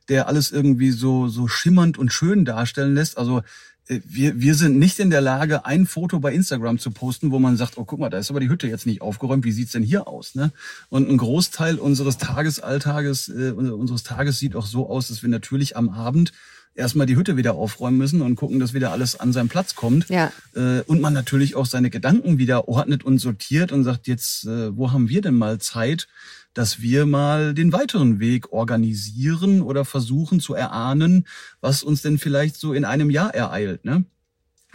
der 0.09 0.27
alles 0.27 0.51
irgendwie 0.51 0.91
so, 0.91 1.27
so 1.27 1.47
schimmernd 1.47 1.97
und 1.97 2.11
schön 2.11 2.45
darstellen 2.45 2.95
lässt. 2.95 3.17
Also 3.17 3.41
äh, 3.87 3.99
wir, 4.05 4.39
wir 4.39 4.55
sind 4.55 4.77
nicht 4.77 4.99
in 4.99 5.09
der 5.09 5.21
Lage, 5.21 5.65
ein 5.65 5.85
Foto 5.85 6.19
bei 6.19 6.33
Instagram 6.33 6.79
zu 6.79 6.91
posten, 6.91 7.31
wo 7.31 7.39
man 7.39 7.57
sagt, 7.57 7.77
oh 7.77 7.85
guck 7.85 7.99
mal, 7.99 8.09
da 8.09 8.17
ist 8.17 8.29
aber 8.29 8.39
die 8.39 8.49
Hütte 8.49 8.67
jetzt 8.67 8.85
nicht 8.85 9.01
aufgeräumt, 9.01 9.45
wie 9.45 9.51
sieht's 9.51 9.71
denn 9.71 9.83
hier 9.83 10.07
aus? 10.07 10.35
Ne? 10.35 10.51
Und 10.89 11.09
ein 11.09 11.17
Großteil 11.17 11.75
unseres 11.75 12.17
Tagesalltages, 12.17 13.29
äh, 13.29 13.51
unseres 13.51 14.03
Tages 14.03 14.39
sieht 14.39 14.55
auch 14.55 14.65
so 14.65 14.89
aus, 14.89 15.07
dass 15.07 15.21
wir 15.21 15.29
natürlich 15.29 15.77
am 15.77 15.89
Abend 15.89 16.31
erstmal 16.75 17.07
die 17.07 17.15
Hütte 17.15 17.37
wieder 17.37 17.55
aufräumen 17.55 17.97
müssen 17.97 18.21
und 18.21 18.35
gucken, 18.35 18.59
dass 18.59 18.73
wieder 18.73 18.91
alles 18.91 19.17
an 19.19 19.33
seinen 19.33 19.49
Platz 19.49 19.75
kommt. 19.75 20.09
Ja. 20.09 20.31
Äh, 20.55 20.81
und 20.81 21.01
man 21.01 21.13
natürlich 21.13 21.55
auch 21.55 21.65
seine 21.65 21.89
Gedanken 21.89 22.37
wieder 22.37 22.67
ordnet 22.67 23.03
und 23.03 23.19
sortiert 23.19 23.71
und 23.71 23.83
sagt, 23.83 24.07
jetzt, 24.07 24.45
äh, 24.45 24.75
wo 24.75 24.91
haben 24.91 25.09
wir 25.09 25.21
denn 25.21 25.35
mal 25.35 25.59
Zeit, 25.59 26.07
dass 26.55 26.81
wir 26.81 27.05
mal 27.05 27.53
den 27.53 27.71
weiteren 27.73 28.19
Weg 28.19 28.51
organisieren 28.51 29.61
oder 29.61 29.85
versuchen 29.85 30.39
zu 30.39 30.55
erahnen, 30.55 31.27
was 31.61 31.83
uns 31.83 32.01
denn 32.01 32.17
vielleicht 32.17 32.55
so 32.55 32.73
in 32.73 32.85
einem 32.85 33.11
Jahr 33.11 33.35
ereilt, 33.35 33.85
ne? 33.85 34.05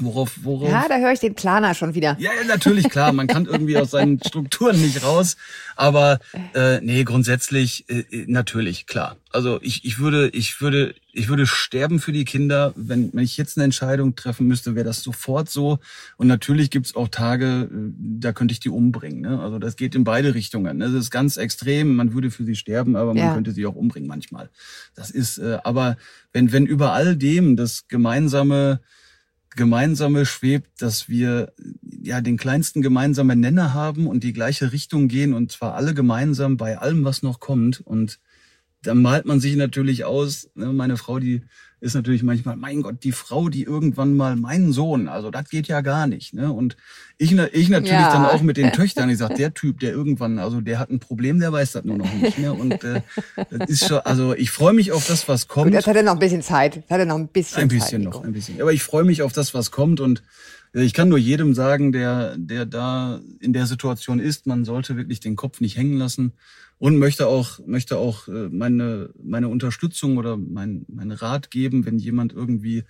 Worauf, 0.03 0.33
worauf? 0.43 0.69
Ja, 0.69 0.87
da 0.89 0.99
höre 0.99 1.13
ich 1.13 1.21
den 1.21 1.35
Planer 1.35 1.75
schon 1.75 1.95
wieder. 1.95 2.17
Ja, 2.19 2.31
natürlich, 2.47 2.89
klar. 2.89 3.13
Man 3.13 3.27
kann 3.27 3.45
irgendwie 3.45 3.77
aus 3.77 3.91
seinen 3.91 4.19
Strukturen 4.27 4.81
nicht 4.81 5.05
raus. 5.05 5.37
Aber 5.77 6.21
äh, 6.55 6.81
nee, 6.81 7.05
grundsätzlich 7.05 7.85
äh, 7.89 8.05
natürlich, 8.27 8.87
klar. 8.87 9.17
Also 9.31 9.61
ich, 9.63 9.85
ich 9.85 9.99
würde, 9.99 10.29
ich 10.31 10.61
würde, 10.61 10.95
ich 11.13 11.29
würde 11.29 11.47
sterben 11.47 12.01
für 12.01 12.13
die 12.13 12.25
Kinder. 12.25 12.73
Wenn, 12.77 13.13
wenn 13.13 13.25
ich 13.25 13.37
jetzt 13.37 13.59
eine 13.59 13.65
Entscheidung 13.65 14.17
treffen 14.17 14.47
müsste, 14.47 14.75
wäre 14.75 14.87
das 14.87 15.03
sofort 15.03 15.51
so. 15.51 15.79
Und 16.17 16.27
natürlich 16.27 16.71
gibt's 16.71 16.97
auch 16.97 17.09
Tage, 17.09 17.69
äh, 17.71 17.93
da 17.99 18.33
könnte 18.33 18.53
ich 18.53 18.61
die 18.61 18.71
umbringen. 18.71 19.21
Ne? 19.21 19.41
Also 19.41 19.59
das 19.59 19.77
geht 19.77 19.95
in 19.95 20.05
beide 20.05 20.35
Richtungen. 20.35 20.79
Ne? 20.79 20.87
Das 20.87 20.95
ist 20.95 21.11
ganz 21.11 21.37
extrem. 21.37 21.95
Man 21.95 22.15
würde 22.15 22.31
für 22.31 22.45
sie 22.45 22.57
sterben, 22.57 22.97
aber 22.97 23.15
man 23.15 23.25
ja. 23.25 23.35
könnte 23.35 23.53
sie 23.53 23.67
auch 23.67 23.77
umbringen 23.77 24.09
manchmal. 24.09 24.49
Das 24.95 25.11
ist, 25.11 25.39
äh, 25.39 25.59
aber 25.63 25.97
wenn, 26.33 26.53
wenn 26.53 26.65
über 26.65 26.93
all 26.93 27.17
dem 27.17 27.57
das 27.57 27.87
gemeinsame 27.89 28.81
gemeinsame 29.57 30.27
schwebt, 30.27 30.81
dass 30.81 31.09
wir 31.09 31.53
ja 31.83 32.21
den 32.21 32.37
kleinsten 32.37 32.83
gemeinsamen 32.83 33.41
Nenner 33.41 33.75
haben 33.75 34.07
und 34.07 34.25
die 34.25 34.33
gleiche 34.33 34.73
Richtung 34.73 35.09
gehen 35.09 35.35
und 35.35 35.53
zwar 35.53 35.75
alle 35.75 35.95
gemeinsam 35.95 36.57
bei 36.57 36.79
allem, 36.79 37.05
was 37.05 37.23
noch 37.23 37.41
kommt. 37.41 37.81
Und 37.81 38.21
dann 38.83 39.03
malt 39.03 39.27
man 39.27 39.41
sich 39.41 39.57
natürlich 39.57 40.05
aus, 40.05 40.51
ne, 40.55 40.73
meine 40.73 40.97
Frau, 40.97 41.19
die 41.19 41.43
ist 41.81 41.95
natürlich 41.95 42.23
manchmal, 42.23 42.57
mein 42.57 42.83
Gott, 42.83 43.03
die 43.05 43.13
Frau, 43.13 43.49
die 43.49 43.63
irgendwann 43.63 44.15
mal 44.15 44.37
meinen 44.37 44.73
Sohn, 44.73 45.09
also 45.09 45.31
das 45.31 45.49
geht 45.49 45.67
ja 45.67 45.81
gar 45.81 46.07
nicht. 46.07 46.35
Ne? 46.35 46.53
Und 46.53 46.77
ich, 47.17 47.33
ich 47.33 47.69
natürlich 47.71 47.91
ja. 47.93 48.13
dann 48.13 48.27
auch 48.27 48.43
mit 48.43 48.59
den 48.59 48.73
Töchtern, 48.75 49.09
ich 49.09 49.19
sag, 49.19 49.35
der 49.37 49.55
Typ, 49.55 49.81
der 49.81 49.93
irgendwann, 49.93 50.39
also 50.39 50.61
der 50.61 50.79
hat 50.79 50.91
ein 50.91 51.01
Problem, 51.01 51.41
der 51.41 51.53
weiß 51.53 51.73
das 51.73 51.85
nur 51.85 51.97
noch 51.97 52.13
nicht. 52.13 52.39
Ne? 52.39 52.53
Und 52.53 52.85
äh, 52.85 53.01
das 53.51 53.71
ist 53.71 53.89
schon, 53.89 53.99
also 54.01 54.35
ich 54.35 54.51
freue 54.51 54.75
mich 54.75 54.93
auf 54.93 55.07
das, 55.07 55.27
was 55.27 55.49
kommt. 55.49 55.69
Gut, 55.69 55.75
das 55.75 55.87
hat 55.87 55.97
er 55.97 56.03
noch 56.03 56.13
ein 56.13 56.19
bisschen 56.19 56.43
Zeit. 56.43 56.77
Das 56.77 56.91
hat 56.91 57.01
er 57.01 57.07
noch 57.07 57.17
ein 57.17 57.29
bisschen 57.29 57.63
Ein 57.63 57.69
bisschen 57.69 58.03
Zeit, 58.03 58.13
noch, 58.13 58.25
ein 58.25 58.33
bisschen. 58.33 58.61
Aber 58.61 58.73
ich 58.73 58.83
freue 58.83 59.05
mich 59.05 59.23
auf 59.23 59.33
das, 59.33 59.55
was 59.55 59.71
kommt 59.71 60.01
und 60.01 60.23
äh, 60.75 60.83
ich 60.83 60.93
kann 60.93 61.09
nur 61.09 61.19
jedem 61.19 61.55
sagen, 61.55 61.93
der, 61.93 62.37
der 62.37 62.67
da 62.67 63.21
in 63.41 63.55
der 63.55 63.65
Situation 63.65 64.21
ist, 64.21 64.47
man 64.47 64.67
sollte 64.67 64.97
wirklich 64.97 65.21
den 65.21 65.37
Kopf 65.37 65.61
nicht 65.61 65.79
hängen 65.79 65.97
lassen 65.97 66.35
und 66.81 66.97
möchte 66.97 67.29
auch, 67.29 67.61
möchte 67.67 67.99
auch 67.99 68.27
äh, 68.27 68.49
meine, 68.51 69.11
meine 69.23 69.49
Unterstützung 69.49 70.17
oder 70.17 70.39
mein, 70.39 70.87
mein 70.89 71.13
Rat 71.13 71.51
geben, 71.51 71.85
wenn 71.85 71.99
jemand 71.99 72.33
irgendwie 72.33 72.85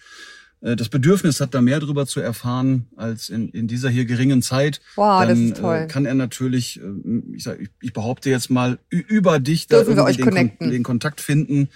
äh, 0.60 0.76
das 0.76 0.88
Bedürfnis 0.88 1.40
hat, 1.40 1.54
da 1.54 1.60
mehr 1.60 1.80
drüber 1.80 2.06
zu 2.06 2.20
erfahren 2.20 2.86
als 2.94 3.28
in, 3.28 3.48
in 3.48 3.66
dieser 3.66 3.90
hier 3.90 4.04
geringen 4.04 4.42
Zeit, 4.42 4.80
wow, 4.94 5.26
dann 5.26 5.52
äh, 5.52 5.88
kann 5.88 6.06
er 6.06 6.14
natürlich, 6.14 6.80
ich, 7.34 7.42
sag, 7.42 7.58
ich 7.80 7.92
behaupte 7.92 8.30
jetzt 8.30 8.48
mal, 8.48 8.78
über 8.90 9.40
dich 9.40 9.66
da 9.66 9.80
irgendwie 9.80 10.22
den, 10.22 10.56
Kon 10.56 10.70
den, 10.70 10.82
Kontakt 10.84 11.20
finden 11.20 11.68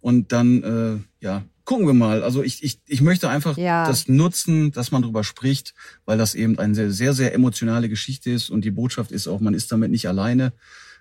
und 0.00 0.30
dann, 0.30 0.62
äh, 0.62 1.24
ja, 1.24 1.42
gucken 1.64 1.88
wir 1.88 1.94
mal. 1.94 2.22
Also 2.22 2.44
ich, 2.44 2.62
ich, 2.62 2.78
ich 2.86 3.00
möchte 3.00 3.28
einfach 3.28 3.58
ja. 3.58 3.88
das 3.88 4.06
nutzen, 4.06 4.70
dass 4.70 4.92
man 4.92 5.02
drüber 5.02 5.24
spricht, 5.24 5.74
weil 6.04 6.16
das 6.16 6.36
eben 6.36 6.60
eine 6.60 6.74
sehr, 6.76 6.92
sehr, 6.92 7.12
sehr 7.12 7.34
emotionale 7.34 7.88
Geschichte 7.88 8.30
ist 8.30 8.50
und 8.50 8.64
die 8.64 8.70
Botschaft 8.70 9.10
ist 9.10 9.26
auch, 9.26 9.40
man 9.40 9.52
ist 9.52 9.72
damit 9.72 9.90
nicht 9.90 10.06
alleine. 10.06 10.52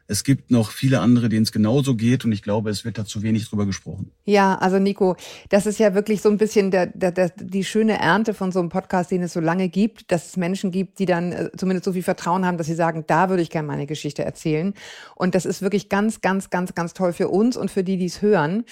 Es 0.08 0.24
gibt 0.24 0.52
noch 0.52 0.72
viele 0.72 1.00
andere, 1.00 1.30
denen 1.30 1.44
es 1.44 1.52
genauso 1.52 1.96
geht 1.96 2.26
und 2.26 2.32
ich 2.32 2.44
glaube, 2.44 2.70
es 2.70 2.86
wird 2.86 2.98
da 2.98 3.06
zu 3.06 3.24
wenig 3.24 3.50
drüber 3.50 3.66
gesprochen. 3.66 4.12
Ja, 4.26 4.56
also 4.56 4.78
Nico, 4.78 5.16
das 5.50 5.66
ist 5.66 5.80
ja 5.80 5.96
wirklich 5.96 6.22
so 6.22 6.30
ein 6.30 6.38
bisschen 6.38 6.70
der, 6.70 6.88
der, 6.88 7.12
der, 7.12 7.30
die 7.30 7.64
schöne 7.64 8.00
Ernte 8.00 8.34
von 8.34 8.52
so 8.52 8.60
einem 8.60 8.70
Podcast, 8.70 9.10
den 9.10 9.24
es 9.24 9.34
so 9.34 9.40
lange 9.40 9.68
gibt, 9.70 10.12
dass 10.12 10.28
es 10.28 10.38
Menschen 10.38 10.72
gibt, 10.72 11.00
die 11.00 11.06
dann 11.06 11.32
äh, 11.32 11.50
zumindest 11.58 11.86
so 11.86 11.94
viel 11.94 12.04
Vertrauen 12.04 12.46
haben, 12.46 12.58
dass 12.58 12.68
sie 12.68 12.76
sagen, 12.76 13.04
da 13.08 13.30
würde 13.30 13.42
ich 13.42 13.50
gerne 13.50 13.68
meine 13.68 13.88
Geschichte 13.88 14.24
erzählen. 14.24 14.74
Und 15.16 15.34
das 15.34 15.46
ist 15.46 15.62
wirklich 15.62 15.90
ganz, 15.90 16.22
ganz, 16.22 16.50
ganz, 16.50 16.76
ganz 16.76 16.94
toll 16.94 17.14
für 17.14 17.30
uns 17.30 17.58
und 17.58 17.72
für 17.72 17.84
die, 17.84 17.98
die 17.98 18.06
es 18.06 18.22
hören 18.22 18.66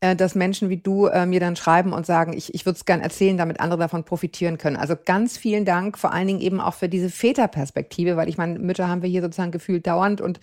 äh, 0.00 0.14
dass 0.14 0.34
Menschen 0.34 0.68
wie 0.68 0.76
du 0.76 1.06
äh, 1.06 1.24
mir 1.24 1.40
dann 1.40 1.56
schreiben 1.56 1.92
und 1.92 2.04
sagen, 2.04 2.32
ich, 2.34 2.54
ich 2.54 2.66
würde 2.66 2.76
es 2.76 2.84
gern 2.84 3.00
erzählen, 3.00 3.38
damit 3.38 3.60
andere 3.60 3.80
davon 3.80 4.04
profitieren 4.04 4.58
können. 4.58 4.76
Also 4.76 4.94
ganz 5.02 5.38
vielen 5.38 5.64
Dank, 5.64 5.98
vor 5.98 6.12
allen 6.12 6.26
Dingen 6.26 6.40
eben 6.40 6.60
auch 6.60 6.74
für 6.74 6.88
diese 6.88 7.08
Väterperspektive, 7.08 8.16
weil 8.16 8.28
ich 8.28 8.36
meine, 8.36 8.58
Mütter 8.58 8.88
haben 8.88 9.02
wir 9.02 9.08
hier 9.08 9.22
sozusagen 9.22 9.52
gefühlt 9.52 9.86
dauernd 9.86 10.20
und 10.20 10.38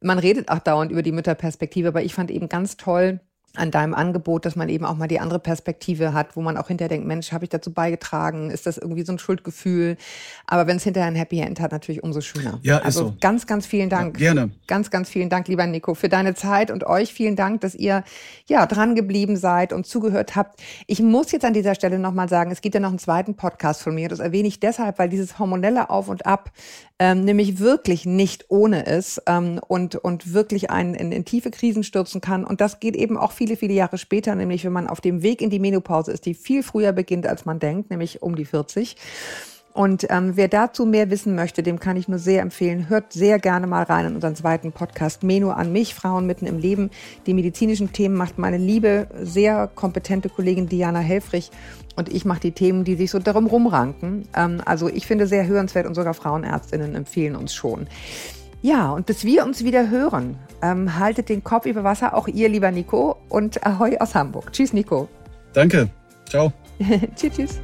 man 0.00 0.18
redet 0.18 0.50
auch 0.50 0.60
dauernd 0.60 0.92
über 0.92 1.02
die 1.02 1.12
Mütterperspektive, 1.12 1.88
aber 1.88 2.02
ich 2.02 2.14
fand 2.14 2.30
eben 2.30 2.48
ganz 2.48 2.76
toll, 2.76 3.20
an 3.54 3.70
deinem 3.70 3.94
Angebot, 3.94 4.46
dass 4.46 4.56
man 4.56 4.68
eben 4.68 4.84
auch 4.84 4.96
mal 4.96 5.08
die 5.08 5.20
andere 5.20 5.38
Perspektive 5.38 6.14
hat, 6.14 6.36
wo 6.36 6.40
man 6.40 6.56
auch 6.56 6.68
hinterher 6.68 6.88
denkt, 6.88 7.06
Mensch, 7.06 7.32
habe 7.32 7.44
ich 7.44 7.50
dazu 7.50 7.72
beigetragen? 7.72 8.50
Ist 8.50 8.66
das 8.66 8.78
irgendwie 8.78 9.04
so 9.04 9.12
ein 9.12 9.18
Schuldgefühl? 9.18 9.96
Aber 10.46 10.66
wenn 10.66 10.76
es 10.76 10.84
hinterher 10.84 11.08
ein 11.08 11.14
Happy 11.14 11.40
End 11.40 11.60
hat, 11.60 11.72
natürlich 11.72 12.02
umso 12.02 12.20
schöner. 12.20 12.58
Ja, 12.62 12.78
ist 12.78 12.84
also 12.84 13.08
so. 13.08 13.16
ganz, 13.20 13.46
ganz 13.46 13.66
vielen 13.66 13.90
Dank. 13.90 14.18
Ja, 14.18 14.32
gerne. 14.32 14.52
Ganz, 14.66 14.90
ganz 14.90 15.10
vielen 15.10 15.28
Dank, 15.28 15.48
lieber 15.48 15.66
Nico, 15.66 15.94
für 15.94 16.08
deine 16.08 16.34
Zeit 16.34 16.70
und 16.70 16.84
euch 16.84 17.12
vielen 17.12 17.36
Dank, 17.36 17.60
dass 17.60 17.74
ihr 17.74 18.04
ja 18.46 18.66
dran 18.66 18.94
geblieben 18.94 19.36
seid 19.36 19.72
und 19.72 19.86
zugehört 19.86 20.34
habt. 20.34 20.60
Ich 20.86 21.02
muss 21.02 21.30
jetzt 21.32 21.44
an 21.44 21.52
dieser 21.52 21.74
Stelle 21.74 21.98
nochmal 21.98 22.28
sagen, 22.28 22.50
es 22.50 22.62
gibt 22.62 22.74
ja 22.74 22.80
noch 22.80 22.88
einen 22.88 22.98
zweiten 22.98 23.34
Podcast 23.34 23.82
von 23.82 23.94
mir. 23.94 24.08
Das 24.08 24.20
erwähne 24.20 24.48
ich 24.48 24.60
deshalb, 24.60 24.98
weil 24.98 25.08
dieses 25.08 25.38
hormonelle 25.38 25.90
Auf 25.90 26.08
und 26.08 26.24
Ab 26.24 26.52
ähm, 27.02 27.24
nämlich 27.24 27.58
wirklich 27.58 28.06
nicht 28.06 28.44
ohne 28.46 28.84
ist 28.84 29.22
ähm, 29.26 29.58
und, 29.66 29.96
und 29.96 30.34
wirklich 30.34 30.70
einen 30.70 30.94
in, 30.94 31.10
in 31.10 31.24
tiefe 31.24 31.50
Krisen 31.50 31.82
stürzen 31.82 32.20
kann. 32.20 32.44
Und 32.44 32.60
das 32.60 32.78
geht 32.78 32.94
eben 32.94 33.18
auch 33.18 33.32
viele, 33.32 33.56
viele 33.56 33.72
Jahre 33.72 33.98
später, 33.98 34.36
nämlich 34.36 34.64
wenn 34.64 34.72
man 34.72 34.86
auf 34.86 35.00
dem 35.00 35.20
Weg 35.24 35.42
in 35.42 35.50
die 35.50 35.58
Menopause 35.58 36.12
ist, 36.12 36.26
die 36.26 36.34
viel 36.34 36.62
früher 36.62 36.92
beginnt, 36.92 37.26
als 37.26 37.44
man 37.44 37.58
denkt, 37.58 37.90
nämlich 37.90 38.22
um 38.22 38.36
die 38.36 38.44
40. 38.44 38.94
Und 39.74 40.06
ähm, 40.10 40.32
wer 40.36 40.48
dazu 40.48 40.84
mehr 40.84 41.08
wissen 41.10 41.34
möchte, 41.34 41.62
dem 41.62 41.80
kann 41.80 41.96
ich 41.96 42.06
nur 42.06 42.18
sehr 42.18 42.42
empfehlen, 42.42 42.90
hört 42.90 43.12
sehr 43.12 43.38
gerne 43.38 43.66
mal 43.66 43.84
rein 43.84 44.06
in 44.06 44.14
unseren 44.14 44.36
zweiten 44.36 44.72
Podcast 44.72 45.22
Menu 45.22 45.50
an 45.50 45.72
mich, 45.72 45.94
Frauen 45.94 46.26
mitten 46.26 46.46
im 46.46 46.58
Leben. 46.58 46.90
Die 47.26 47.32
medizinischen 47.32 47.92
Themen 47.92 48.14
macht 48.14 48.38
meine 48.38 48.58
liebe, 48.58 49.06
sehr 49.22 49.70
kompetente 49.74 50.28
Kollegin 50.28 50.68
Diana 50.68 50.98
Helfrich 50.98 51.50
und 51.96 52.12
ich 52.12 52.24
mache 52.26 52.40
die 52.40 52.52
Themen, 52.52 52.84
die 52.84 52.96
sich 52.96 53.10
so 53.10 53.18
darum 53.18 53.46
rumranken. 53.46 54.28
Ähm, 54.36 54.60
also 54.64 54.88
ich 54.88 55.06
finde 55.06 55.26
sehr 55.26 55.46
hörenswert 55.46 55.86
und 55.86 55.94
sogar 55.94 56.12
Frauenärztinnen 56.12 56.94
empfehlen 56.94 57.34
uns 57.34 57.54
schon. 57.54 57.86
Ja, 58.60 58.92
und 58.92 59.06
bis 59.06 59.24
wir 59.24 59.44
uns 59.44 59.64
wieder 59.64 59.90
hören, 59.90 60.38
ähm, 60.62 60.98
haltet 60.98 61.28
den 61.28 61.42
Kopf 61.42 61.66
über 61.66 61.82
Wasser, 61.82 62.14
auch 62.14 62.28
ihr, 62.28 62.48
lieber 62.48 62.70
Nico, 62.70 63.16
und 63.28 63.66
Ahoi 63.66 63.98
aus 63.98 64.14
Hamburg. 64.14 64.52
Tschüss, 64.52 64.72
Nico. 64.72 65.08
Danke. 65.52 65.88
Ciao. 66.28 66.52
tschüss, 67.16 67.32
tschüss. 67.34 67.60